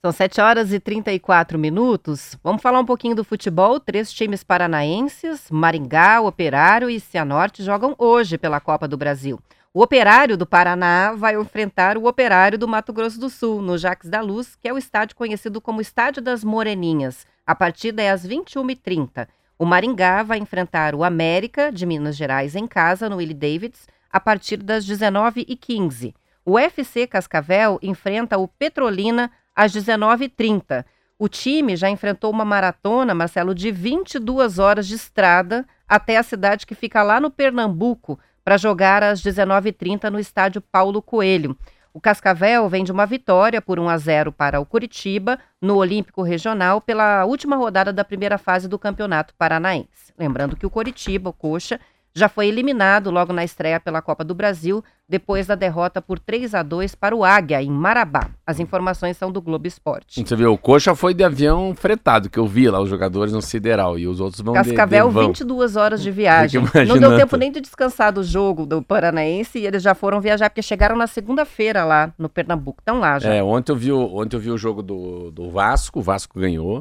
São 0.00 0.12
7 0.12 0.40
horas 0.40 0.72
e 0.72 0.78
34 0.78 1.58
minutos. 1.58 2.38
Vamos 2.40 2.62
falar 2.62 2.78
um 2.78 2.86
pouquinho 2.86 3.16
do 3.16 3.24
futebol. 3.24 3.80
Três 3.80 4.12
times 4.12 4.44
paranaenses, 4.44 5.50
Maringá, 5.50 6.20
Operário 6.20 6.88
e 6.88 7.00
Cianorte, 7.00 7.64
jogam 7.64 7.96
hoje 7.98 8.38
pela 8.38 8.60
Copa 8.60 8.86
do 8.86 8.96
Brasil. 8.96 9.40
O 9.74 9.82
Operário 9.82 10.36
do 10.36 10.46
Paraná 10.46 11.14
vai 11.14 11.34
enfrentar 11.34 11.98
o 11.98 12.06
Operário 12.06 12.56
do 12.56 12.68
Mato 12.68 12.92
Grosso 12.92 13.18
do 13.18 13.28
Sul, 13.28 13.60
no 13.60 13.76
Jaques 13.76 14.08
da 14.08 14.20
Luz, 14.20 14.54
que 14.54 14.68
é 14.68 14.72
o 14.72 14.78
estádio 14.78 15.16
conhecido 15.16 15.60
como 15.60 15.80
Estádio 15.80 16.22
das 16.22 16.44
Moreninhas. 16.44 17.26
A 17.44 17.56
partida 17.56 18.00
é 18.00 18.10
às 18.10 18.24
21h30. 18.24 19.26
O 19.58 19.64
Maringá 19.64 20.22
vai 20.22 20.38
enfrentar 20.38 20.94
o 20.94 21.02
América, 21.02 21.72
de 21.72 21.84
Minas 21.84 22.16
Gerais, 22.16 22.54
em 22.54 22.68
casa, 22.68 23.08
no 23.08 23.16
Willie 23.16 23.34
Davids, 23.34 23.88
a 24.12 24.20
partir 24.20 24.58
das 24.58 24.86
19h15. 24.86 26.14
O 26.44 26.56
FC 26.56 27.06
Cascavel 27.06 27.78
enfrenta 27.82 28.38
o 28.38 28.48
Petrolina 28.48 29.30
às 29.58 29.72
19h30. 29.72 30.84
O 31.18 31.28
time 31.28 31.74
já 31.74 31.90
enfrentou 31.90 32.30
uma 32.30 32.44
maratona, 32.44 33.12
Marcelo, 33.12 33.52
de 33.52 33.72
22 33.72 34.60
horas 34.60 34.86
de 34.86 34.94
estrada 34.94 35.66
até 35.88 36.16
a 36.16 36.22
cidade 36.22 36.64
que 36.64 36.76
fica 36.76 37.02
lá 37.02 37.18
no 37.18 37.28
Pernambuco 37.28 38.20
para 38.44 38.56
jogar 38.56 39.02
às 39.02 39.20
19h30 39.20 40.10
no 40.10 40.20
estádio 40.20 40.60
Paulo 40.60 41.02
Coelho. 41.02 41.58
O 41.92 42.00
Cascavel 42.00 42.68
vem 42.68 42.84
de 42.84 42.92
uma 42.92 43.04
vitória 43.04 43.60
por 43.60 43.80
1 43.80 43.88
a 43.88 43.98
0 43.98 44.30
para 44.30 44.60
o 44.60 44.64
Curitiba 44.64 45.40
no 45.60 45.74
Olímpico 45.74 46.22
Regional 46.22 46.80
pela 46.80 47.24
última 47.24 47.56
rodada 47.56 47.92
da 47.92 48.04
primeira 48.04 48.38
fase 48.38 48.68
do 48.68 48.78
Campeonato 48.78 49.34
Paranaense. 49.36 50.12
Lembrando 50.16 50.54
que 50.54 50.66
o 50.66 50.70
Curitiba, 50.70 51.30
o 51.30 51.32
Coxa, 51.32 51.80
já 52.14 52.28
foi 52.28 52.48
eliminado 52.48 53.10
logo 53.10 53.32
na 53.32 53.44
estreia 53.44 53.78
pela 53.78 54.02
Copa 54.02 54.24
do 54.24 54.34
Brasil, 54.34 54.82
depois 55.08 55.46
da 55.46 55.54
derrota 55.54 56.02
por 56.02 56.18
3 56.18 56.54
a 56.54 56.62
2 56.62 56.94
para 56.94 57.14
o 57.14 57.24
Águia, 57.24 57.62
em 57.62 57.70
Marabá. 57.70 58.28
As 58.46 58.58
informações 58.58 59.16
são 59.16 59.30
do 59.30 59.40
Globo 59.40 59.66
Esporte. 59.66 60.22
Você 60.26 60.34
viu, 60.36 60.52
o 60.52 60.58
Coxa 60.58 60.94
foi 60.94 61.14
de 61.14 61.22
avião 61.22 61.74
fretado, 61.74 62.28
que 62.28 62.38
eu 62.38 62.46
vi 62.46 62.68
lá, 62.68 62.80
os 62.80 62.88
jogadores 62.90 63.32
no 63.32 63.40
Sideral, 63.40 63.98
e 63.98 64.06
os 64.08 64.20
outros 64.20 64.40
vão 64.42 64.52
de- 64.54 64.60
Cascavel, 64.70 65.08
de 65.08 65.14
vão. 65.14 65.26
22 65.28 65.76
horas 65.76 66.02
de 66.02 66.10
viagem. 66.10 66.60
Não 66.86 66.98
deu 66.98 67.16
tempo 67.16 67.36
nem 67.36 67.52
de 67.52 67.60
descansar 67.60 68.12
do 68.12 68.22
jogo 68.24 68.66
do 68.66 68.82
Paranaense 68.82 69.58
e 69.58 69.66
eles 69.66 69.82
já 69.82 69.94
foram 69.94 70.20
viajar, 70.20 70.50
porque 70.50 70.62
chegaram 70.62 70.96
na 70.96 71.06
segunda-feira 71.06 71.84
lá 71.84 72.12
no 72.18 72.28
Pernambuco. 72.28 72.80
Estão 72.80 72.98
lá 72.98 73.18
já. 73.18 73.32
É, 73.32 73.42
ontem 73.42 73.70
eu 73.72 73.76
vi 73.76 73.92
ontem 73.92 74.36
eu 74.36 74.40
vi 74.40 74.50
o 74.50 74.58
jogo 74.58 74.82
do, 74.82 75.30
do 75.30 75.50
Vasco, 75.50 76.00
o 76.00 76.02
Vasco 76.02 76.38
ganhou. 76.38 76.78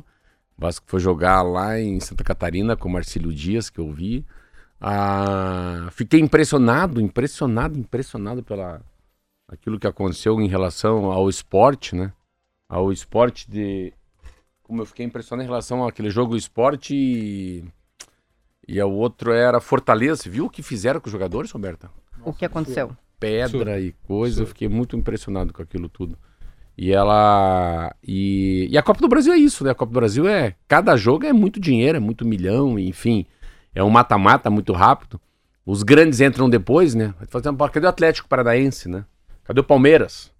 O 0.57 0.61
Vasco 0.61 0.85
foi 0.87 0.99
jogar 0.99 1.43
lá 1.43 1.79
em 1.79 1.99
Santa 1.99 2.23
Catarina 2.23 2.75
com 2.75 2.89
o 2.89 2.91
Marcílio 2.91 3.31
Dias, 3.31 3.69
que 3.69 3.79
eu 3.79 3.91
vi. 3.91 4.25
Ah, 4.79 5.89
fiquei 5.91 6.19
impressionado, 6.19 7.01
impressionado, 7.01 7.79
impressionado 7.79 8.43
pela 8.43 8.81
aquilo 9.47 9.79
que 9.79 9.87
aconteceu 9.87 10.39
em 10.41 10.47
relação 10.47 11.11
ao 11.11 11.29
esporte, 11.29 11.95
né? 11.95 12.13
Ao 12.69 12.91
esporte 12.91 13.49
de 13.49 13.93
como 14.61 14.81
eu 14.81 14.85
fiquei 14.85 15.05
impressionado 15.05 15.43
em 15.43 15.47
relação 15.47 15.87
àquele 15.87 16.09
jogo 16.09 16.35
esporte 16.35 16.93
e 16.93 17.65
e 18.67 18.81
o 18.81 18.91
outro 18.91 19.31
era 19.31 19.61
Fortaleza. 19.61 20.23
Você 20.23 20.29
viu 20.29 20.45
o 20.45 20.49
que 20.49 20.61
fizeram 20.61 20.99
com 20.99 21.07
os 21.07 21.11
jogadores, 21.11 21.51
Roberta? 21.51 21.89
O 22.23 22.33
que 22.33 22.43
aconteceu? 22.43 22.95
pedra 23.19 23.79
e 23.79 23.91
coisa. 24.07 24.43
Eu 24.43 24.47
fiquei 24.47 24.67
muito 24.67 24.95
impressionado 24.95 25.53
com 25.53 25.61
aquilo 25.61 25.89
tudo. 25.89 26.17
E 26.77 26.91
ela. 26.91 27.95
E, 28.03 28.67
e 28.69 28.77
a 28.77 28.83
Copa 28.83 29.01
do 29.01 29.07
Brasil 29.07 29.33
é 29.33 29.37
isso, 29.37 29.63
né? 29.63 29.71
A 29.71 29.75
Copa 29.75 29.91
do 29.91 29.99
Brasil 29.99 30.27
é. 30.27 30.55
Cada 30.67 30.95
jogo 30.95 31.25
é 31.25 31.33
muito 31.33 31.59
dinheiro, 31.59 31.97
é 31.97 31.99
muito 31.99 32.25
milhão, 32.25 32.77
enfim. 32.77 33.25
É 33.77 33.83
um 33.83 33.89
mata-mata 33.89 34.49
muito 34.49 34.73
rápido. 34.73 35.19
Os 35.65 35.83
grandes 35.83 36.19
entram 36.19 36.49
depois, 36.49 36.95
né? 36.95 37.13
Vai 37.17 37.27
fazer 37.27 37.49
uma- 37.49 37.69
Cadê 37.69 37.85
o 37.85 37.89
Atlético 37.89 38.27
Paranaense, 38.27 38.89
né? 38.89 39.05
Cadê 39.43 39.59
o 39.59 39.63
Palmeiras? 39.63 40.31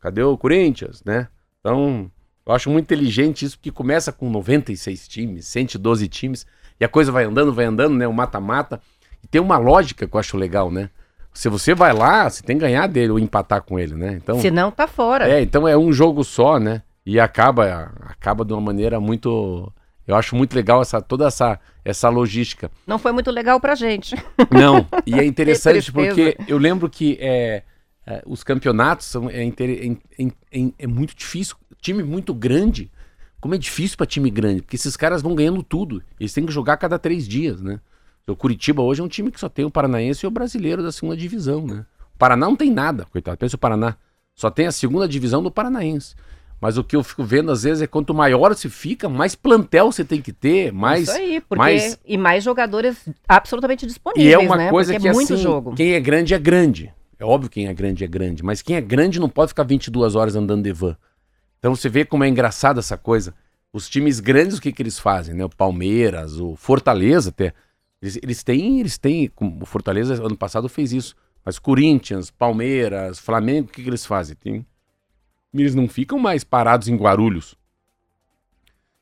Cadê 0.00 0.22
o 0.22 0.36
Corinthians, 0.36 1.02
né? 1.04 1.28
Então, 1.60 2.10
eu 2.44 2.52
acho 2.52 2.68
muito 2.68 2.84
inteligente 2.84 3.44
isso, 3.44 3.56
porque 3.56 3.70
começa 3.70 4.12
com 4.12 4.28
96 4.28 5.08
times, 5.08 5.46
112 5.46 6.06
times, 6.08 6.44
e 6.78 6.84
a 6.84 6.88
coisa 6.88 7.10
vai 7.10 7.24
andando, 7.24 7.52
vai 7.54 7.64
andando, 7.64 7.94
né? 7.94 8.06
O 8.06 8.12
mata-mata. 8.12 8.80
E 9.22 9.26
tem 9.26 9.40
uma 9.40 9.56
lógica 9.56 10.06
que 10.06 10.14
eu 10.14 10.20
acho 10.20 10.36
legal, 10.36 10.70
né? 10.70 10.90
Se 11.32 11.48
você 11.48 11.74
vai 11.74 11.94
lá, 11.94 12.28
você 12.28 12.42
tem 12.42 12.56
que 12.58 12.62
ganhar 12.62 12.86
dele 12.88 13.12
ou 13.12 13.18
empatar 13.18 13.62
com 13.62 13.78
ele, 13.78 13.94
né? 13.94 14.18
Então, 14.22 14.38
Se 14.38 14.50
não, 14.50 14.70
tá 14.70 14.86
fora. 14.86 15.26
é, 15.30 15.40
então 15.40 15.66
é 15.66 15.78
um 15.78 15.90
jogo 15.92 16.22
só, 16.24 16.58
né? 16.58 16.82
E 17.06 17.18
acaba 17.18 17.90
acaba 18.02 18.44
de 18.44 18.52
uma 18.52 18.60
maneira 18.60 19.00
muito 19.00 19.72
eu 20.06 20.16
acho 20.16 20.34
muito 20.36 20.54
legal 20.54 20.82
essa 20.82 21.00
toda 21.00 21.26
essa 21.26 21.58
essa 21.84 22.08
logística. 22.08 22.70
Não 22.86 22.98
foi 22.98 23.12
muito 23.12 23.30
legal 23.30 23.60
pra 23.60 23.74
gente. 23.74 24.14
Não, 24.50 24.86
e 25.06 25.18
é 25.18 25.24
interessante 25.24 25.90
porque 25.92 26.36
eu 26.46 26.58
lembro 26.58 26.88
que 26.88 27.18
é, 27.20 27.62
é, 28.06 28.22
os 28.26 28.42
campeonatos 28.44 29.06
são 29.06 29.28
é, 29.30 29.44
é- 29.44 29.48
é- 29.48 30.26
é- 30.52 30.72
é 30.78 30.86
muito 30.86 31.14
difícil, 31.16 31.56
time 31.80 32.02
muito 32.02 32.32
grande. 32.34 32.90
Como 33.40 33.56
é 33.56 33.58
difícil 33.58 33.96
para 33.96 34.06
time 34.06 34.30
grande, 34.30 34.62
porque 34.62 34.76
esses 34.76 34.96
caras 34.96 35.20
vão 35.20 35.34
ganhando 35.34 35.64
tudo. 35.64 36.00
Eles 36.20 36.32
têm 36.32 36.46
que 36.46 36.52
jogar 36.52 36.76
cada 36.76 36.96
três 36.96 37.26
dias, 37.26 37.60
né? 37.60 37.80
O 38.24 38.36
Curitiba 38.36 38.80
hoje 38.82 39.00
é 39.00 39.04
um 39.04 39.08
time 39.08 39.32
que 39.32 39.40
só 39.40 39.48
tem 39.48 39.64
o 39.64 39.70
Paranaense 39.70 40.24
e 40.24 40.28
o 40.28 40.30
brasileiro 40.30 40.80
da 40.80 40.92
segunda 40.92 41.16
divisão, 41.16 41.66
né? 41.66 41.84
O 42.14 42.18
Paraná 42.18 42.46
não 42.46 42.54
tem 42.54 42.70
nada, 42.70 43.04
coitado. 43.06 43.36
Pensa 43.36 43.56
o 43.56 43.58
Paraná. 43.58 43.96
Só 44.32 44.48
tem 44.48 44.66
a 44.68 44.72
segunda 44.72 45.08
divisão 45.08 45.42
do 45.42 45.50
Paranaense. 45.50 46.14
Mas 46.62 46.78
o 46.78 46.84
que 46.84 46.94
eu 46.94 47.02
fico 47.02 47.24
vendo 47.24 47.50
às 47.50 47.64
vezes 47.64 47.82
é 47.82 47.88
quanto 47.88 48.14
maior 48.14 48.54
se 48.54 48.70
fica, 48.70 49.08
mais 49.08 49.34
plantel 49.34 49.90
você 49.90 50.04
tem 50.04 50.22
que 50.22 50.32
ter, 50.32 50.72
mais. 50.72 51.08
Isso 51.08 51.10
aí, 51.18 51.40
porque 51.40 51.56
mais- 51.58 51.98
e 52.06 52.16
mais 52.16 52.44
jogadores 52.44 52.96
absolutamente 53.28 53.84
disponíveis, 53.84 54.28
E 54.30 54.32
é 54.32 54.38
uma 54.38 54.56
né? 54.56 54.70
coisa 54.70 54.92
porque 54.92 55.02
que 55.02 55.08
é 55.08 55.12
muito 55.12 55.34
assim, 55.34 55.42
jogo. 55.42 55.74
quem 55.74 55.94
é 55.94 55.98
grande 56.00 56.34
é 56.34 56.38
grande. 56.38 56.94
É 57.18 57.24
óbvio 57.24 57.50
que 57.50 57.54
quem 57.60 57.66
é 57.68 57.74
grande 57.74 58.04
é 58.04 58.06
grande, 58.06 58.44
mas 58.44 58.62
quem 58.62 58.76
é 58.76 58.80
grande 58.80 59.18
não 59.18 59.28
pode 59.28 59.48
ficar 59.48 59.64
22 59.64 60.14
horas 60.14 60.36
andando 60.36 60.62
de 60.62 60.72
van. 60.72 60.96
Então 61.58 61.74
você 61.74 61.88
vê 61.88 62.04
como 62.04 62.22
é 62.22 62.28
engraçada 62.28 62.78
essa 62.78 62.96
coisa. 62.96 63.34
Os 63.72 63.88
times 63.88 64.20
grandes, 64.20 64.58
o 64.58 64.62
que, 64.62 64.72
que 64.72 64.82
eles 64.82 65.00
fazem, 65.00 65.34
né? 65.34 65.44
O 65.44 65.48
Palmeiras, 65.48 66.38
o 66.38 66.54
Fortaleza 66.54 67.30
até. 67.30 67.52
Eles, 68.00 68.18
eles 68.22 68.42
têm, 68.44 68.78
eles 68.78 68.98
têm, 68.98 69.30
o 69.40 69.66
Fortaleza 69.66 70.14
ano 70.14 70.36
passado 70.36 70.68
fez 70.68 70.92
isso. 70.92 71.16
Mas 71.44 71.58
Corinthians, 71.58 72.30
Palmeiras, 72.30 73.18
Flamengo, 73.18 73.68
o 73.68 73.72
que, 73.72 73.82
que 73.82 73.88
eles 73.88 74.06
fazem? 74.06 74.36
Tem, 74.36 74.64
eles 75.60 75.74
não 75.74 75.88
ficam 75.88 76.18
mais 76.18 76.44
parados 76.44 76.88
em 76.88 76.96
Guarulhos, 76.96 77.54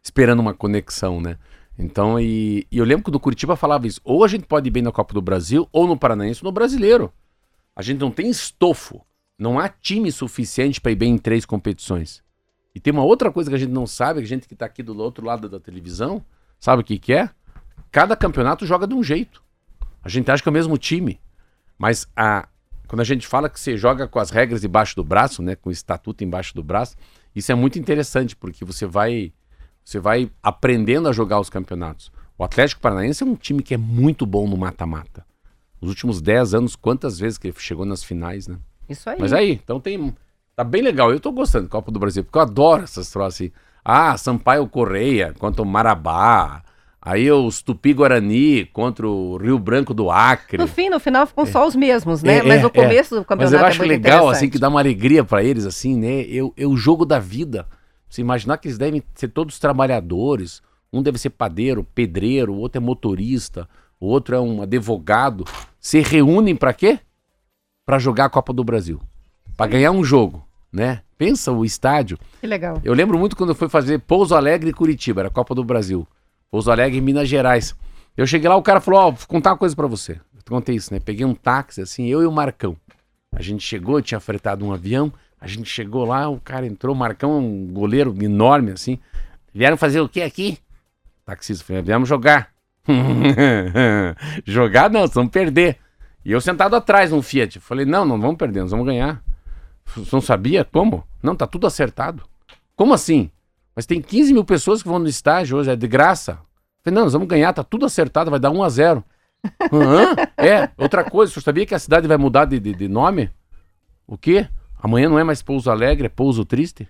esperando 0.02 0.40
uma 0.40 0.54
conexão, 0.54 1.20
né? 1.20 1.38
Então, 1.78 2.20
e, 2.20 2.66
e 2.70 2.78
eu 2.78 2.84
lembro 2.84 3.04
que 3.04 3.10
do 3.10 3.20
Curitiba 3.20 3.56
falava 3.56 3.86
isso. 3.86 4.00
Ou 4.04 4.22
a 4.22 4.28
gente 4.28 4.46
pode 4.46 4.68
ir 4.68 4.70
bem 4.70 4.82
na 4.82 4.92
Copa 4.92 5.14
do 5.14 5.22
Brasil, 5.22 5.68
ou 5.72 5.86
no 5.86 5.96
Paranaense, 5.96 6.44
ou 6.44 6.50
no 6.50 6.52
Brasileiro. 6.52 7.12
A 7.74 7.80
gente 7.80 8.00
não 8.00 8.10
tem 8.10 8.28
estofo. 8.28 9.00
Não 9.38 9.58
há 9.58 9.68
time 9.68 10.12
suficiente 10.12 10.80
para 10.80 10.92
ir 10.92 10.96
bem 10.96 11.14
em 11.14 11.18
três 11.18 11.46
competições. 11.46 12.22
E 12.74 12.80
tem 12.80 12.92
uma 12.92 13.02
outra 13.02 13.32
coisa 13.32 13.48
que 13.48 13.56
a 13.56 13.58
gente 13.58 13.72
não 13.72 13.86
sabe, 13.86 14.20
que 14.20 14.26
a 14.26 14.28
gente 14.28 14.46
que 14.46 14.54
tá 14.54 14.66
aqui 14.66 14.82
do 14.82 14.96
outro 14.98 15.24
lado 15.24 15.48
da 15.48 15.58
televisão, 15.58 16.22
sabe 16.58 16.82
o 16.82 16.84
que, 16.84 16.98
que 16.98 17.14
é? 17.14 17.30
Cada 17.90 18.14
campeonato 18.14 18.66
joga 18.66 18.86
de 18.86 18.94
um 18.94 19.02
jeito. 19.02 19.42
A 20.04 20.08
gente 20.08 20.30
acha 20.30 20.42
que 20.42 20.48
é 20.48 20.50
o 20.50 20.52
mesmo 20.52 20.76
time. 20.76 21.18
Mas 21.78 22.06
a, 22.14 22.46
quando 22.90 23.02
a 23.02 23.04
gente 23.04 23.24
fala 23.24 23.48
que 23.48 23.60
você 23.60 23.76
joga 23.76 24.08
com 24.08 24.18
as 24.18 24.30
regras 24.30 24.60
debaixo 24.60 24.96
do 24.96 25.04
braço, 25.04 25.44
né, 25.44 25.54
com 25.54 25.68
o 25.68 25.72
estatuto 25.72 26.24
embaixo 26.24 26.52
do 26.52 26.60
braço, 26.60 26.96
isso 27.32 27.52
é 27.52 27.54
muito 27.54 27.78
interessante, 27.78 28.34
porque 28.34 28.64
você 28.64 28.84
vai 28.84 29.32
você 29.84 30.00
vai 30.00 30.28
aprendendo 30.42 31.08
a 31.08 31.12
jogar 31.12 31.38
os 31.38 31.48
campeonatos. 31.48 32.10
O 32.36 32.42
Atlético 32.42 32.80
Paranaense 32.80 33.22
é 33.22 33.26
um 33.26 33.36
time 33.36 33.62
que 33.62 33.74
é 33.74 33.76
muito 33.76 34.26
bom 34.26 34.48
no 34.48 34.56
mata-mata. 34.56 35.24
Nos 35.80 35.88
últimos 35.88 36.20
10 36.20 36.52
anos, 36.52 36.74
quantas 36.74 37.16
vezes 37.16 37.38
que 37.38 37.46
ele 37.46 37.54
chegou 37.60 37.86
nas 37.86 38.02
finais, 38.02 38.48
né? 38.48 38.58
Isso 38.88 39.08
aí. 39.08 39.18
Mas 39.20 39.32
aí, 39.32 39.52
então 39.52 39.78
tem. 39.78 40.12
Tá 40.56 40.64
bem 40.64 40.82
legal. 40.82 41.12
Eu 41.12 41.20
tô 41.20 41.30
gostando 41.30 41.66
da 41.66 41.70
Copa 41.70 41.92
do 41.92 42.00
Brasil, 42.00 42.24
porque 42.24 42.38
eu 42.38 42.42
adoro 42.42 42.82
essas 42.82 43.08
troças 43.08 43.34
assim. 43.34 43.52
Ah, 43.84 44.18
Sampaio 44.18 44.66
Correia 44.66 45.32
contra 45.38 45.62
o 45.62 45.64
Marabá. 45.64 46.64
Aí 47.02 47.32
os 47.32 47.62
Tupi 47.62 47.94
Guarani 47.94 48.66
contra 48.66 49.08
o 49.08 49.38
Rio 49.38 49.58
Branco 49.58 49.94
do 49.94 50.10
Acre. 50.10 50.58
No 50.58 50.66
fim, 50.66 50.90
no 50.90 51.00
final 51.00 51.26
ficam 51.26 51.46
só 51.46 51.66
os 51.66 51.74
mesmos, 51.74 52.22
né? 52.22 52.38
É, 52.38 52.42
Mas 52.42 52.60
é, 52.60 52.62
no 52.62 52.70
começo 52.70 53.14
do 53.14 53.24
campeonato 53.24 53.52
Mas 53.52 53.60
eu 53.60 53.66
acho 53.66 53.82
é 53.82 53.86
muito 53.86 54.02
legal, 54.02 54.28
assim, 54.28 54.50
que 54.50 54.58
dá 54.58 54.68
uma 54.68 54.80
alegria 54.80 55.24
pra 55.24 55.42
eles, 55.42 55.64
assim, 55.64 55.96
né? 55.96 56.20
Eu, 56.22 56.52
eu, 56.58 56.70
o 56.70 56.76
jogo 56.76 57.06
da 57.06 57.18
vida. 57.18 57.66
Você 58.06 58.20
imaginar 58.20 58.58
que 58.58 58.68
eles 58.68 58.76
devem 58.76 59.02
ser 59.14 59.28
todos 59.28 59.58
trabalhadores. 59.58 60.60
Um 60.92 61.02
deve 61.02 61.16
ser 61.16 61.30
padeiro, 61.30 61.84
pedreiro, 61.84 62.52
o 62.52 62.58
outro 62.58 62.82
é 62.82 62.84
motorista, 62.84 63.68
o 63.98 64.06
outro 64.06 64.34
é 64.34 64.40
um 64.40 64.60
advogado. 64.60 65.44
Se 65.80 66.00
reúnem 66.00 66.54
pra 66.54 66.74
quê? 66.74 66.98
Pra 67.86 67.98
jogar 67.98 68.26
a 68.26 68.30
Copa 68.30 68.52
do 68.52 68.64
Brasil. 68.64 69.00
Pra 69.56 69.66
ganhar 69.66 69.92
um 69.92 70.04
jogo, 70.04 70.46
né? 70.70 71.00
Pensa 71.16 71.52
o 71.52 71.64
estádio. 71.64 72.18
Que 72.40 72.46
legal. 72.46 72.80
Eu 72.84 72.92
lembro 72.92 73.18
muito 73.18 73.36
quando 73.36 73.50
eu 73.50 73.54
fui 73.54 73.68
fazer 73.68 74.00
Pouso 74.00 74.34
Alegre 74.34 74.70
e 74.70 74.74
Curitiba, 74.74 75.22
era 75.22 75.28
a 75.28 75.32
Copa 75.32 75.54
do 75.54 75.64
Brasil. 75.64 76.06
Pouso 76.50 76.70
Alegre 76.70 77.00
Minas 77.00 77.28
Gerais. 77.28 77.74
Eu 78.16 78.26
cheguei 78.26 78.48
lá, 78.48 78.56
o 78.56 78.62
cara 78.62 78.80
falou: 78.80 79.00
Ó, 79.00 79.10
vou 79.12 79.26
contar 79.28 79.50
uma 79.50 79.56
coisa 79.56 79.74
pra 79.76 79.86
você. 79.86 80.20
Eu 80.34 80.42
te 80.42 80.50
contei 80.50 80.74
isso, 80.74 80.92
né? 80.92 81.00
Peguei 81.00 81.24
um 81.24 81.34
táxi, 81.34 81.80
assim, 81.80 82.06
eu 82.06 82.22
e 82.22 82.26
o 82.26 82.32
Marcão. 82.32 82.76
A 83.32 83.40
gente 83.40 83.62
chegou, 83.62 84.02
tinha 84.02 84.18
fretado 84.18 84.64
um 84.64 84.72
avião. 84.72 85.12
A 85.40 85.46
gente 85.46 85.70
chegou 85.70 86.04
lá, 86.04 86.28
o 86.28 86.38
cara 86.40 86.66
entrou, 86.66 86.94
o 86.94 86.98
Marcão 86.98 87.32
é 87.32 87.38
um 87.38 87.66
goleiro 87.68 88.14
enorme, 88.20 88.72
assim. 88.72 88.98
Vieram 89.54 89.76
fazer 89.76 90.00
o 90.00 90.08
que 90.08 90.20
aqui? 90.20 90.58
Taxista, 91.24 91.64
falei, 91.64 91.82
viemos 91.82 92.08
jogar. 92.08 92.50
jogar 94.44 94.90
não, 94.90 95.06
vamos 95.06 95.30
perder. 95.30 95.78
E 96.24 96.32
eu 96.32 96.40
sentado 96.40 96.76
atrás 96.76 97.10
no 97.10 97.22
Fiat. 97.22 97.58
Falei, 97.60 97.86
não, 97.86 98.04
não 98.04 98.20
vamos 98.20 98.36
perder, 98.36 98.60
nós 98.60 98.70
vamos 98.70 98.86
ganhar. 98.86 99.22
Você 99.96 100.14
não 100.14 100.20
sabia? 100.20 100.64
Como? 100.64 101.04
Não, 101.22 101.34
tá 101.34 101.46
tudo 101.46 101.66
acertado. 101.66 102.22
Como 102.76 102.92
assim? 102.92 103.30
Mas 103.80 103.86
tem 103.86 104.02
15 104.02 104.34
mil 104.34 104.44
pessoas 104.44 104.82
que 104.82 104.88
vão 104.90 104.98
no 104.98 105.08
estágio 105.08 105.56
hoje, 105.56 105.70
é 105.70 105.74
de 105.74 105.88
graça. 105.88 106.38
Falei, 106.84 106.94
não, 106.94 107.04
nós 107.04 107.14
vamos 107.14 107.26
ganhar, 107.26 107.50
tá 107.54 107.64
tudo 107.64 107.86
acertado, 107.86 108.30
vai 108.30 108.38
dar 108.38 108.50
1 108.50 108.62
a 108.62 108.68
0 108.68 109.04
Hã? 109.72 110.14
É, 110.36 110.68
outra 110.76 111.02
coisa, 111.02 111.32
você 111.32 111.40
sabia 111.40 111.64
que 111.64 111.74
a 111.74 111.78
cidade 111.78 112.06
vai 112.06 112.18
mudar 112.18 112.44
de, 112.44 112.60
de, 112.60 112.74
de 112.74 112.88
nome? 112.88 113.30
O 114.06 114.18
quê? 114.18 114.46
Amanhã 114.82 115.08
não 115.08 115.18
é 115.18 115.24
mais 115.24 115.40
Pouso 115.40 115.70
Alegre, 115.70 116.08
é 116.08 116.10
Pouso 116.10 116.44
Triste? 116.44 116.86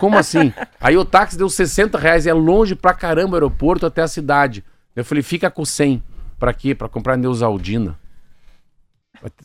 Como 0.00 0.18
assim? 0.18 0.52
Aí 0.80 0.96
o 0.96 1.04
táxi 1.04 1.38
deu 1.38 1.48
60 1.48 1.96
reais, 1.96 2.26
é 2.26 2.32
longe 2.32 2.74
pra 2.74 2.92
caramba 2.92 3.34
o 3.34 3.36
aeroporto 3.36 3.86
até 3.86 4.02
a 4.02 4.08
cidade. 4.08 4.64
Eu 4.96 5.04
falei, 5.04 5.22
fica 5.22 5.52
com 5.52 5.64
100. 5.64 6.02
Pra 6.36 6.52
quê? 6.52 6.74
Pra 6.74 6.88
comprar 6.88 7.16
Neusaldina. 7.16 7.96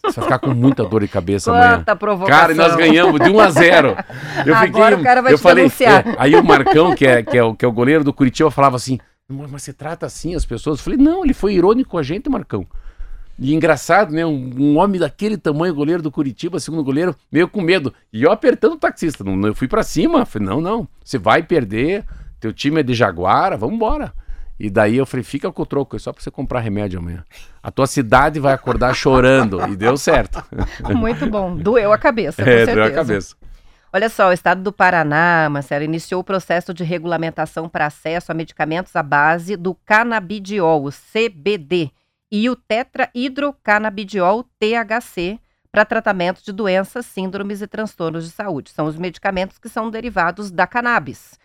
Você 0.04 0.20
vai 0.20 0.24
ficar 0.24 0.40
com 0.40 0.54
muita 0.54 0.84
dor 0.84 1.02
de 1.02 1.08
cabeça 1.08 1.52
amanhã. 1.52 1.78
Quanta 1.78 1.96
provocação. 1.96 2.40
Cara, 2.40 2.54
e 2.54 2.56
nós 2.56 2.76
ganhamos 2.76 3.20
de 3.20 3.30
1 3.30 3.40
a 3.40 3.50
0. 3.50 3.96
Eu 4.46 4.56
Agora 4.56 4.98
o 4.98 5.04
cara 5.04 5.22
vai 5.22 5.34
eu 5.34 5.38
te 5.38 5.42
falei, 5.42 5.66
denunciar. 5.66 6.08
é, 6.08 6.16
aí 6.18 6.36
o 6.36 6.44
Marcão, 6.44 6.96
que 6.96 7.06
é, 7.06 7.24
que, 7.24 7.38
é 7.38 7.44
o, 7.44 7.54
que 7.54 7.64
é 7.64 7.68
o 7.68 7.72
goleiro 7.72 8.04
do 8.04 8.14
Curitiba, 8.14 8.50
falava 8.50 8.76
assim: 8.76 9.00
mas 9.28 9.52
você 9.52 9.74
trata 9.74 10.06
assim 10.06 10.36
as 10.36 10.46
pessoas? 10.46 10.80
Eu 10.80 10.84
falei, 10.84 10.98
não, 10.98 11.24
ele 11.24 11.34
foi 11.34 11.54
irônico 11.54 11.92
com 11.92 11.98
a 11.98 12.04
gente, 12.04 12.30
Marcão. 12.30 12.66
E 13.40 13.54
engraçado, 13.54 14.14
né? 14.14 14.26
Um, 14.26 14.52
um 14.58 14.78
homem 14.78 15.00
daquele 15.00 15.38
tamanho, 15.38 15.76
goleiro 15.76 16.02
do 16.02 16.10
Curitiba, 16.10 16.60
segundo 16.60 16.84
goleiro, 16.84 17.16
meio 17.32 17.48
com 17.48 17.62
medo. 17.62 17.94
E 18.12 18.24
eu 18.24 18.32
apertando 18.32 18.74
o 18.74 18.80
taxista. 18.80 19.24
Não, 19.24 19.48
eu 19.48 19.54
fui 19.54 19.68
pra 19.68 19.84
cima. 19.84 20.26
Falei, 20.26 20.48
não, 20.48 20.62
não. 20.62 20.88
Você 21.04 21.18
vai 21.18 21.44
perder. 21.44 22.04
Teu 22.40 22.54
time 22.54 22.80
é 22.80 22.84
de 22.84 22.94
Jaguara, 22.94 23.58
vambora. 23.58 24.14
E 24.60 24.70
daí 24.70 24.98
eu 24.98 25.06
falei, 25.06 25.24
fica 25.24 25.52
com 25.52 25.62
o 25.62 25.66
troco, 25.66 25.96
é 25.96 26.00
só 26.00 26.12
pra 26.12 26.22
você 26.22 26.32
comprar 26.32 26.60
remédio 26.62 27.00
amanhã. 27.00 27.24
A 27.62 27.70
tua 27.70 27.86
cidade 27.86 28.40
vai 28.40 28.54
acordar 28.54 28.94
chorando. 28.96 29.62
E 29.68 29.76
deu 29.76 29.96
certo. 29.98 30.44
Muito 30.96 31.28
bom. 31.28 31.56
Doeu 31.56 31.94
a 31.94 31.98
cabeça, 31.98 32.44
com 32.44 32.50
É, 32.50 32.66
certeza. 32.66 32.76
deu 32.76 32.84
a 32.86 32.92
cabeça. 32.92 33.36
Olha 33.94 34.10
só, 34.10 34.30
o 34.30 34.34
estado 34.34 34.62
do 34.62 34.72
Paraná, 34.74 35.48
Marcelo, 35.50 35.84
iniciou 35.84 36.22
o 36.22 36.24
processo 36.24 36.74
de 36.74 36.84
regulamentação 36.84 37.70
para 37.70 37.86
acesso 37.86 38.32
a 38.32 38.36
medicamentos 38.36 38.96
à 38.96 39.02
base 39.04 39.56
do 39.56 39.74
canabidiol, 39.86 40.86
o 40.86 40.92
CBD, 40.92 41.92
e 42.32 42.50
o 42.50 42.56
tetrahidrocanabidiol, 42.56 44.44
THC, 44.60 45.40
para 45.72 45.86
tratamento 45.86 46.44
de 46.44 46.52
doenças, 46.52 47.06
síndromes 47.06 47.62
e 47.62 47.68
transtornos 47.68 48.26
de 48.26 48.32
saúde. 48.32 48.72
São 48.72 48.86
os 48.88 48.98
medicamentos 48.98 49.58
que 49.58 49.70
são 49.70 49.90
derivados 49.90 50.50
da 50.52 50.66
cannabis. 50.66 51.38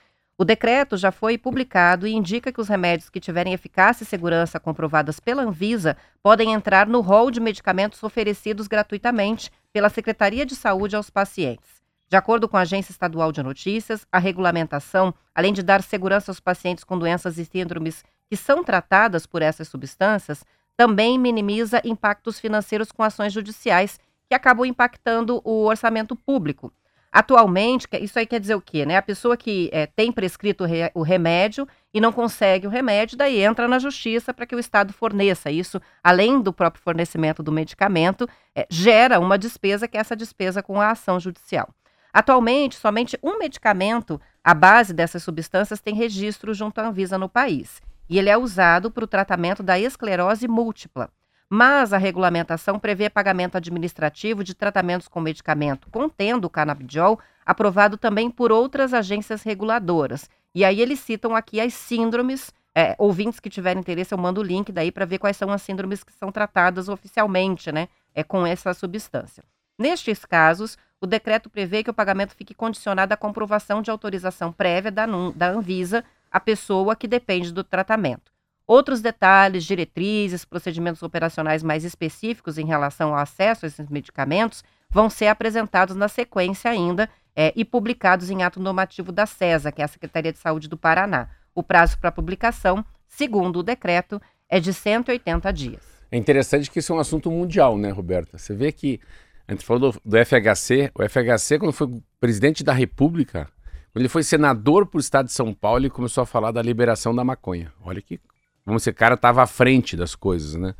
O 0.43 0.45
decreto 0.45 0.97
já 0.97 1.13
foi 1.13 1.39
publicado 1.39 2.05
e 2.05 2.13
indica 2.13 2.51
que 2.51 2.61
os 2.61 2.67
remédios 2.67 3.09
que 3.09 3.21
tiverem 3.21 3.53
eficácia 3.53 4.03
e 4.03 4.07
segurança 4.07 4.59
comprovadas 4.59 5.21
pela 5.21 5.45
Anvisa 5.45 5.97
podem 6.21 6.53
entrar 6.53 6.89
no 6.89 7.01
rol 7.01 7.31
de 7.31 7.39
medicamentos 7.39 8.03
oferecidos 8.03 8.67
gratuitamente 8.67 9.53
pela 9.73 9.89
Secretaria 9.89 10.45
de 10.45 10.57
Saúde 10.57 10.97
aos 10.97 11.09
pacientes. 11.09 11.71
De 12.09 12.17
acordo 12.17 12.49
com 12.49 12.57
a 12.57 12.63
Agência 12.63 12.91
Estadual 12.91 13.31
de 13.31 13.41
Notícias, 13.41 14.05
a 14.11 14.19
regulamentação, 14.19 15.15
além 15.33 15.53
de 15.53 15.63
dar 15.63 15.81
segurança 15.81 16.33
aos 16.33 16.41
pacientes 16.41 16.83
com 16.83 16.99
doenças 16.99 17.39
e 17.39 17.45
síndromes 17.45 18.05
que 18.29 18.37
são 18.37 18.65
tratadas 18.65 19.27
por 19.27 19.43
essas 19.43 19.69
substâncias, 19.69 20.45
também 20.77 21.21
minimiza 21.21 21.81
impactos 21.85 22.41
financeiros 22.41 22.91
com 22.91 23.05
ações 23.05 23.33
judiciais 23.33 24.01
que 24.29 24.35
acabam 24.35 24.67
impactando 24.67 25.41
o 25.45 25.67
orçamento 25.67 26.17
público. 26.17 26.73
Atualmente, 27.13 27.87
isso 28.01 28.19
aí 28.19 28.27
quer 28.27 28.41
dizer 28.41 28.55
o 28.55 28.61
quê? 28.61 28.87
Né? 28.87 28.97
A 28.97 29.03
pessoa 29.03 29.37
que 29.37 29.69
eh, 29.71 29.87
tem 29.87 30.11
prescrito 30.11 30.65
o 30.65 30.67
re- 30.67 30.91
o 30.95 31.03
remédio 31.03 31.69
e 31.93 32.01
não 32.01 32.11
consegue 32.11 32.67
o 32.67 32.71
remédio, 32.71 33.19
daí 33.19 33.43
entra 33.43 33.69
na 33.69 33.79
justiça 33.79 34.33
para 34.33 34.47
que 34.47 34.57
o 34.57 34.59
Estado 34.59 34.95
forneça. 34.95 35.51
Isso, 35.51 35.79
além 36.03 36.41
do 36.41 36.55
próprio 36.55 36.83
fornecimento 36.83 37.43
do 37.43 37.53
medicamento, 37.53 38.27
eh, 38.57 38.67
gera 38.71 39.21
uma 39.21 39.37
despesa 39.37 39.87
que 39.87 39.99
é 39.99 40.01
essa 40.01 40.17
despesa 40.17 40.63
com 40.63 40.81
a 40.81 40.91
ação 40.91 41.21
judicial. 41.21 41.69
Atualmente, 42.15 42.77
somente 42.77 43.19
um 43.23 43.39
medicamento 43.39 44.19
à 44.43 44.55
base 44.55 44.95
dessas 44.95 45.23
substâncias 45.23 45.83
tem 45.83 45.95
registro 45.95 46.55
junto 46.55 46.79
à 46.81 46.89
Anvisa 46.89 47.19
no 47.19 47.29
país. 47.29 47.83
E 48.09 48.19
ele 48.19 48.31
é 48.31 48.39
usado 48.39 48.91
para 48.91 49.05
o 49.05 49.07
tratamento 49.07 49.63
da 49.63 49.79
esclerose 49.79 50.49
múltipla. 50.49 51.11
Mas 51.55 51.93
a 51.93 51.99
regulamentação 51.99 52.79
prevê 52.79 53.11
pagamento 53.11 53.59
administrativo 53.59 54.43
de 54.43 54.55
tratamentos 54.55 55.07
com 55.07 55.21
medicamento 55.21 55.87
contendo 55.91 56.47
o 56.47 56.51
canabidiol, 56.51 57.21
aprovado 57.45 57.99
também 57.99 58.31
por 58.31 58.51
outras 58.51 58.95
agências 58.95 59.43
reguladoras. 59.43 60.31
E 60.55 60.65
aí 60.65 60.81
eles 60.81 61.01
citam 61.01 61.37
aqui 61.37 61.61
as 61.61 61.75
síndromes. 61.75 62.55
é, 62.75 62.97
ouvintes 62.99 63.39
que 63.39 63.51
tiverem 63.51 63.81
interesse, 63.81 64.15
eu 64.15 64.19
mando 64.19 64.41
o 64.41 64.43
link 64.43 64.73
daí 64.73 64.91
para 64.91 65.05
ver 65.05 65.19
quais 65.19 65.37
são 65.37 65.51
as 65.53 65.61
síndromes 65.61 66.03
que 66.03 66.15
são 66.15 66.33
tratadas 66.33 66.89
oficialmente, 66.89 67.71
né? 67.71 67.87
É 68.15 68.25
com 68.25 68.47
essa 68.47 68.73
substância. 68.73 69.45
Nestes 69.79 70.25
casos, 70.25 70.79
o 71.03 71.07
decreto 71.07 71.51
prevê 71.51 71.83
que 71.85 71.91
o 71.91 71.95
pagamento 71.95 72.35
fique 72.35 72.55
condicionado 72.55 73.13
à 73.13 73.17
comprovação 73.19 73.83
de 73.83 73.91
autorização 73.91 74.51
prévia 74.51 74.91
da, 74.91 75.05
da 75.37 75.51
Anvisa 75.51 76.03
à 76.31 76.41
pessoa 76.41 76.97
que 76.97 77.07
depende 77.07 77.53
do 77.53 77.63
tratamento. 77.63 78.32
Outros 78.67 79.01
detalhes, 79.01 79.65
diretrizes, 79.65 80.45
procedimentos 80.45 81.03
operacionais 81.03 81.63
mais 81.63 81.85
específicos 81.85 82.59
em 82.59 82.67
relação 82.67 83.11
ao 83.11 83.21
acesso 83.21 83.65
a 83.65 83.69
esses 83.69 83.89
medicamentos 83.89 84.63
vão 84.91 85.11
ser 85.11 85.27
apresentados 85.27 85.97
na 85.97 86.09
sequência 86.09 86.71
ainda 86.71 87.09
é, 87.35 87.53
e 87.57 87.65
publicados 87.65 88.31
em 88.31 88.43
ato 88.43 88.61
normativo 88.61 89.11
da 89.11 89.27
CESA, 89.27 89.73
que 89.73 89.81
é 89.81 89.85
a 89.85 89.89
Secretaria 89.89 90.33
de 90.33 90.39
Saúde 90.39 90.69
do 90.69 90.77
Paraná. 90.77 91.29
O 91.55 91.63
prazo 91.63 91.99
para 91.99 92.13
publicação, 92.13 92.85
segundo 93.07 93.59
o 93.59 93.63
decreto, 93.63 94.21
é 94.49 94.61
de 94.61 94.73
180 94.73 95.53
dias. 95.53 95.81
É 96.11 96.17
interessante 96.17 96.71
que 96.71 96.79
isso 96.79 96.93
é 96.93 96.97
um 96.97 96.99
assunto 96.99 97.31
mundial, 97.31 97.79
né, 97.79 97.91
Roberta? 97.91 98.37
Você 98.37 98.55
vê 98.55 98.71
que 98.71 99.01
a 99.49 99.53
gente 99.53 99.65
falou 99.65 99.93
do, 99.93 100.01
do 100.05 100.25
FHC, 100.25 100.91
o 100.95 101.03
FHC, 101.09 101.59
quando 101.59 101.73
foi 101.73 101.89
presidente 102.21 102.63
da 102.63 102.73
República, 102.73 103.49
quando 103.93 104.03
ele 104.03 104.09
foi 104.09 104.23
senador 104.23 104.87
para 104.87 104.99
o 104.99 105.01
estado 105.01 105.27
de 105.27 105.33
São 105.33 105.53
Paulo, 105.53 105.81
ele 105.81 105.91
começou 105.91 106.23
a 106.23 106.27
falar 106.27 106.51
da 106.51 106.63
liberação 106.63 107.15
da 107.15 107.25
maconha. 107.25 107.73
Olha 107.83 108.01
que, 108.01 108.21
como 108.65 108.77
esse 108.77 108.93
cara 108.93 109.15
estava 109.15 109.43
à 109.43 109.47
frente 109.47 109.97
das 109.97 110.15
coisas, 110.15 110.55
né? 110.55 110.75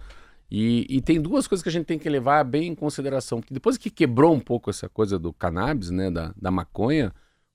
E, 0.51 0.87
e, 0.91 1.01
tem 1.01 1.19
duas 1.21 1.47
coisas 1.47 1.63
que 1.63 1.69
a 1.71 1.73
gente 1.73 1.87
tem 1.87 1.99
que 1.99 2.09
levar 2.11 2.45
bem 2.45 2.69
em 2.69 2.75
consideração. 2.75 3.41
Que 3.41 3.55
depois 3.55 3.79
que 3.79 3.89
quebrou 3.89 4.35
um 4.35 4.41
pouco 4.41 4.69
essa 4.69 4.87
coisa 4.87 5.19
do 5.19 5.33
cannabis, 5.33 5.89
né, 5.91 6.11
da, 6.11 6.33
da 6.37 6.51
maconha, 6.51 7.11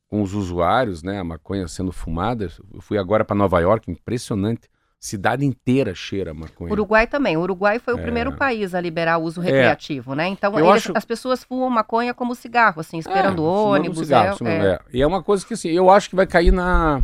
com 0.07 0.21
os 0.23 0.34
usuários, 0.34 1.03
né, 1.03 1.19
a 1.19 1.23
maconha 1.23 1.67
sendo 1.67 1.91
fumada. 1.91 2.49
Eu 2.73 2.82
fui 2.82 2.97
agora 2.97 3.23
para 3.23 3.36
Nova 3.36 3.59
York, 3.59 3.91
impressionante. 3.91 4.67
Cidade 4.99 5.45
inteira 5.45 5.93
cheira 5.93 6.32
a 6.32 6.34
maconha. 6.34 6.71
Uruguai 6.73 7.05
também. 7.05 7.38
O 7.38 7.41
Uruguai 7.41 7.78
foi 7.78 7.93
o 7.93 7.99
É. 7.99 8.01
primeiro 8.01 8.36
país 8.36 8.73
a 8.73 8.82
liberar 8.82 9.19
o 9.19 9.25
uso 9.25 9.39
recreativo, 9.41 10.15
né? 10.15 10.28
Então, 10.30 10.57
eles- 10.57 10.67
acho- 10.71 10.91
as 10.95 11.05
pessoas 11.05 11.43
fumam 11.43 11.69
maconha 11.69 12.15
como 12.15 12.34
cigarro, 12.34 12.80
assim, 12.82 12.97
esperando 12.97 13.43
É, 13.43 13.45
o 13.45 13.47
ônibus. 13.73 13.99
cigarro, 13.99 14.38
é- 14.47 14.57
é. 14.57 14.65
é. 14.71 14.80
E 14.91 15.01
é 15.03 15.05
uma 15.05 15.21
coisa 15.21 15.45
que 15.45 15.53
assim, 15.53 15.69
eu 15.69 15.91
acho 15.91 16.09
que 16.09 16.15
vai 16.15 16.25
cair 16.25 16.51
na. 16.51 17.03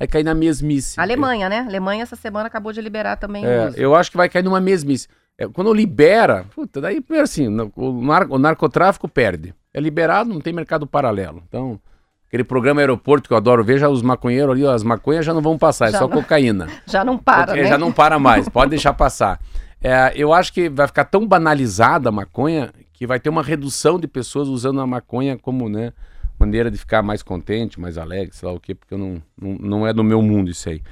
Vai 0.00 0.08
cair 0.08 0.24
na 0.24 0.34
mesmice. 0.34 0.98
A 0.98 1.02
Alemanha, 1.02 1.46
né? 1.50 1.58
A 1.58 1.66
Alemanha 1.66 2.02
essa 2.02 2.16
semana 2.16 2.46
acabou 2.46 2.72
de 2.72 2.80
liberar 2.80 3.16
também 3.16 3.44
o 3.44 3.48
É, 3.48 3.66
uso. 3.68 3.76
eu 3.76 3.94
acho 3.94 4.10
que 4.10 4.16
vai 4.16 4.30
cair 4.30 4.42
numa 4.42 4.58
mesmice. 4.58 5.06
É, 5.36 5.46
quando 5.46 5.72
libera, 5.74 6.46
puta, 6.54 6.80
daí 6.80 7.02
primeiro 7.02 7.24
assim, 7.24 7.46
o, 7.76 8.00
nar- 8.02 8.26
o 8.32 8.38
narcotráfico 8.38 9.06
perde. 9.06 9.54
É 9.74 9.78
liberado, 9.78 10.30
não 10.32 10.40
tem 10.40 10.54
mercado 10.54 10.86
paralelo. 10.86 11.42
Então, 11.46 11.78
aquele 12.26 12.42
programa 12.44 12.80
aeroporto 12.80 13.28
que 13.28 13.32
eu 13.34 13.36
adoro 13.36 13.62
ver, 13.62 13.78
já 13.78 13.90
os 13.90 14.00
maconheiros 14.00 14.52
ali, 14.54 14.64
ó, 14.64 14.72
as 14.72 14.82
maconhas 14.82 15.24
já 15.24 15.34
não 15.34 15.42
vão 15.42 15.58
passar, 15.58 15.88
é 15.88 15.92
Já 15.92 15.98
só 15.98 16.08
não- 16.08 16.16
cocaína. 16.16 16.66
Já 16.88 17.04
não 17.04 17.18
para, 17.18 17.52
né? 17.54 17.64
Já 17.66 17.76
não 17.76 17.92
para 17.92 18.18
mais, 18.18 18.48
pode 18.48 18.70
deixar 18.70 18.94
passar. 18.94 19.38
É, 19.82 20.12
eu 20.16 20.32
acho 20.32 20.50
que 20.52 20.68
vai 20.70 20.86
ficar 20.86 21.04
tão 21.04 21.26
banalizada 21.26 22.08
a 22.08 22.12
maconha 22.12 22.70
que 22.94 23.06
vai 23.06 23.20
ter 23.20 23.28
uma 23.28 23.42
redução 23.42 23.98
de 24.00 24.08
pessoas 24.08 24.48
usando 24.48 24.80
a 24.80 24.86
maconha 24.86 25.36
como, 25.38 25.68
né, 25.68 25.92
maneira 26.40 26.70
de 26.70 26.78
ficar 26.78 27.02
mais 27.02 27.22
contente, 27.22 27.78
mais 27.78 27.98
alegre, 27.98 28.34
sei 28.34 28.48
lá 28.48 28.54
o 28.54 28.60
quê, 28.60 28.74
porque 28.74 28.94
eu 28.94 28.98
não, 28.98 29.22
não, 29.40 29.54
não 29.58 29.86
é 29.86 29.92
do 29.92 30.02
meu 30.02 30.22
mundo 30.22 30.50
isso 30.50 30.68
aí. 30.68 30.82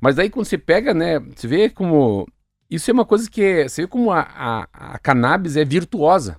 Mas 0.00 0.16
daí 0.16 0.28
quando 0.30 0.44
você 0.44 0.58
pega, 0.58 0.92
né, 0.94 1.18
você 1.18 1.48
vê 1.48 1.70
como... 1.70 2.28
Isso 2.70 2.90
é 2.90 2.94
uma 2.94 3.06
coisa 3.06 3.28
que... 3.30 3.42
é- 3.42 3.68
Você 3.68 3.82
vê 3.82 3.88
como 3.88 4.12
a, 4.12 4.20
a, 4.20 4.68
a 4.94 4.98
cannabis 4.98 5.56
é 5.56 5.64
virtuosa. 5.64 6.36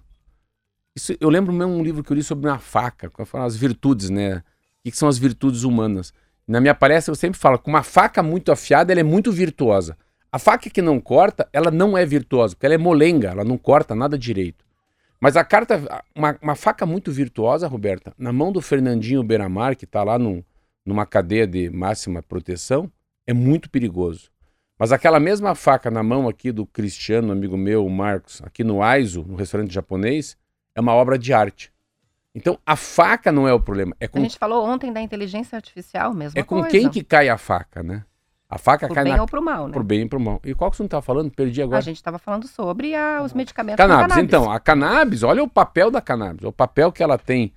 Isso, 0.95 1.15
eu 1.19 1.29
lembro 1.29 1.51
mesmo 1.51 1.73
um 1.73 1.83
livro 1.83 2.03
que 2.03 2.11
eu 2.11 2.15
li 2.15 2.23
sobre 2.23 2.47
uma 2.47 2.59
faca, 2.59 3.09
que 3.09 3.37
as 3.37 3.55
virtudes, 3.55 4.09
né? 4.09 4.37
O 4.37 4.43
que, 4.83 4.91
que 4.91 4.97
são 4.97 5.09
as 5.09 5.17
virtudes 5.17 5.63
humanas? 5.63 6.13
Na 6.47 6.61
minha 6.61 6.75
palestra 6.75 7.11
eu 7.11 7.15
sempre 7.15 7.39
falo 7.39 7.57
que 7.57 7.67
uma 7.69 7.83
faca 7.83 8.21
muito 8.23 8.51
afiada 8.51 8.91
ela 8.91 9.01
é 9.01 9.03
muito 9.03 9.31
virtuosa. 9.31 9.97
A 10.31 10.37
faca 10.37 10.69
que 10.69 10.81
não 10.81 10.99
corta, 10.99 11.49
ela 11.51 11.71
não 11.71 11.97
é 11.97 12.05
virtuosa, 12.05 12.55
porque 12.55 12.65
ela 12.65 12.75
é 12.75 12.77
molenga, 12.77 13.29
ela 13.29 13.43
não 13.43 13.57
corta 13.57 13.95
nada 13.95 14.17
direito. 14.17 14.63
Mas 15.21 15.35
a 15.35 15.43
carta, 15.43 16.03
uma, 16.15 16.37
uma 16.41 16.55
faca 16.55 16.85
muito 16.85 17.11
virtuosa, 17.11 17.67
Roberta, 17.67 18.13
na 18.17 18.31
mão 18.31 18.51
do 18.51 18.61
Fernandinho 18.61 19.23
Beiramar, 19.23 19.75
que 19.75 19.85
está 19.85 20.03
lá 20.03 20.17
num- 20.17 20.43
numa 20.85 21.05
cadeia 21.05 21.45
de 21.45 21.69
máxima 21.69 22.23
proteção, 22.23 22.89
é 23.27 23.33
muito 23.33 23.69
perigoso. 23.69 24.29
Mas 24.77 24.93
aquela 24.93 25.19
mesma 25.19 25.53
faca 25.55 25.91
na 25.91 26.01
mão 26.01 26.29
aqui 26.29 26.53
do 26.53 26.65
Cristiano, 26.65 27.33
amigo 27.33 27.57
meu, 27.57 27.85
o 27.85 27.89
Marcos, 27.89 28.41
aqui 28.43 28.63
no 28.63 28.81
Aizo, 28.81 29.25
no 29.27 29.35
restaurante 29.35 29.73
japonês, 29.73 30.37
é 30.73 30.79
uma 30.79 30.93
obra 30.93 31.19
de 31.19 31.33
arte. 31.33 31.71
Então 32.33 32.57
a 32.65 32.77
faca 32.77 33.29
não 33.31 33.45
é 33.47 33.53
o 33.53 33.59
problema, 33.59 33.93
é 33.99 34.05
A 34.05 34.07
com, 34.07 34.21
gente 34.21 34.37
falou 34.37 34.65
ontem 34.65 34.93
da 34.93 35.01
inteligência 35.01 35.55
artificial 35.57 36.13
mesmo. 36.13 36.39
é 36.39 36.43
com 36.43 36.63
quem 36.63 36.89
que 36.89 37.03
cai 37.03 37.27
a 37.27 37.37
faca, 37.37 37.83
né? 37.83 38.05
A 38.49 38.57
faca 38.57 38.87
Por 38.87 38.95
cai 38.95 39.03
bem 39.03 39.13
na, 39.15 39.21
ou 39.21 39.27
pro 39.27 39.43
mal, 39.43 39.67
né? 39.67 39.73
pro 39.73 39.83
bem 39.83 40.01
e 40.01 40.09
pro 40.09 40.19
mal. 40.19 40.41
E 40.43 40.55
qual 40.55 40.71
que 40.71 40.77
você 40.77 40.81
não 40.81 40.87
estava 40.87 41.03
falando? 41.03 41.29
Perdi 41.29 41.61
A 41.61 41.65
agora. 41.65 41.81
gente 41.83 41.97
estava 41.97 42.17
falando 42.17 42.47
sobre 42.47 42.95
ah, 42.95 43.21
os 43.23 43.31
medicamentos 43.31 43.85
com 43.85 43.87
Cannabis. 43.87 44.17
Então, 44.17 44.51
a 44.51 44.59
cannabis, 44.59 45.21
olha 45.21 45.43
o 45.43 45.47
papel 45.47 45.91
da 45.91 46.01
cannabis, 46.01 46.43
o 46.43 46.51
papel 46.51 46.91
que 46.91 47.03
ela 47.03 47.15
tem 47.15 47.53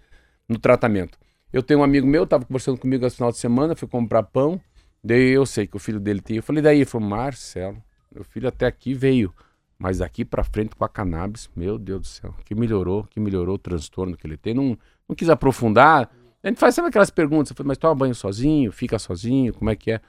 no 0.47 0.59
tratamento. 0.59 1.19
Eu 1.51 1.63
tenho 1.63 1.81
um 1.81 1.83
amigo 1.83 2.07
meu, 2.07 2.25
estava 2.25 2.45
conversando 2.45 2.77
comigo 2.77 3.07
esse 3.07 3.17
final 3.17 3.31
de 3.33 3.39
semana, 3.39 3.75
fui 3.75 3.89
comprar 3.89 4.23
pão, 4.23 4.61
daí 5.03 5.31
eu 5.31 5.47
sei 5.47 5.67
que 5.67 5.77
o 5.77 5.79
filho 5.79 5.99
dele 5.99 6.21
tinha. 6.21 6.41
Eu 6.41 6.43
falei, 6.43 6.63
daí? 6.63 6.79
Ele 6.79 6.85
falou, 6.85 7.09
Marcelo, 7.09 7.83
meu 8.15 8.23
filho 8.23 8.49
até 8.49 8.67
aqui 8.67 8.93
veio, 8.93 9.33
mas 9.79 9.99
daqui 9.99 10.27
pra 10.27 10.45
frente 10.45 10.77
com 10.77 10.85
a 10.85 10.89
cannabis, 10.91 11.49
meu 11.57 11.79
Deus 11.79 12.01
do 12.01 12.07
céu, 12.07 12.35
que 12.45 12.55
melhorou, 12.55 13.05
que 13.05 13.19
melhorou 13.19 13.55
o 13.55 13.59
transtorno 13.59 14.15
que 14.15 14.27
ele 14.27 14.37
tem. 14.37 14.53
Não, 14.53 14.77
não 15.09 15.17
quis 15.17 15.31
aprofundar. 15.31 16.11
A 16.43 16.49
gente 16.49 16.59
faz 16.59 16.75
sempre 16.75 16.91
aquelas 16.91 17.09
perguntas, 17.09 17.51
eu 17.51 17.57
falei, 17.57 17.69
mas 17.69 17.79
toma 17.79 17.95
banho 17.95 18.15
sozinho, 18.15 18.71
fica 18.71 18.99
sozinho, 18.99 19.55
como 19.55 19.71
é 19.71 19.77
que 19.77 19.93
é? 19.93 20.01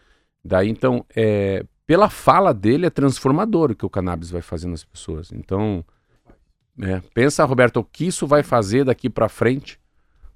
Daí, 0.44 0.70
então, 0.70 1.06
é, 1.16 1.66
pela 1.86 2.10
fala 2.10 2.54
dele, 2.54 2.86
é 2.86 2.90
transformador 2.90 3.72
o 3.72 3.76
que 3.76 3.86
o 3.86 3.90
cannabis 3.90 4.30
vai 4.30 4.42
fazer 4.42 4.68
nas 4.68 4.84
pessoas. 4.84 5.32
Então, 5.32 5.84
é, 6.82 7.02
pensa, 7.14 7.46
Roberto, 7.46 7.78
o 7.78 7.84
que 7.84 8.08
isso 8.08 8.26
vai 8.28 8.44
fazer 8.44 8.86
daqui 8.86 9.10
pra 9.10 9.30
frente? 9.30 9.80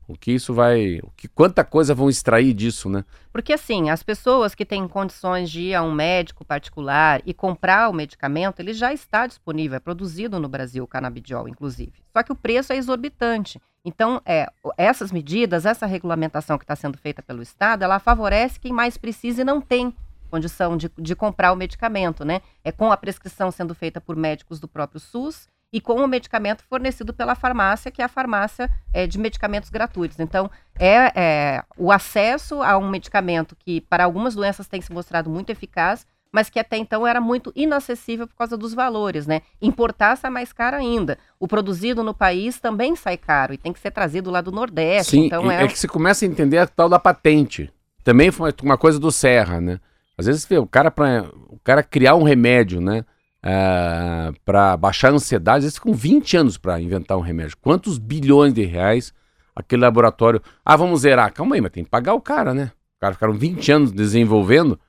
O 0.08 0.18
que 0.18 0.32
isso 0.32 0.53
vai. 0.53 0.99
O 1.03 1.12
que, 1.18 1.28
quanta 1.28 1.66
coisa 1.66 1.93
vão 1.93 2.10
extrair 2.10 2.53
disso, 2.53 2.89
né? 2.89 3.03
Porque 3.32 3.51
assim, 3.51 3.89
as 3.89 4.01
pessoas 4.01 4.55
que 4.55 4.66
têm 4.66 4.88
condições 4.88 5.51
de 5.51 5.62
ir 5.62 5.76
a 5.76 5.84
um 5.84 5.91
médico 5.91 6.45
particular 6.45 7.22
e 7.26 7.34
comprar 7.34 7.89
o 7.89 7.93
medicamento, 7.93 8.62
ele 8.62 8.74
já 8.74 8.93
está 8.93 9.28
disponível, 9.28 9.76
é 9.76 9.80
produzido 9.80 10.39
no 10.39 10.47
Brasil, 10.47 10.84
o 10.84 10.88
canabidiol, 10.88 11.49
inclusive. 11.49 11.91
Só 12.14 12.24
que 12.24 12.32
o 12.32 12.36
preço 12.36 12.72
é 12.72 12.78
exorbitante. 12.78 13.60
Então, 13.84 14.22
é, 14.26 14.47
essas 14.78 15.12
medidas, 15.12 15.66
essa 15.66 15.86
regulamentação 15.86 16.58
que 16.58 16.64
está 16.64 16.76
sendo 16.76 16.97
feita 16.97 17.22
pelo 17.22 17.41
Estado, 17.41 17.84
ela 17.84 17.99
favorece 17.99 18.60
quem 18.60 18.72
mais 18.72 18.97
precisa 18.97 19.41
e 19.41 19.45
não 19.45 19.60
tem 19.60 19.93
condição 20.30 20.78
de, 20.78 20.89
de 20.97 21.16
comprar 21.16 21.51
o 21.51 21.55
medicamento, 21.55 22.24
né? 22.24 22.41
É 22.64 22.72
com 22.72 22.91
a 22.91 22.97
prescrição 22.97 23.51
sendo 23.51 23.74
feita 23.76 23.99
por 23.99 24.16
médicos 24.16 24.60
do 24.60 24.68
próprio 24.68 24.99
SUS 24.99 25.47
e 25.72 25.82
com 25.82 25.95
o 25.95 26.07
medicamento 26.07 26.63
fornecido 26.63 27.13
pela 27.13 27.36
farmácia, 27.36 27.91
que 27.91 28.01
é 28.01 28.05
a 28.05 28.09
farmácia 28.09 28.70
é, 28.93 29.05
de 29.05 29.18
medicamentos 29.18 29.70
gratuitos. 29.70 30.20
Então, 30.20 30.49
é, 30.80 31.11
é, 31.15 31.63
o 31.78 31.91
acesso 31.91 32.61
a 32.61 32.78
um 32.78 32.89
medicamento 32.89 33.55
que 33.55 33.82
para 33.82 34.05
algumas 34.05 34.36
doenças 34.36 34.68
tem 34.68 34.82
se 34.82 34.91
mostrado 34.91 35.30
muito 35.30 35.49
eficaz, 35.49 36.05
mas 36.32 36.49
que 36.49 36.59
até 36.59 36.78
então 36.78 37.05
era 37.05 37.20
muito 37.20 37.51
inacessível 37.55 38.28
por 38.28 38.36
causa 38.36 38.57
dos 38.57 38.74
valores, 38.74 39.26
né? 39.26 39.41
Importar 39.61 40.15
sai 40.18 40.30
mais 40.30 40.51
caro 40.53 40.76
ainda. 40.76 41.18
O 41.39 41.47
produzido 41.47 42.03
no 42.03 42.13
país 42.13 42.59
também 42.59 42.95
sai 42.95 43.18
caro 43.18 43.53
e 43.53 43.57
tem 43.57 43.74
que 43.74 43.80
ser 43.80 43.91
trazido 43.91 44.30
lá 44.30 44.41
do 44.41 44.51
Nordeste. 44.51 45.11
Sim, 45.11 45.26
então 45.26 45.49
é... 45.49 45.63
é, 45.63 45.68
que 45.68 45.80
você 45.80 45.88
começa 45.88 46.26
a 46.26 46.28
entender 46.28 46.57
a 46.57 46.68
tal 46.68 46.89
da 46.89 46.99
patente. 46.99 47.72
Também 48.03 48.32
foi 48.32 48.53
uma 48.61 48.78
coisa 48.78 48.99
do 48.99 49.11
Serra, 49.11 49.59
né? 49.59 49.80
Às 50.18 50.26
vezes 50.26 50.47
o 50.51 50.65
cara 50.65 50.89
para 50.89 51.30
o 51.49 51.59
cara 51.63 51.84
criar 51.84 52.15
um 52.15 52.24
remédio, 52.24 52.82
né? 52.82 53.05
Ah, 53.47 54.33
para 54.43 54.75
baixar 54.75 55.11
a 55.11 55.15
ansiedade, 55.15 55.63
vezes 55.63 55.77
ficam 55.77 55.93
20 55.93 56.37
anos 56.37 56.57
para 56.57 56.81
inventar 56.81 57.17
um 57.17 57.21
remédio. 57.21 57.55
Quantos 57.61 57.97
bilhões 57.97 58.53
de 58.53 58.65
reais 58.65 59.13
aquele 59.57 59.81
laboratório. 59.81 60.41
Ah, 60.63 60.75
vamos 60.75 61.01
zerar. 61.01 61.33
Calma 61.33 61.55
aí, 61.55 61.61
mas 61.61 61.71
tem 61.71 61.83
que 61.83 61.89
pagar 61.89 62.13
o 62.13 62.21
cara, 62.21 62.53
né? 62.53 62.71
O 62.97 62.99
cara 62.99 63.13
ficaram 63.13 63.33
20 63.33 63.71
anos 63.71 63.91
desenvolvendo. 63.91 64.79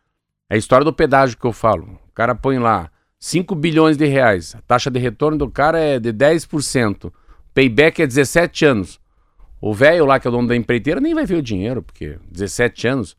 É 0.48 0.54
a 0.54 0.59
história 0.59 0.84
do 0.84 0.92
pedágio 0.92 1.38
que 1.38 1.46
eu 1.46 1.52
falo. 1.52 1.98
O 2.09 2.12
cara 2.12 2.34
põe 2.34 2.59
lá 2.59 2.90
5 3.18 3.54
bilhões 3.54 3.96
de 3.96 4.06
reais. 4.06 4.54
A 4.54 4.61
taxa 4.61 4.90
de 4.90 4.98
retorno 4.98 5.38
do 5.38 5.50
cara 5.50 5.78
é 5.78 5.98
de 5.98 6.12
10%. 6.12 7.11
Payback 7.54 8.02
é 8.02 8.06
17 8.06 8.66
anos. 8.66 9.00
O 9.61 9.74
velho 9.74 10.04
lá, 10.04 10.20
que 10.20 10.28
é 10.28 10.30
o 10.30 10.32
dono 10.32 10.46
da 10.46 10.54
empreiteira, 10.54 11.00
nem 11.00 11.14
vai 11.14 11.26
ver 11.26 11.36
o 11.36 11.42
dinheiro, 11.42 11.82
porque 11.82 12.18
17 12.30 12.86
anos. 12.86 13.16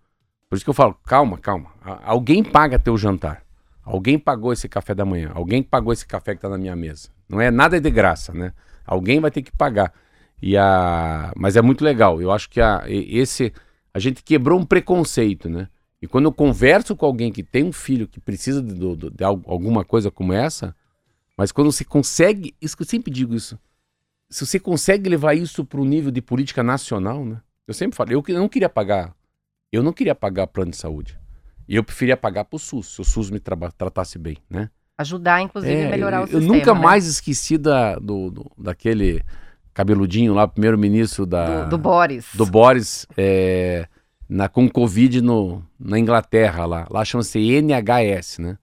Por 0.50 0.56
isso 0.56 0.64
que 0.64 0.70
eu 0.70 0.74
falo, 0.74 0.96
calma, 1.06 1.38
calma. 1.38 1.72
Alguém 2.04 2.44
paga 2.44 2.80
teu 2.80 2.98
jantar. 2.98 3.44
Alguém 3.92 4.20
pagou 4.20 4.54
esse 4.54 4.70
café 4.70 4.94
da 4.94 5.04
manhã. 5.04 5.32
Alguém 5.34 5.64
pagou 5.64 5.92
esse 5.92 6.06
café 6.06 6.36
que 6.36 6.42
tá 6.42 6.48
na 6.48 6.60
minha 6.60 6.76
mesa. 6.76 7.10
Não 7.28 7.42
é 7.42 7.50
nada 7.50 7.82
de 7.82 7.90
graça, 7.90 8.32
né? 8.32 8.54
Alguém 8.86 9.20
vai 9.20 9.32
ter 9.32 9.42
que 9.42 9.52
pagar. 9.52 9.92
E 10.40 10.56
a... 10.56 11.34
Mas 11.36 11.56
é 11.56 11.62
muito 11.62 11.84
legal. 11.84 12.22
Eu 12.22 12.32
acho 12.32 12.48
que 12.52 12.62
a... 12.62 12.84
esse... 12.88 13.52
a 13.92 13.98
gente 13.98 14.22
quebrou 14.24 14.60
um 14.60 14.64
preconceito, 14.64 15.50
né? 15.50 15.68
E 16.00 16.08
quando 16.08 16.26
eu 16.26 16.32
converso 16.32 16.96
com 16.96 17.04
alguém 17.06 17.32
que 17.32 17.42
tem 17.42 17.64
um 17.64 17.74
filho 17.74 18.08
que 18.08 18.20
precisa 18.20 18.62
de, 18.62 18.96
de 18.96 19.24
al- 19.24 19.42
alguma 19.48 19.84
coisa 19.84 20.12
como 20.12 20.34
essa, 20.34 20.76
mas 21.36 21.52
quando 21.52 21.72
você 21.72 21.84
consegue, 21.84 22.56
isso 22.62 22.78
que 22.78 22.84
eu 22.84 22.88
sempre 22.88 23.12
digo 23.12 23.36
isso, 23.36 23.60
se 24.30 24.46
você 24.46 24.60
consegue 24.60 25.10
levar 25.10 25.34
isso 25.34 25.66
para 25.66 25.82
o 25.82 25.86
nível 25.86 26.12
de 26.12 26.22
política 26.22 26.62
nacional, 26.62 27.26
né? 27.26 27.42
Eu 27.68 27.74
sempre 27.74 27.98
falo, 27.98 28.12
eu 28.14 28.24
não 28.40 28.48
queria 28.48 28.70
pagar, 28.70 29.14
eu 29.72 29.84
não 29.84 29.92
queria 29.92 30.16
pagar 30.16 30.48
plano 30.48 30.72
de 30.72 30.78
saúde. 30.78 31.19
E 31.70 31.76
eu 31.76 31.84
preferia 31.84 32.18
pagar 32.18 32.46
para 32.46 32.56
o 32.56 32.60
SUS, 32.60 32.88
se 32.96 33.00
o 33.02 33.04
SUS 33.06 33.30
me 33.30 33.40
traba- 33.40 33.72
tratasse 33.72 34.18
bem, 34.18 34.38
né? 34.50 34.70
ajudar, 34.98 35.40
inclusive, 35.42 35.72
É, 35.74 35.86
a 35.86 35.90
melhorar 35.92 36.18
eu, 36.18 36.22
o 36.22 36.24
eu 36.26 36.40
sistema. 36.42 36.54
nunca 36.58 36.74
né? 36.74 36.80
mais 36.82 37.06
esqueci 37.06 37.58
da, 37.58 37.96
do, 38.00 38.30
do- 38.32 38.52
daquele 38.58 39.22
cabeludinho 39.74 40.34
lá, 40.34 40.46
primeiro-ministro 40.48 41.26
da 41.26 41.64
do, 41.66 41.70
do 41.70 41.78
Boris. 41.78 42.26
do 42.34 42.46
Boris 42.46 43.06
é, 43.16 43.88
na, 44.28 44.50
com 44.50 44.68
Covid 44.70 45.22
no, 45.22 45.64
na 45.80 45.98
Inglaterra 45.98 46.66
lá. 46.66 46.86
Lá 46.90 47.06
chama-se 47.06 47.40
NHS, 47.40 48.40
né? 48.40 48.58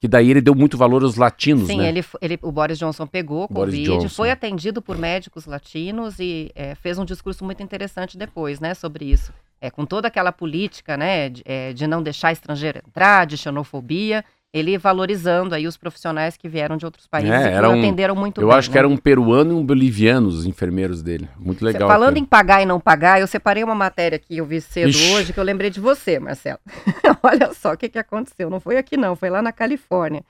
que 0.00 0.06
daí 0.06 0.30
ele 0.30 0.40
deu 0.42 0.54
muito 0.54 0.76
valor 0.78 1.02
aos 1.02 1.16
latinos, 1.16 1.66
Sim, 1.66 1.78
né? 1.78 1.88
ele, 1.88 2.04
ele- 2.22 2.38
o 2.42 2.52
Boris 2.52 2.78
Johnson 2.78 3.06
pegou 3.06 3.48
Boris 3.48 3.74
Covid, 3.74 3.86
Johnson. 4.02 4.08
foi 4.14 4.30
atendido 4.30 4.80
por 4.80 4.96
médicos 4.96 5.46
latinos 5.46 6.18
e 6.20 6.52
é, 6.54 6.74
fez 6.76 6.98
um 6.98 7.04
discurso 7.04 7.44
muito 7.44 7.62
interessante 7.62 8.16
depois, 8.16 8.60
né, 8.60 8.72
sobre 8.74 9.06
isso. 9.06 9.32
É, 9.60 9.70
com 9.70 9.86
toda 9.86 10.08
aquela 10.08 10.32
política, 10.32 10.96
né, 10.96 11.28
de, 11.30 11.42
é, 11.46 11.72
de 11.72 11.86
não 11.86 12.02
deixar 12.02 12.30
estrangeiro 12.32 12.80
entrar, 12.86 13.26
de 13.26 13.36
xenofobia, 13.38 14.22
ele 14.52 14.76
valorizando 14.78 15.54
aí 15.54 15.66
os 15.66 15.76
profissionais 15.76 16.36
que 16.36 16.48
vieram 16.48 16.76
de 16.76 16.84
outros 16.84 17.06
países 17.06 17.30
É, 17.32 17.56
e 17.56 17.60
que 17.60 17.66
um- 17.66 17.78
atenderam 17.78 18.14
muito 18.14 18.40
Eu 18.40 18.48
bem. 18.48 18.56
acho 18.56 18.68
que 18.68 18.74
né? 18.74 18.78
era 18.80 18.88
um 18.88 18.96
peruano 18.96 19.52
e 19.52 19.54
um 19.54 19.64
boliviano 19.64 20.28
os 20.28 20.46
enfermeiros 20.46 21.02
dele. 21.02 21.28
Muito 21.38 21.58
Cê- 21.60 21.64
legal. 21.66 21.88
Falando 21.88 22.16
em 22.16 22.24
pagar 22.24 22.62
e 22.62 22.66
não 22.66 22.78
pagar, 22.80 23.20
eu 23.20 23.26
separei 23.26 23.62
uma 23.64 23.74
matéria 23.74 24.18
que 24.18 24.36
eu 24.36 24.44
vi 24.46 24.60
cedo 24.60 24.88
Ixi. 24.88 25.12
hoje 25.14 25.32
que 25.32 25.40
eu 25.40 25.44
lembrei 25.44 25.68
de 25.70 25.80
você, 25.80 26.18
Marcelo. 26.18 26.58
Olha 27.22 27.52
só 27.54 27.72
o 27.72 27.76
que, 27.76 27.88
que 27.88 27.98
aconteceu. 27.98 28.48
Não 28.48 28.60
foi 28.60 28.76
aqui, 28.78 28.96
não, 28.96 29.16
foi 29.16 29.28
lá 29.30 29.42
na 29.42 29.52
Califórnia. 29.52 30.22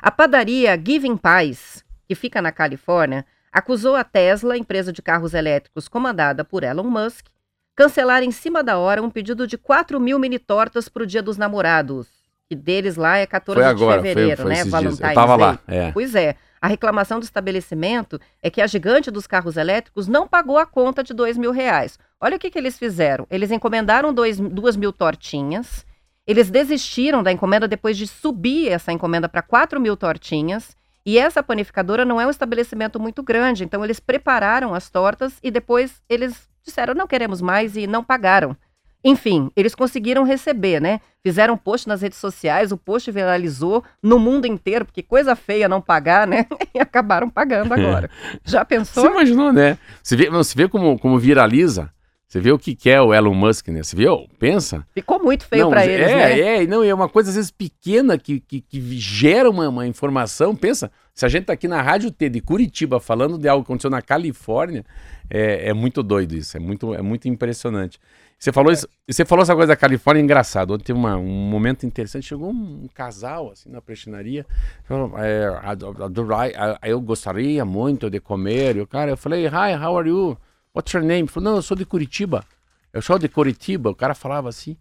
A 0.00 0.10
padaria 0.10 0.80
Giving 0.82 1.16
Pies, 1.18 1.82
que 2.06 2.14
fica 2.14 2.40
na 2.40 2.52
Califórnia, 2.52 3.24
acusou 3.52 3.96
a 3.96 4.04
Tesla, 4.04 4.56
empresa 4.56 4.92
de 4.92 5.00
carros 5.02 5.34
elétricos 5.34 5.88
comandada 5.88 6.44
por 6.44 6.62
Elon 6.62 6.84
Musk, 6.84 7.26
cancelar 7.74 8.22
em 8.22 8.30
cima 8.30 8.62
da 8.62 8.78
hora 8.78 9.02
um 9.02 9.10
pedido 9.10 9.46
de 9.46 9.58
4 9.58 9.98
mil 10.00 10.18
mini 10.18 10.38
tortas 10.38 10.88
para 10.88 11.02
o 11.02 11.06
Dia 11.06 11.22
dos 11.22 11.36
Namorados. 11.36 12.08
Que 12.48 12.54
deles 12.54 12.96
lá 12.96 13.16
é 13.16 13.26
14 13.26 13.60
Foi 13.60 13.68
agora, 13.68 14.02
de 14.02 14.02
foi, 14.02 14.08
fevereiro, 14.08 14.42
foi 14.42 14.50
né? 14.50 14.54
esses 14.54 14.64
dias. 14.66 14.82
Valentine's 14.82 15.08
Eu 15.08 15.14
tava 15.14 15.36
lá, 15.36 15.58
é. 15.66 15.92
Pois 15.92 16.14
é. 16.14 16.36
A 16.60 16.66
reclamação 16.66 17.18
do 17.18 17.24
estabelecimento 17.24 18.18
é 18.42 18.48
que 18.48 18.60
a 18.60 18.66
gigante 18.66 19.10
dos 19.10 19.26
carros 19.26 19.56
elétricos 19.56 20.08
não 20.08 20.26
pagou 20.26 20.56
a 20.56 20.64
conta 20.64 21.02
de 21.02 21.12
dois 21.12 21.36
mil 21.36 21.52
reais. 21.52 21.98
Olha 22.20 22.36
o 22.36 22.38
que, 22.38 22.50
que 22.50 22.58
eles 22.58 22.78
fizeram. 22.78 23.26
Eles 23.30 23.50
encomendaram 23.50 24.14
dois, 24.14 24.38
duas 24.38 24.76
mil 24.76 24.92
tortinhas. 24.92 25.84
Eles 26.26 26.50
desistiram 26.50 27.22
da 27.22 27.30
encomenda 27.30 27.68
depois 27.68 27.98
de 27.98 28.06
subir 28.06 28.70
essa 28.70 28.92
encomenda 28.92 29.28
para 29.28 29.42
4 29.42 29.78
mil 29.78 29.94
tortinhas. 29.94 30.74
E 31.04 31.18
essa 31.18 31.42
panificadora 31.42 32.04
não 32.04 32.18
é 32.18 32.26
um 32.26 32.30
estabelecimento 32.30 32.98
muito 32.98 33.22
grande, 33.22 33.62
então 33.62 33.84
eles 33.84 34.00
prepararam 34.00 34.72
as 34.72 34.88
tortas 34.88 35.34
e 35.42 35.50
depois 35.50 36.02
eles 36.08 36.48
disseram 36.64 36.94
não 36.94 37.06
queremos 37.06 37.40
mais 37.40 37.76
e 37.76 37.86
não 37.86 38.02
pagaram. 38.02 38.56
Enfim, 39.04 39.50
eles 39.54 39.74
conseguiram 39.74 40.24
receber, 40.24 40.80
né? 40.80 40.98
Fizeram 41.22 41.58
post 41.58 41.86
nas 41.86 42.00
redes 42.00 42.18
sociais, 42.18 42.72
o 42.72 42.78
post 42.78 43.10
viralizou 43.10 43.84
no 44.02 44.18
mundo 44.18 44.46
inteiro, 44.46 44.86
porque 44.86 45.02
coisa 45.02 45.36
feia 45.36 45.68
não 45.68 45.80
pagar, 45.80 46.26
né? 46.26 46.46
E 46.74 46.80
acabaram 46.80 47.30
pagando 47.30 47.72
agora. 47.72 48.10
Já 48.44 48.60
Você 48.60 48.64
pensou? 48.64 49.06
imaginou, 49.06 49.52
né? 49.52 49.78
Você 50.02 50.16
vê, 50.16 50.28
você 50.28 50.56
vê 50.56 50.68
como, 50.68 50.98
como 50.98 51.18
viraliza? 51.20 51.88
Você 52.26 52.40
vê 52.40 52.50
o 52.50 52.58
que, 52.58 52.74
que 52.74 52.90
é 52.90 53.00
o 53.00 53.14
Elon 53.14 53.32
Musk, 53.32 53.68
né? 53.68 53.80
Você 53.80 53.94
viu? 53.94 54.26
Pensa. 54.40 54.84
Ficou 54.92 55.22
muito 55.22 55.46
feio 55.46 55.64
não, 55.64 55.70
pra 55.70 55.86
é, 55.86 55.88
eles, 55.88 56.06
né? 56.06 56.40
É, 56.40 56.62
e 56.64 56.66
não, 56.66 56.82
é 56.82 56.92
uma 56.92 57.08
coisa 57.08 57.30
às 57.30 57.36
vezes 57.36 57.52
pequena 57.52 58.18
que, 58.18 58.40
que, 58.40 58.60
que 58.60 58.80
gera 58.98 59.48
uma, 59.48 59.68
uma 59.68 59.86
informação. 59.86 60.56
Pensa, 60.56 60.90
se 61.14 61.24
a 61.24 61.28
gente 61.28 61.44
tá 61.44 61.52
aqui 61.52 61.68
na 61.68 61.80
Rádio 61.80 62.10
T 62.10 62.28
de 62.28 62.40
Curitiba 62.40 62.98
falando 62.98 63.38
de 63.38 63.46
algo 63.46 63.62
que 63.62 63.70
aconteceu 63.70 63.90
na 63.90 64.02
Califórnia, 64.02 64.84
é, 65.30 65.68
é 65.68 65.72
muito 65.72 66.02
doido 66.02 66.34
isso, 66.34 66.56
é 66.56 66.60
muito, 66.60 66.94
é 66.94 67.02
muito 67.02 67.28
impressionante. 67.28 67.98
Você 68.38 68.52
falou, 68.52 68.72
isso, 68.72 68.86
você 69.08 69.24
falou 69.24 69.42
essa 69.42 69.54
coisa 69.54 69.68
da 69.68 69.76
Califórnia, 69.76 70.20
é 70.20 70.24
engraçado. 70.24 70.74
Ontem 70.74 70.84
teve 70.84 70.98
uma- 70.98 71.16
um 71.16 71.24
momento 71.48 71.86
interessante, 71.86 72.26
chegou 72.26 72.50
um, 72.50 72.86
casal 72.92 73.50
assim 73.52 73.70
na 73.70 73.80
prestinaria, 73.80 74.44
falou, 74.84 75.18
é, 75.18 75.46
"Ado- 75.62 76.02
adorai- 76.02 76.52
a- 76.54 76.78
eu 76.82 77.00
gostaria 77.00 77.64
muito 77.64 78.10
de 78.10 78.20
comer. 78.20 78.76
E 78.76 78.80
o 78.80 78.86
cara, 78.86 79.12
eu 79.12 79.16
falei, 79.16 79.46
hi, 79.46 79.74
how 79.82 79.96
are 79.96 80.08
you? 80.08 80.36
What's 80.74 80.92
your 80.92 81.02
name? 81.02 81.20
Ele 81.22 81.28
falou, 81.28 81.50
não, 81.50 81.56
eu 81.56 81.62
sou 81.62 81.76
de 81.76 81.86
Curitiba. 81.86 82.44
Eu 82.92 83.00
sou 83.00 83.18
de 83.18 83.28
Curitiba. 83.28 83.90
O 83.90 83.94
cara 83.94 84.14
falava 84.14 84.48
assim. 84.48 84.76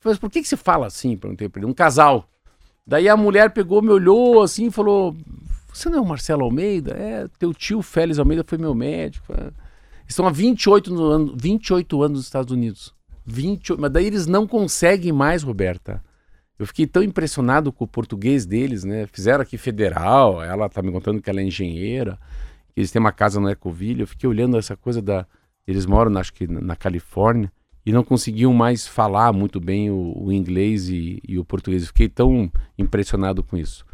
Falei, 0.00 0.18
por 0.18 0.30
que, 0.30 0.42
que 0.42 0.48
você 0.48 0.56
fala 0.56 0.86
assim? 0.86 1.16
Perguntei 1.16 1.48
pra 1.48 1.60
ele. 1.60 1.70
Um 1.70 1.74
casal. 1.74 2.28
Daí 2.86 3.08
a 3.08 3.16
mulher 3.16 3.50
pegou, 3.50 3.80
me 3.80 3.90
olhou 3.90 4.42
assim 4.42 4.66
e 4.66 4.70
falou: 4.70 5.14
Você 5.72 5.88
não 5.88 5.98
é 5.98 6.00
o 6.00 6.04
Marcelo 6.04 6.44
Almeida? 6.44 6.92
É, 6.94 7.26
teu 7.38 7.54
tio 7.54 7.80
Félix 7.80 8.18
Almeida 8.18 8.42
foi 8.46 8.58
meu 8.58 8.74
médico. 8.74 9.32
É. 9.32 9.50
Estão 10.06 10.26
há 10.26 10.30
28, 10.30 10.92
no 10.92 11.04
ano, 11.04 11.34
28 11.36 12.02
anos 12.02 12.18
nos 12.18 12.26
Estados 12.26 12.52
Unidos. 12.52 12.94
28, 13.26 13.80
mas 13.80 13.90
daí 13.90 14.06
eles 14.06 14.26
não 14.26 14.46
conseguem 14.46 15.12
mais, 15.12 15.42
Roberta. 15.42 16.02
Eu 16.58 16.66
fiquei 16.66 16.86
tão 16.86 17.02
impressionado 17.02 17.72
com 17.72 17.84
o 17.84 17.88
português 17.88 18.46
deles, 18.46 18.84
né? 18.84 19.06
Fizeram 19.12 19.42
aqui 19.42 19.58
federal, 19.58 20.42
ela 20.42 20.68
tá 20.68 20.80
me 20.82 20.92
contando 20.92 21.20
que 21.20 21.28
ela 21.28 21.40
é 21.40 21.44
engenheira, 21.44 22.18
eles 22.76 22.90
têm 22.90 23.00
uma 23.00 23.12
casa 23.12 23.40
no 23.40 23.48
Ecoville. 23.50 24.02
Eu 24.02 24.06
fiquei 24.06 24.28
olhando 24.28 24.56
essa 24.56 24.76
coisa 24.76 25.02
da. 25.02 25.26
Eles 25.66 25.86
moram, 25.86 26.16
acho 26.18 26.32
que 26.32 26.46
na 26.46 26.76
Califórnia, 26.76 27.50
e 27.86 27.92
não 27.92 28.04
conseguiam 28.04 28.52
mais 28.52 28.86
falar 28.86 29.32
muito 29.32 29.58
bem 29.58 29.90
o, 29.90 30.14
o 30.16 30.32
inglês 30.32 30.88
e, 30.88 31.20
e 31.26 31.38
o 31.38 31.44
português. 31.44 31.82
Eu 31.82 31.88
fiquei 31.88 32.08
tão 32.08 32.50
impressionado 32.78 33.42
com 33.42 33.56
isso. 33.56 33.84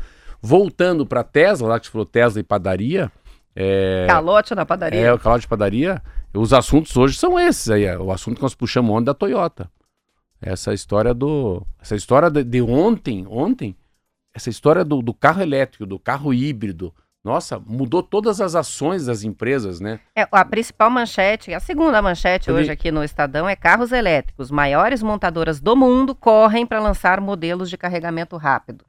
Voltando 0.42 1.06
para 1.06 1.22
Tesla, 1.22 1.68
lá 1.68 1.80
que 1.80 1.86
você 1.86 1.92
falou 1.92 2.06
Tesla 2.06 2.40
e 2.40 2.44
padaria. 2.44 3.10
É, 3.62 4.06
Calote 4.08 4.54
na 4.54 4.64
padaria. 4.64 5.00
é, 5.00 5.12
o 5.12 5.18
canal 5.18 5.38
de 5.38 5.46
padaria. 5.46 6.02
Os 6.32 6.52
assuntos 6.52 6.96
hoje 6.96 7.18
são 7.18 7.38
esses 7.38 7.68
aí. 7.70 7.84
é 7.84 7.98
O 7.98 8.10
assunto 8.10 8.36
que 8.36 8.42
nós 8.42 8.54
puxamos 8.54 8.90
ontem 8.94 9.04
da 9.06 9.14
Toyota. 9.14 9.70
Essa 10.40 10.72
história 10.72 11.12
do. 11.12 11.66
Essa 11.80 11.94
história 11.94 12.30
de, 12.30 12.42
de 12.42 12.62
ontem, 12.62 13.26
ontem, 13.28 13.76
essa 14.34 14.48
história 14.48 14.84
do, 14.84 15.02
do 15.02 15.12
carro 15.12 15.42
elétrico, 15.42 15.84
do 15.84 15.98
carro 15.98 16.32
híbrido. 16.32 16.94
Nossa, 17.22 17.58
mudou 17.58 18.02
todas 18.02 18.40
as 18.40 18.54
ações 18.54 19.04
das 19.04 19.22
empresas, 19.24 19.78
né? 19.78 20.00
É, 20.16 20.26
a 20.32 20.42
principal 20.42 20.88
manchete, 20.88 21.52
a 21.52 21.60
segunda 21.60 22.00
manchete 22.00 22.46
vi- 22.50 22.56
hoje 22.56 22.70
aqui 22.70 22.90
no 22.90 23.04
Estadão 23.04 23.46
é 23.46 23.54
carros 23.54 23.92
elétricos. 23.92 24.50
Maiores 24.50 25.02
montadoras 25.02 25.60
do 25.60 25.76
mundo 25.76 26.14
correm 26.14 26.64
para 26.64 26.80
lançar 26.80 27.20
modelos 27.20 27.68
de 27.68 27.76
carregamento 27.76 28.38
rápido. 28.38 28.86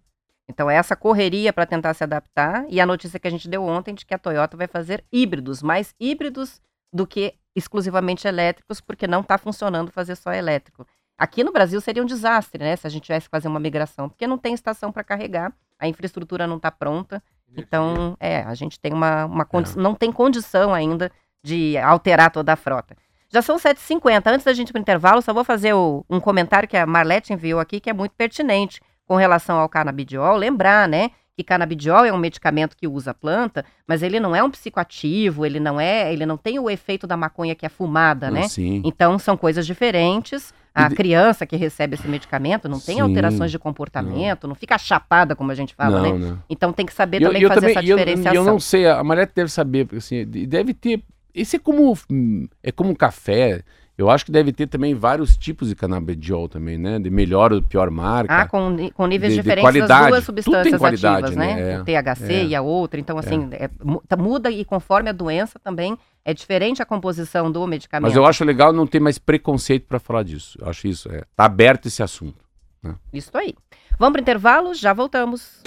Então, 0.52 0.70
é 0.70 0.76
essa 0.76 0.96
correria 0.96 1.52
para 1.54 1.66
tentar 1.66 1.94
se 1.94 2.04
adaptar. 2.04 2.66
E 2.70 2.80
a 2.82 2.86
notícia 2.86 3.20
que 3.20 3.28
a 3.28 3.32
gente 3.32 3.48
deu 3.50 3.64
ontem 3.64 3.94
de 3.96 4.06
que 4.06 4.14
a 4.14 4.18
Toyota 4.18 4.56
vai 4.58 4.68
fazer 4.68 5.04
híbridos, 5.12 5.64
mais 5.64 5.96
híbridos 6.00 6.62
do 6.94 7.08
que 7.08 7.34
exclusivamente 7.56 8.28
elétricos, 8.28 8.82
porque 8.82 9.08
não 9.08 9.22
está 9.22 9.38
funcionando 9.38 9.92
fazer 9.92 10.16
só 10.16 10.32
elétrico. 10.34 10.86
Aqui 11.18 11.44
no 11.44 11.52
Brasil 11.52 11.80
seria 11.82 12.02
um 12.04 12.06
desastre, 12.06 12.64
né? 12.64 12.76
Se 12.76 12.86
a 12.88 12.90
gente 12.90 13.04
tivesse 13.04 13.28
que 13.28 13.32
fazer 13.32 13.48
uma 13.48 13.60
migração, 13.60 14.10
porque 14.10 14.26
não 14.28 14.38
tem 14.38 14.54
estação 14.54 14.92
para 14.92 15.04
carregar, 15.04 15.54
a 15.80 15.88
infraestrutura 15.88 16.46
não 16.48 16.58
está 16.58 16.72
pronta. 16.72 17.22
Então, 17.56 18.16
é, 18.20 18.42
a 18.44 18.54
gente 18.54 18.80
tem 18.80 18.94
uma, 18.94 19.26
uma 19.26 19.46
condi- 19.46 19.78
não 19.78 19.94
tem 19.94 20.12
condição 20.12 20.74
ainda 20.74 21.12
de 21.44 21.78
alterar 21.78 22.32
toda 22.32 22.54
a 22.54 22.56
frota. 22.56 22.96
Já 23.30 23.42
são 23.42 23.58
7h50. 23.58 24.28
Antes 24.32 24.46
da 24.46 24.54
gente 24.54 24.70
ir 24.70 24.72
para 24.74 24.80
o 24.80 24.82
intervalo, 24.82 25.22
só 25.22 25.34
vou 25.34 25.44
fazer 25.44 25.74
o- 25.74 26.06
um 26.10 26.20
comentário 26.20 26.68
que 26.68 26.76
a 26.78 26.86
Marlete 26.86 27.32
enviou 27.34 27.60
aqui, 27.60 27.80
que 27.80 27.90
é 27.90 27.94
muito 27.94 28.14
pertinente 28.16 28.82
com 29.08 29.16
relação 29.16 29.58
ao 29.60 29.68
canabidiol. 29.70 30.36
Lembrar, 30.38 30.88
né, 30.88 31.12
que 31.36 31.44
canabidiol 31.44 32.06
é 32.06 32.12
um 32.14 32.18
medicamento 32.18 32.76
que 32.78 32.88
usa 32.88 33.12
a 33.12 33.14
planta, 33.14 33.66
mas 33.88 34.02
ele 34.04 34.20
não 34.20 34.36
é 34.36 34.44
um 34.44 34.50
psicoativo, 34.52 35.46
ele 35.46 35.60
não 35.60 35.80
é, 35.80 36.12
ele 36.14 36.26
não 36.26 36.38
tem 36.38 36.60
o 36.60 36.70
efeito 36.70 37.06
da 37.08 37.16
maconha 37.18 37.56
que 37.56 37.66
é 37.66 37.70
fumada, 37.70 38.30
né? 38.32 38.48
Sim. 38.48 38.82
Então, 38.86 39.18
são 39.20 39.36
coisas 39.38 39.66
diferentes. 39.66 40.54
A 40.74 40.90
criança 40.90 41.46
que 41.46 41.58
recebe 41.58 41.96
esse 41.96 42.08
medicamento 42.08 42.70
não 42.70 42.80
tem 42.80 42.96
Sim, 42.96 43.02
alterações 43.02 43.52
de 43.52 43.60
comportamento, 43.60 44.48
não. 44.48 44.56
fica 44.56 44.78
chapada, 44.78 45.36
como 45.36 45.52
a 45.52 45.56
gente 45.56 45.76
fala, 45.76 46.02
não, 46.02 46.18
né? 46.18 46.26
não. 46.30 46.44
Então 46.50 46.72
tem 46.72 46.86
que 46.86 46.94
saber 46.94 47.22
eu- 47.22 47.28
também 47.28 47.42
eu 47.42 47.50
fazer 47.50 47.72
essa 47.72 47.82
e 47.84 47.90
eu- 47.90 47.98
diferenciação. 47.98 48.34
E 48.34 48.38
eu, 48.38 48.44
não 48.46 48.58
sei, 48.58 48.88
a 48.88 49.04
Mariette 49.04 49.34
deve 49.36 49.52
saber, 49.52 49.84
porque 49.86 49.98
assim, 49.98 50.26
de- 50.26 50.48
deve 50.48 50.74
ter. 50.74 51.04
Esse 51.36 51.58
é 51.58 51.60
como. 51.60 51.94
hum, 52.10 52.48
É 52.64 52.72
como 52.72 52.96
café. 52.96 53.64
Eu 53.98 54.10
acho 54.10 54.26
que 54.26 54.32
deve 54.32 54.52
ter 54.52 54.66
também 54.68 54.96
vários 54.96 55.38
tipos 55.38 55.68
de 55.70 55.76
canabidiol 55.76 56.50
também, 56.50 56.78
né? 56.78 56.98
De 56.98 57.10
melhor 57.10 57.54
ou 57.54 57.62
pior 57.62 57.92
marca. 57.92 58.34
Ah, 58.34 58.48
com, 58.48 58.90
com 58.96 59.06
níveis 59.06 59.34
de- 59.34 59.38
de 59.40 59.44
diferentes 59.44 59.64
das 59.88 59.88
qualidade. 59.88 60.10
duas 60.10 60.26
Tudo 60.26 60.36
tem 60.36 60.44
substâncias 60.44 60.80
qualidade, 60.80 61.26
ativas, 61.26 61.36
né? 61.36 61.56
né? 61.56 61.72
É, 61.74 61.80
O 61.82 61.86
THC 61.86 62.34
é. 62.34 62.46
e 62.46 62.56
a 62.56 62.62
outra. 62.62 63.00
Então, 63.00 63.18
assim, 63.18 63.48
é, 63.52 63.70
mu- 63.84 64.02
tá- 64.08 64.18
muda 64.18 64.50
e 64.50 64.66
conforme 64.66 65.10
a 65.10 65.14
doença 65.14 65.60
também 65.60 65.96
é 66.26 66.34
diferente 66.34 66.82
a 66.82 66.86
composição 66.86 67.52
do 67.52 67.66
medicamento. 67.68 68.08
Mas 68.10 68.16
eu 68.16 68.26
acho 68.26 68.44
legal 68.44 68.74
não 68.74 68.88
ter 68.88 69.00
mais 69.00 69.20
preconceito 69.20 69.86
para 69.88 70.00
falar 70.00 70.24
disso. 70.24 70.58
Eu 70.60 70.68
acho 70.70 70.88
isso. 70.88 71.12
É, 71.12 71.24
tá 71.36 71.46
aberto 71.46 71.88
esse 71.88 72.02
assunto. 72.02 72.44
Isso 73.14 73.30
aí. 73.38 73.54
Vamos 74.00 74.14
para 74.14 74.20
o 74.20 74.24
intervalo? 74.24 74.74
Já 74.74 74.94
voltamos. 74.94 75.62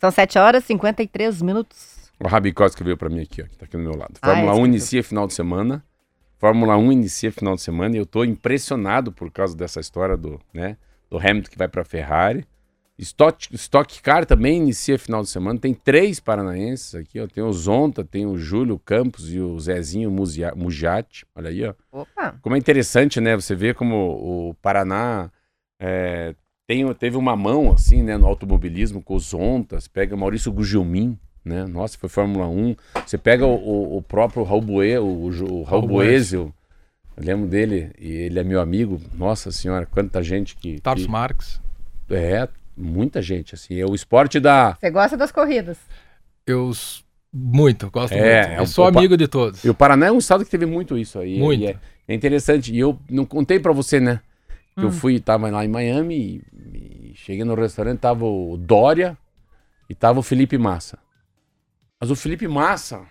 São 0.00 0.10
7 0.10 0.38
horas 0.38 0.64
e 0.64 0.68
53 0.68 1.42
minutos. 1.42 2.10
O 2.18 2.26
Rabicós 2.26 2.74
que 2.74 2.82
veio 2.82 2.96
para 2.96 3.10
mim 3.10 3.20
aqui, 3.20 3.42
ó, 3.42 3.44
que 3.44 3.56
tá 3.56 3.66
aqui 3.66 3.76
do 3.76 3.82
meu 3.82 3.94
lado. 3.96 4.14
Ah, 4.22 4.28
Fórmula 4.28 4.52
é, 4.52 4.54
1 4.54 4.56
escrito. 4.56 4.68
inicia 4.68 5.04
final 5.04 5.26
de 5.26 5.34
semana. 5.34 5.84
Fórmula 6.38 6.76
1 6.76 6.92
inicia 6.92 7.30
final 7.30 7.54
de 7.54 7.60
semana 7.60 7.94
e 7.96 7.98
eu 7.98 8.06
tô 8.06 8.24
impressionado 8.24 9.12
por 9.12 9.30
causa 9.30 9.54
dessa 9.54 9.78
história 9.78 10.16
do, 10.16 10.40
né, 10.54 10.78
do 11.10 11.18
Hamilton 11.18 11.50
que 11.50 11.58
vai 11.58 11.68
para 11.68 11.84
Ferrari. 11.84 12.46
Stock, 12.98 13.54
Stock 13.54 14.02
Car 14.02 14.26
também 14.26 14.58
inicia 14.58 14.98
final 14.98 15.22
de 15.22 15.28
semana. 15.30 15.58
Tem 15.58 15.72
três 15.72 16.20
paranaenses 16.20 16.94
aqui, 16.94 17.18
ó. 17.18 17.26
Tem 17.26 17.42
o 17.42 17.52
Zonta, 17.52 18.04
tem 18.04 18.26
o 18.26 18.36
Júlio 18.36 18.78
Campos 18.78 19.32
e 19.32 19.40
o 19.40 19.58
Zezinho 19.58 20.10
Mujati. 20.10 21.26
Olha 21.34 21.48
aí, 21.48 21.64
ó. 21.64 21.74
Opa, 21.90 22.38
Como 22.42 22.54
é 22.54 22.58
interessante, 22.58 23.18
né? 23.18 23.34
Você 23.36 23.54
vê 23.54 23.72
como 23.72 24.50
o 24.50 24.54
Paraná 24.60 25.30
é, 25.78 26.34
tem, 26.70 26.94
teve 26.94 27.16
uma 27.16 27.34
mão, 27.34 27.72
assim, 27.72 28.00
né? 28.00 28.16
No 28.16 28.26
automobilismo 28.28 29.02
com 29.02 29.16
os 29.16 29.30
Zontas. 29.30 29.88
Pega 29.88 30.16
Maurício 30.16 30.52
Gugelmin, 30.52 31.18
né? 31.44 31.64
Nossa, 31.66 31.98
foi 31.98 32.08
Fórmula 32.08 32.46
1. 32.46 32.76
Você 33.04 33.18
pega 33.18 33.44
o, 33.44 33.54
o- 33.54 33.96
o 33.96 34.02
próprio 34.02 34.44
Raul, 34.44 34.60
Bue, 34.62 34.98
o, 34.98 35.04
o, 35.04 35.62
Raul. 35.64 36.00
Eu 36.04 36.52
lembro 37.18 37.48
dele, 37.48 37.90
e 37.98 38.08
ele 38.12 38.38
é 38.38 38.44
meu 38.44 38.60
amigo. 38.60 39.00
Nossa 39.12 39.50
senhora, 39.50 39.84
quanta 39.84 40.22
gente 40.22 40.54
que... 40.54 40.80
Tarso 40.80 41.06
que 41.06 41.10
Marques. 41.10 41.60
é, 42.08 42.48
muita 42.76 43.20
gente, 43.20 43.52
assim. 43.54 43.80
É 43.80 43.84
o 43.84 43.92
esporte 43.92 44.38
da... 44.38 44.76
você 44.80 44.90
gosta 44.90 45.16
das 45.16 45.32
corridas? 45.32 45.76
Eu 46.46 46.70
muito, 47.32 47.90
gosto 47.90 48.12
É, 48.14 48.16
muito. 48.42 48.52
é 48.54 48.58
eu 48.58 48.62
um 48.62 48.66
sou 48.66 48.86
amigo 48.86 49.16
de 49.16 49.26
todos. 49.26 49.64
E 49.64 49.68
o 49.68 49.74
Paraná 49.74 50.06
é 50.06 50.12
um 50.12 50.18
estado 50.18 50.44
que 50.44 50.50
teve 50.50 50.66
muito 50.66 50.96
isso 50.96 51.18
aí. 51.18 51.36
Muito. 51.36 51.62
E 51.64 51.66
é, 51.66 51.76
é 52.06 52.14
interessante. 52.14 52.72
E 52.72 52.78
eu 52.78 52.96
não 53.10 53.24
contei 53.24 53.58
pra 53.58 53.72
você, 53.72 53.98
né? 53.98 54.20
Hum. 54.76 54.84
eu 54.84 54.92
fui, 54.92 55.20
tava 55.20 55.50
lá 55.50 55.64
em 55.64 55.68
Miami 55.68 56.42
e, 56.74 57.10
e 57.10 57.14
cheguei 57.14 57.44
no 57.44 57.54
restaurante, 57.54 58.00
tava 58.00 58.24
o 58.24 58.56
Dória 58.56 59.16
e 59.88 59.94
tava 59.94 60.20
o 60.20 60.22
Felipe 60.22 60.56
Massa. 60.56 60.98
Mas 62.00 62.10
o 62.10 62.16
Felipe 62.16 62.48
Massa, 62.48 63.02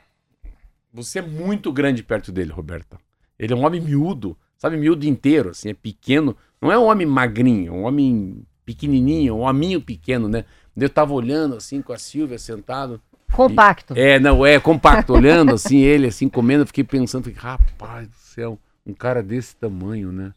você 0.91 1.19
é 1.19 1.21
muito 1.21 1.71
grande 1.71 2.01
perto 2.01 2.31
dele, 2.31 2.51
Roberta. 2.51 2.97
Ele 3.37 3.53
é 3.53 3.55
um 3.55 3.65
homem 3.65 3.79
miúdo, 3.79 4.35
sabe? 4.57 4.77
Miúdo 4.77 5.05
inteiro, 5.05 5.49
assim, 5.49 5.69
é 5.69 5.73
pequeno. 5.73 6.35
Não 6.61 6.71
é 6.71 6.77
um 6.77 6.85
homem 6.85 7.05
magrinho, 7.05 7.73
é 7.73 7.75
um 7.75 7.83
homem 7.83 8.45
pequenininho, 8.65 9.35
um 9.35 9.41
hominho 9.41 9.81
pequeno, 9.81 10.27
né? 10.27 10.45
Eu 10.75 10.89
tava 10.89 11.13
olhando, 11.13 11.55
assim, 11.55 11.81
com 11.81 11.93
a 11.93 11.97
Silvia 11.97 12.37
sentado. 12.37 13.01
Compacto. 13.31 13.93
É, 13.95 14.19
não, 14.19 14.45
é 14.45 14.59
compacto, 14.59 15.13
olhando 15.13 15.53
assim, 15.53 15.79
ele 15.79 16.07
assim, 16.07 16.27
comendo, 16.27 16.63
eu 16.63 16.67
fiquei 16.67 16.83
pensando, 16.83 17.25
fiquei, 17.25 17.39
rapaz 17.39 18.07
do 18.07 18.15
céu, 18.15 18.59
um 18.85 18.93
cara 18.93 19.21
desse 19.21 19.55
tamanho, 19.55 20.11
né? 20.11 20.33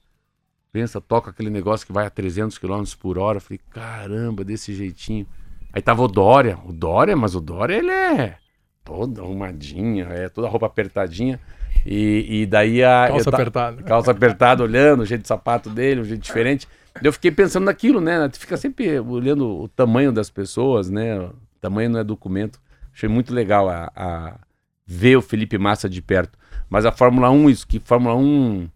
Pensa, 0.72 1.02
toca 1.02 1.30
aquele 1.30 1.50
negócio 1.50 1.86
que 1.86 1.92
vai 1.92 2.06
a 2.06 2.10
300 2.10 2.56
km 2.56 2.82
por 2.98 3.18
hora, 3.18 3.36
eu 3.36 3.40
falei, 3.42 3.60
caramba, 3.70 4.42
desse 4.42 4.72
jeitinho. 4.74 5.26
Aí 5.70 5.82
tava 5.82 6.02
o 6.02 6.08
Dória, 6.08 6.58
o 6.64 6.72
Dória, 6.72 7.14
mas 7.14 7.34
o 7.34 7.40
Dória, 7.40 7.76
ele 7.76 7.90
é 7.90 8.36
todo 8.82 9.20
arrumadinho, 9.20 10.06
é 10.10 10.28
toda 10.30 10.48
roupa 10.48 10.66
apertadinha, 10.66 11.38
e, 11.84 12.42
e 12.42 12.46
daí 12.46 12.82
a... 12.82 13.06
Calça 13.08 13.30
ta- 13.30 13.36
apertada. 13.36 13.82
calça 13.82 14.10
apertada, 14.10 14.62
olhando, 14.62 15.02
o 15.02 15.06
jeito 15.06 15.22
de 15.22 15.28
sapato 15.28 15.68
dele, 15.68 16.00
um 16.00 16.04
jeito 16.04 16.22
diferente. 16.22 16.66
Eu 17.02 17.12
fiquei 17.12 17.30
pensando 17.30 17.64
naquilo, 17.64 18.00
né? 18.00 18.26
Tu 18.28 18.38
fica 18.38 18.56
sempre 18.56 18.98
olhando 18.98 19.46
o 19.62 19.68
tamanho 19.68 20.10
das 20.10 20.30
pessoas, 20.30 20.88
né? 20.90 21.18
O 21.18 21.34
tamanho 21.60 21.90
não 21.90 22.00
é 22.00 22.04
documento. 22.04 22.60
Achei 22.94 23.08
muito 23.08 23.32
legal 23.32 23.68
a, 23.68 23.90
a 23.96 24.38
ver 24.86 25.16
o 25.16 25.22
Felipe 25.22 25.56
Massa 25.58 25.88
de 25.88 26.02
perto. 26.02 26.38
Mas 26.68 26.84
a 26.84 26.92
Fórmula 26.92 27.30
1, 27.30 27.50
isso 27.50 27.66
que 27.66 27.78
Fórmula 27.80 28.14
1, 28.14 28.68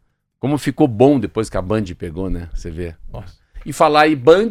como 0.46 0.58
ficou 0.58 0.86
bom 0.86 1.18
depois 1.18 1.50
que 1.50 1.56
a 1.56 1.62
Band 1.62 1.82
pegou, 1.98 2.30
né? 2.30 2.48
Você 2.54 2.70
vê. 2.70 2.94
Nossa. 3.12 3.34
E 3.64 3.72
falar 3.72 4.02
aí 4.02 4.14
Band, 4.14 4.50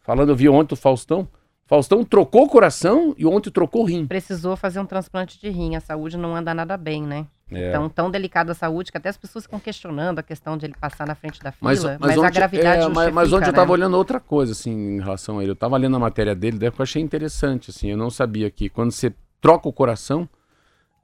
falando, 0.00 0.30
eu 0.30 0.36
vi 0.36 0.48
ontem 0.48 0.72
o 0.72 0.76
Faustão. 0.76 1.28
Faustão 1.66 2.02
trocou 2.02 2.44
o 2.44 2.48
coração 2.48 3.14
e 3.18 3.26
ontem 3.26 3.50
trocou 3.50 3.82
o 3.82 3.84
rim. 3.84 4.06
Precisou 4.06 4.56
fazer 4.56 4.80
um 4.80 4.86
transplante 4.86 5.38
de 5.38 5.50
rim. 5.50 5.76
A 5.76 5.80
saúde 5.80 6.16
não 6.16 6.34
anda 6.34 6.54
nada 6.54 6.74
bem, 6.78 7.02
né? 7.02 7.26
É. 7.50 7.68
Então, 7.68 7.86
tão 7.86 8.10
delicada 8.10 8.52
a 8.52 8.54
saúde 8.54 8.90
que 8.90 8.96
até 8.96 9.10
as 9.10 9.18
pessoas 9.18 9.44
ficam 9.44 9.60
questionando 9.60 10.20
a 10.20 10.22
questão 10.22 10.56
de 10.56 10.64
ele 10.64 10.74
passar 10.80 11.06
na 11.06 11.14
frente 11.14 11.38
da 11.42 11.52
fila. 11.52 11.70
Mas, 11.70 11.84
Mas, 11.84 11.98
mas, 12.00 12.16
a 12.16 12.20
ontem, 12.20 12.32
gravidade 12.32 12.82
é, 12.82 12.88
mas, 12.88 12.94
mas 12.94 13.04
justifica, 13.04 13.36
ontem 13.36 13.48
eu 13.48 13.52
né? 13.52 13.56
tava 13.56 13.72
olhando 13.72 13.94
outra 13.94 14.18
coisa, 14.18 14.52
assim, 14.52 14.70
em 14.72 15.00
relação 15.00 15.38
a 15.38 15.42
ele. 15.42 15.52
Eu 15.52 15.56
tava 15.56 15.76
lendo 15.76 15.96
a 15.96 16.00
matéria 16.00 16.34
dele, 16.34 16.56
daí 16.56 16.70
eu 16.70 16.82
achei 16.82 17.02
interessante, 17.02 17.70
assim. 17.70 17.90
Eu 17.90 17.98
não 17.98 18.08
sabia 18.08 18.50
que 18.50 18.70
quando 18.70 18.90
você 18.90 19.12
troca 19.38 19.68
o 19.68 19.72
coração, 19.72 20.26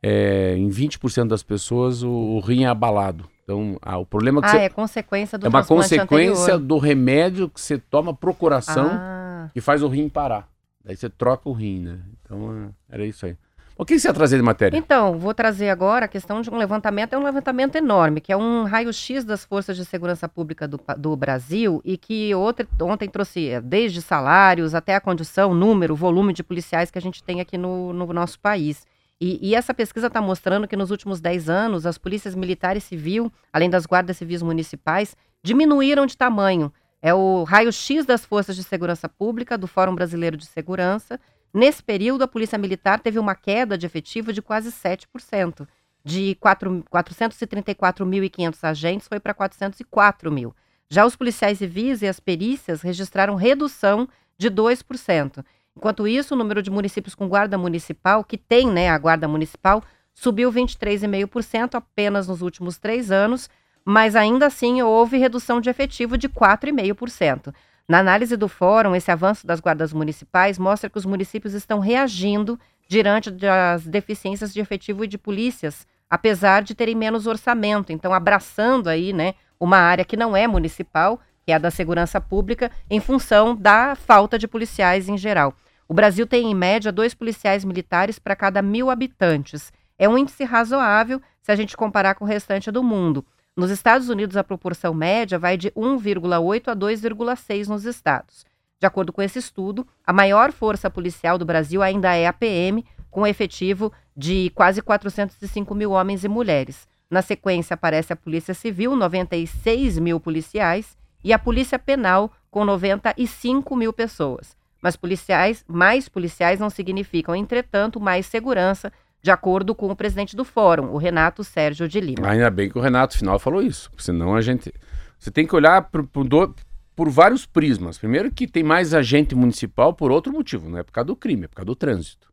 é, 0.03 0.57
em 0.57 0.71
20% 0.71 1.29
das 1.29 1.43
pessoas 1.43 2.03
o, 2.03 2.11
o 2.11 2.41
rim 2.41 2.65
é 2.65 2.69
abalado. 2.69 3.29
Então, 3.45 3.77
ah, 3.83 3.99
o 3.99 4.07
problema 4.07 4.39
é 4.39 4.43
que 4.43 4.47
Ah, 4.49 4.51
você, 4.51 4.57
é 4.59 4.69
consequência 4.69 5.37
do 5.39 5.47
é 5.47 5.49
uma 5.49 5.65
consequência 5.65 6.55
anterior. 6.55 6.59
do 6.61 6.79
remédio 6.79 7.49
que 7.49 7.61
você 7.61 7.77
toma 7.79 8.15
pro 8.15 8.33
coração 8.35 8.91
Ah, 8.93 9.49
que 9.53 9.61
faz 9.61 9.83
o 9.83 9.89
rim 9.89 10.09
parar. 10.09 10.49
Daí 10.85 10.97
você 10.97 11.09
troca 11.09 11.49
o 11.49 11.53
rim, 11.53 11.81
né? 11.81 11.99
Então, 12.25 12.73
é, 12.91 12.95
era 12.95 13.05
isso 13.07 13.27
aí. 13.27 13.37
O 13.77 13.85
que 13.85 13.99
você 13.99 14.07
ia 14.07 14.15
trazer 14.15 14.37
de 14.37 14.43
matéria? 14.43 14.77
Então, 14.77 15.19
vou 15.19 15.33
trazer 15.35 15.71
agora 15.71 16.05
a 16.05 16.09
questão 16.09 16.41
de 16.41 16.51
um 16.51 16.57
levantamento, 16.57 17.15
é 17.15 17.19
um 17.19 17.25
levantamento 17.25 17.75
enorme, 17.75 18.21
que 18.21 18.31
é 18.31 18.37
um 18.37 18.65
raio-x 18.65 19.25
das 19.25 19.45
forças 19.45 19.77
de 19.77 19.85
segurança 19.85 20.29
pública 20.29 20.69
do, 20.69 20.79
do 20.99 21.17
Brasil 21.17 21.81
e 21.85 21.97
que 21.97 22.33
outra- 22.35 22.67
ontem 22.81 23.09
trouxe 23.09 23.49
eh, 23.49 23.61
desde 23.61 24.01
salários 24.03 24.75
até 24.75 24.95
a 24.95 25.01
condição, 25.01 25.55
número, 25.55 25.97
volume 25.97 26.33
de 26.33 26.45
policiais 26.45 26.91
que 26.91 26.99
a 26.99 27.03
gente 27.03 27.25
tem 27.25 27.41
aqui 27.41 27.57
no, 27.59 27.93
no 27.93 28.07
nosso 28.13 28.39
país. 28.39 28.87
E, 29.25 29.39
e 29.41 29.55
essa 29.55 29.73
pesquisa 29.73 30.09
está 30.09 30.21
mostrando 30.21 30.67
que 30.67 30.75
nos 30.75 30.91
últimos 30.91 31.21
10 31.21 31.49
anos, 31.49 31.87
as 31.87 31.97
polícias 31.97 32.35
militares 32.35 32.83
civil, 32.83 33.33
além 33.53 33.71
das 33.71 33.87
guardas 33.87 34.17
civis 34.17 34.43
municipais, 34.43 35.17
diminuíram 35.45 36.07
de 36.07 36.17
tamanho. 36.17 36.73
É 37.01 37.15
o 37.15 37.45
raio-x 37.45 38.05
das 38.05 38.27
forças 38.27 38.57
de 38.57 38.65
segurança 38.65 39.09
pública 39.09 39.57
do 39.57 39.69
Fórum 39.69 39.95
Brasileiro 39.95 40.37
de 40.37 40.45
Segurança. 40.45 41.21
Nesse 41.55 41.81
período, 41.85 42.23
a 42.23 42.27
Polícia 42.27 42.59
Militar 42.59 42.99
teve 42.99 43.21
uma 43.21 43.37
queda 43.37 43.79
de 43.79 43.87
efetivo 43.87 44.33
de 44.33 44.43
quase 44.43 44.73
7%. 44.73 45.69
De 46.05 46.35
quatro- 46.41 46.85
434.500 46.91 48.65
agentes, 48.65 49.07
foi 49.07 49.21
para 49.21 49.33
404 49.33 50.33
mil. 50.33 50.53
Já 50.91 51.07
os 51.07 51.15
policiais 51.15 51.59
civis 51.59 52.03
e 52.03 52.09
as 52.09 52.19
perícias 52.19 52.83
registraram 52.83 53.37
redução 53.37 54.09
de 54.37 54.51
2%. 54.51 55.45
Enquanto 55.77 56.07
isso, 56.07 56.35
o 56.35 56.37
número 56.37 56.63
de 56.63 56.71
municípios 56.71 57.15
com 57.15 57.29
guarda 57.29 57.57
municipal, 57.57 58.23
que 58.23 58.37
tem 58.37 58.71
né, 58.71 58.91
a 58.91 58.99
guarda 58.99 59.27
municipal, 59.27 59.83
subiu 60.13 60.53
23,5% 60.53 61.75
apenas 61.75 62.29
nos 62.29 62.43
últimos 62.43 62.79
três 62.79 63.11
anos, 63.11 63.49
mas 63.85 64.15
ainda 64.15 64.47
assim 64.47 64.83
houve 64.83 65.17
redução 65.17 65.61
de 65.61 65.71
efetivo 65.71 66.17
de 66.17 66.29
4,5%. 66.29 67.53
Na 67.89 67.99
análise 67.99 68.37
do 68.37 68.49
fórum, 68.49 68.95
esse 68.95 69.11
avanço 69.11 69.47
das 69.47 69.61
guardas 69.61 69.93
municipais 69.93 70.59
mostra 70.59 70.89
que 70.89 70.99
os 70.99 71.05
municípios 71.05 71.53
estão 71.53 71.81
reagindo 71.81 72.59
diante 72.89 73.31
das 73.31 73.85
deficiências 73.87 74.53
de 74.53 74.61
efetivo 74.61 75.05
e 75.05 75.09
de 75.09 75.19
polícias, 75.19 75.87
apesar 76.09 76.63
de 76.63 76.75
terem 76.75 76.95
menos 76.95 77.27
orçamento. 77.27 77.93
Então, 77.93 78.13
abraçando 78.13 78.89
aí, 78.89 79.13
né, 79.13 79.35
uma 79.59 79.79
área 79.79 80.05
que 80.05 80.17
não 80.17 80.37
é 80.37 80.47
municipal, 80.47 81.19
que 81.45 81.51
é 81.51 81.55
a 81.57 81.59
da 81.59 81.71
segurança 81.71 82.21
pública, 82.21 82.71
em 82.89 83.01
função 83.01 83.57
da 83.57 83.97
falta 83.97 84.39
de 84.39 84.47
policiais 84.47 85.09
em 85.09 85.17
geral. 85.17 85.55
O 85.89 85.95
Brasil 85.95 86.27
tem, 86.27 86.51
em 86.51 86.55
média, 86.55 86.93
dois 86.93 87.15
policiais 87.15 87.65
militares 87.65 88.19
para 88.19 88.37
cada 88.37 88.63
mil 88.63 88.91
habitantes. 88.91 89.73
É 89.99 90.09
um 90.09 90.17
índice 90.17 90.45
razoável 90.45 91.21
se 91.41 91.53
a 91.53 91.57
gente 91.57 91.77
comparar 91.77 92.15
com 92.15 92.25
o 92.25 92.29
restante 92.29 92.71
do 92.71 92.83
mundo. 92.83 93.25
Nos 93.57 93.71
Estados 93.71 94.09
Unidos, 94.09 94.37
a 94.37 94.45
proporção 94.45 94.95
média 94.95 95.39
vai 95.39 95.57
de 95.57 95.71
1,8 95.73 96.69
a 96.69 96.77
2,6 96.77 97.69
nos 97.69 97.85
estados. 97.85 98.47
De 98.81 98.87
acordo 98.87 99.13
com 99.13 99.23
esse 99.23 99.39
estudo, 99.39 99.87
a 100.07 100.13
maior 100.13 100.51
força 100.51 100.91
policial 100.91 101.37
do 101.37 101.45
Brasil 101.45 101.83
ainda 101.83 102.15
é 102.15 102.27
a 102.27 102.33
PM, 102.33 102.85
com 103.11 103.27
efetivo 103.27 103.93
de 104.17 104.51
quase 104.55 104.81
405 104.81 105.75
mil 105.75 105.91
homens 105.91 106.25
e 106.25 106.29
mulheres. 106.29 106.89
Na 107.11 107.21
sequência, 107.21 107.75
aparece 107.75 108.13
a 108.13 108.17
Polícia 108.17 108.55
Civil, 108.55 108.97
96 108.97 109.99
mil 109.99 110.19
policiais, 110.19 110.97
e 111.23 111.33
a 111.33 111.39
Polícia 111.39 111.79
Penal, 111.79 112.33
com 112.51 112.65
95 112.65 113.77
mil 113.77 113.93
pessoas. 113.93 114.57
Mas 114.83 114.97
policiais, 114.97 115.65
mais 115.69 116.09
policiais 116.09 116.59
não 116.59 116.69
significam, 116.69 117.37
entretanto, 117.37 118.01
mais 118.01 118.27
segurança, 118.27 118.93
de 119.23 119.31
acordo 119.31 119.75
com 119.75 119.89
o 119.89 119.95
presidente 119.95 120.35
do 120.35 120.45
fórum, 120.45 120.91
o 120.91 120.97
Renato 120.97 121.45
Sérgio 121.45 121.89
de 121.89 122.01
Lima. 122.01 122.29
Ainda 122.29 122.51
bem 122.51 122.69
que 122.69 122.77
o 122.77 122.81
Renato 122.83 123.17
final 123.17 123.39
falou 123.39 123.63
isso, 123.63 123.89
senão 123.97 124.35
a 124.35 124.41
gente. 124.41 124.75
Você 125.17 125.31
tem 125.31 125.47
que 125.47 125.55
olhar 125.55 125.83
por, 125.83 126.05
por, 126.09 126.25
do- 126.27 126.53
por 126.97 127.09
vários 127.09 127.47
prismas. 127.47 127.97
Primeiro, 127.97 128.33
que 128.33 128.49
tem 128.49 128.65
mais 128.65 128.93
agente 128.93 129.37
municipal 129.37 129.95
por 129.95 130.11
outro 130.11 130.33
motivo, 130.33 130.69
não 130.69 130.79
é 130.79 130.83
por 130.83 130.91
causa 130.91 131.07
do 131.07 131.15
crime, 131.15 131.45
é 131.45 131.49
por 131.49 131.55
causa 131.55 131.67
do 131.67 131.77
trânsito. 131.77 132.33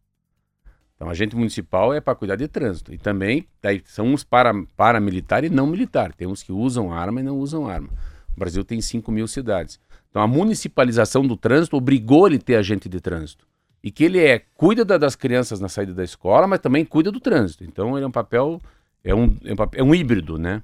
Então, 0.95 1.07
agente 1.09 1.35
municipal 1.35 1.93
é 1.93 2.01
para 2.01 2.15
cuidar 2.15 2.35
de 2.35 2.47
trânsito. 2.47 2.91
E 2.91 2.97
também 2.97 3.47
daí, 3.61 3.81
são 3.85 4.07
uns 4.07 4.23
para, 4.23 4.51
paramilitar 4.75 5.45
e 5.45 5.49
não 5.49 5.67
militar. 5.67 6.11
Tem 6.13 6.27
uns 6.27 6.41
que 6.43 6.51
usam 6.51 6.91
arma 6.91 7.21
e 7.21 7.23
não 7.23 7.37
usam 7.37 7.67
arma. 7.69 7.89
O 8.35 8.39
Brasil 8.39 8.65
tem 8.65 8.81
5 8.81 9.09
mil 9.11 9.27
cidades. 9.27 9.79
Então, 10.09 10.21
a 10.21 10.27
municipalização 10.27 11.25
do 11.25 11.37
trânsito 11.37 11.77
obrigou 11.77 12.27
ele 12.27 12.37
a 12.37 12.39
ter 12.39 12.55
agente 12.55 12.89
de 12.89 12.99
trânsito. 12.99 13.47
E 13.83 13.91
que 13.91 14.03
ele 14.03 14.19
é 14.19 14.39
cuida 14.55 14.83
da- 14.83 14.97
das 14.97 15.15
crianças 15.15 15.59
na 15.59 15.69
saída 15.69 15.93
da 15.93 16.03
escola, 16.03 16.47
mas 16.47 16.59
também 16.59 16.83
cuida 16.83 17.11
do 17.11 17.19
trânsito. 17.19 17.63
Então, 17.63 17.95
ele 17.95 18.03
é 18.03 18.07
um 18.07 18.11
papel 18.11 18.61
é 19.03 19.15
um, 19.15 19.37
é 19.45 19.53
um, 19.53 19.55
é 19.73 19.83
um 19.83 19.95
híbrido, 19.95 20.37
né? 20.37 20.61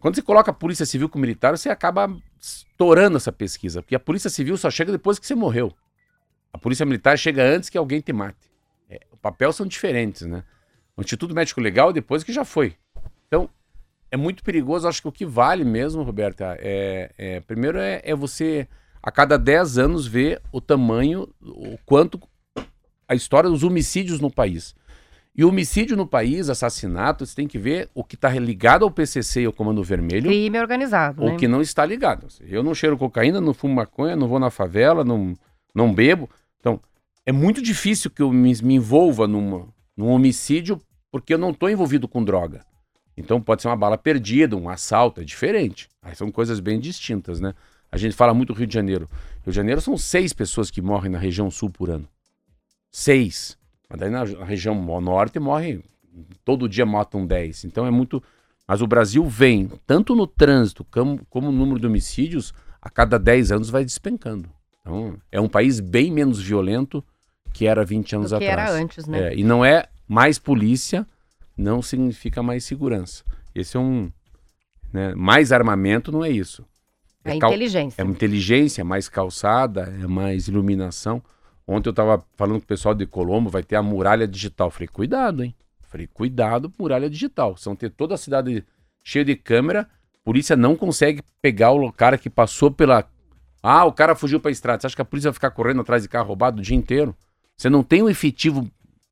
Quando 0.00 0.16
você 0.16 0.22
coloca 0.22 0.50
a 0.50 0.54
polícia 0.54 0.84
civil 0.84 1.08
com 1.08 1.18
militar, 1.18 1.56
você 1.56 1.68
acaba 1.68 2.12
estourando 2.40 3.16
essa 3.16 3.30
pesquisa, 3.30 3.80
porque 3.80 3.94
a 3.94 4.00
polícia 4.00 4.28
civil 4.28 4.56
só 4.56 4.68
chega 4.68 4.90
depois 4.90 5.18
que 5.18 5.26
você 5.26 5.34
morreu. 5.34 5.72
A 6.52 6.58
polícia 6.58 6.84
militar 6.84 7.16
chega 7.16 7.42
antes 7.44 7.70
que 7.70 7.78
alguém 7.78 8.00
te 8.00 8.12
mate. 8.12 8.50
É, 8.90 9.00
o 9.12 9.16
papel 9.16 9.52
são 9.52 9.64
diferentes, 9.64 10.22
né? 10.22 10.42
O 10.96 11.02
Instituto 11.02 11.34
Médico 11.34 11.60
Legal 11.60 11.90
é 11.90 11.92
depois 11.92 12.24
que 12.24 12.32
já 12.32 12.44
foi. 12.44 12.74
Então, 13.28 13.48
é 14.12 14.16
muito 14.16 14.44
perigoso. 14.44 14.86
Acho 14.86 15.00
que 15.00 15.08
o 15.08 15.12
que 15.12 15.24
vale 15.24 15.64
mesmo, 15.64 16.02
Roberta, 16.02 16.56
é, 16.60 17.10
é- 17.16 17.40
primeiro 17.40 17.78
é, 17.78 18.02
é 18.04 18.14
você 18.14 18.68
a 19.02 19.10
cada 19.10 19.36
10 19.36 19.78
anos 19.78 20.06
vê 20.06 20.40
o 20.52 20.60
tamanho, 20.60 21.28
o 21.40 21.76
quanto 21.84 22.20
a 23.08 23.14
história 23.14 23.50
dos 23.50 23.64
homicídios 23.64 24.20
no 24.20 24.30
país. 24.30 24.76
E 25.34 25.44
o 25.44 25.48
homicídio 25.48 25.96
no 25.96 26.06
país, 26.06 26.50
assassinato, 26.50 27.24
você 27.24 27.34
tem 27.34 27.48
que 27.48 27.58
ver 27.58 27.88
o 27.94 28.04
que 28.04 28.16
está 28.16 28.28
ligado 28.38 28.84
ao 28.84 28.90
PCC 28.90 29.40
e 29.42 29.46
ao 29.46 29.52
Comando 29.52 29.82
Vermelho 29.82 30.28
Crime 30.28 30.58
organizado, 30.60 31.22
ou 31.22 31.30
né? 31.30 31.36
que 31.36 31.48
não 31.48 31.62
está 31.62 31.86
ligado. 31.86 32.28
Eu 32.42 32.62
não 32.62 32.74
cheiro 32.74 32.98
cocaína, 32.98 33.40
não 33.40 33.54
fumo 33.54 33.74
maconha, 33.74 34.14
não 34.14 34.28
vou 34.28 34.38
na 34.38 34.50
favela, 34.50 35.02
não, 35.02 35.34
não 35.74 35.92
bebo. 35.92 36.28
Então, 36.60 36.78
é 37.24 37.32
muito 37.32 37.62
difícil 37.62 38.10
que 38.10 38.20
eu 38.20 38.30
me, 38.30 38.54
me 38.62 38.74
envolva 38.74 39.26
numa, 39.26 39.68
num 39.96 40.08
homicídio 40.08 40.78
porque 41.10 41.32
eu 41.32 41.38
não 41.38 41.50
estou 41.50 41.70
envolvido 41.70 42.06
com 42.06 42.22
droga. 42.22 42.60
Então 43.16 43.40
pode 43.40 43.62
ser 43.62 43.68
uma 43.68 43.76
bala 43.76 43.98
perdida, 43.98 44.56
um 44.56 44.68
assalto, 44.68 45.20
é 45.20 45.24
diferente. 45.24 45.88
Aí 46.02 46.14
são 46.14 46.30
coisas 46.30 46.60
bem 46.60 46.80
distintas, 46.80 47.40
né? 47.40 47.54
A 47.90 47.98
gente 47.98 48.16
fala 48.16 48.32
muito 48.32 48.52
do 48.52 48.58
Rio 48.58 48.66
de 48.66 48.72
Janeiro. 48.72 49.08
Rio 49.44 49.52
de 49.52 49.56
Janeiro 49.56 49.80
são 49.80 49.98
seis 49.98 50.32
pessoas 50.32 50.70
que 50.70 50.80
morrem 50.80 51.12
na 51.12 51.18
região 51.18 51.50
sul 51.50 51.68
por 51.68 51.90
ano. 51.90 52.08
Seis. 52.90 53.58
Mas 53.88 54.00
daí 54.00 54.10
na, 54.10 54.24
região 54.24 54.74
norte 55.00 55.38
morrem, 55.38 55.82
todo 56.42 56.68
dia 56.68 56.86
matam 56.86 57.26
10. 57.26 57.64
Então 57.64 57.86
é 57.86 57.90
muito. 57.90 58.22
Mas 58.66 58.80
o 58.80 58.86
Brasil 58.86 59.24
vem, 59.26 59.70
tanto 59.86 60.14
no 60.14 60.26
trânsito 60.26 60.84
como, 60.90 61.20
como 61.28 61.52
no 61.52 61.58
número 61.58 61.78
de 61.80 61.86
homicídios, 61.86 62.54
a 62.80 62.88
cada 62.88 63.18
10 63.18 63.52
anos 63.52 63.68
vai 63.68 63.84
despencando. 63.84 64.48
Então 64.80 65.18
é 65.30 65.40
um 65.40 65.48
país 65.48 65.78
bem 65.78 66.10
menos 66.10 66.40
violento 66.40 67.04
que 67.52 67.66
era 67.66 67.84
20 67.84 68.16
anos 68.16 68.30
Do 68.30 68.38
que 68.38 68.48
atrás. 68.48 68.70
era 68.70 68.82
antes, 68.82 69.06
né? 69.06 69.28
É, 69.28 69.36
e 69.36 69.44
não 69.44 69.62
é 69.62 69.86
mais 70.08 70.38
polícia, 70.38 71.06
não 71.56 71.82
significa 71.82 72.42
mais 72.42 72.64
segurança. 72.64 73.24
Esse 73.54 73.76
é 73.76 73.80
um. 73.80 74.10
né, 74.92 75.14
mais 75.14 75.52
armamento 75.52 76.10
não 76.12 76.24
é 76.24 76.30
isso. 76.30 76.64
a 77.24 77.36
cal- 77.38 77.50
inteligência. 77.50 78.02
é 78.02 78.04
inteligência, 78.04 78.84
mais 78.84 79.08
calçada, 79.08 79.82
é 80.02 80.06
mais 80.06 80.48
iluminação. 80.48 81.22
Ontem 81.66 81.88
eu 81.88 81.92
estava 81.92 82.24
falando 82.36 82.58
com 82.58 82.64
o 82.64 82.66
pessoal 82.66 82.94
de 82.94 83.06
Colombo, 83.06 83.48
vai 83.50 83.62
ter 83.62 83.76
a 83.76 83.82
muralha 83.82 84.26
digital. 84.26 84.70
Falei, 84.70 84.88
cuidado, 84.88 85.44
hein? 85.44 85.54
Falei, 85.82 86.06
cuidado, 86.06 86.72
muralha 86.78 87.08
digital. 87.08 87.56
São 87.56 87.76
ter 87.76 87.90
toda 87.90 88.14
a 88.14 88.18
cidade 88.18 88.64
cheia 89.04 89.24
de 89.24 89.36
câmera, 89.36 89.88
polícia 90.24 90.56
não 90.56 90.74
consegue 90.74 91.22
pegar 91.40 91.70
o 91.72 91.92
cara 91.92 92.16
que 92.18 92.30
passou 92.30 92.70
pela. 92.70 93.08
Ah, 93.62 93.84
o 93.84 93.92
cara 93.92 94.14
fugiu 94.16 94.40
para 94.40 94.50
a 94.50 94.52
estrada. 94.52 94.80
Você 94.80 94.86
acha 94.88 94.96
que 94.96 95.02
a 95.02 95.04
polícia 95.04 95.30
vai 95.30 95.34
ficar 95.34 95.50
correndo 95.50 95.80
atrás 95.82 96.02
de 96.02 96.08
carro 96.08 96.26
roubado 96.28 96.60
o 96.60 96.62
dia 96.62 96.76
inteiro? 96.76 97.14
Você 97.56 97.70
não 97.70 97.82
tem 97.84 98.02
um 98.02 98.08
efetivo 98.08 98.68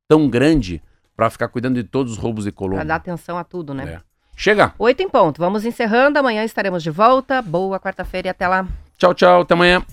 tão 0.09 0.28
grande 0.28 0.82
para 1.20 1.28
ficar 1.28 1.48
cuidando 1.48 1.74
de 1.74 1.84
todos 1.84 2.12
os 2.12 2.18
roubos 2.18 2.46
e 2.46 2.50
colônia. 2.50 2.78
Para 2.78 2.88
dar 2.88 2.94
atenção 2.94 3.36
a 3.36 3.44
tudo, 3.44 3.74
né? 3.74 3.84
É. 3.84 4.00
Chega. 4.34 4.72
Oito 4.78 5.02
em 5.02 5.08
ponto. 5.08 5.38
Vamos 5.38 5.66
encerrando. 5.66 6.18
Amanhã 6.18 6.42
estaremos 6.44 6.82
de 6.82 6.88
volta. 6.88 7.42
Boa 7.42 7.78
quarta-feira 7.78 8.28
e 8.28 8.30
até 8.30 8.48
lá. 8.48 8.66
Tchau, 8.96 9.12
tchau. 9.12 9.42
Até 9.42 9.52
amanhã. 9.52 9.84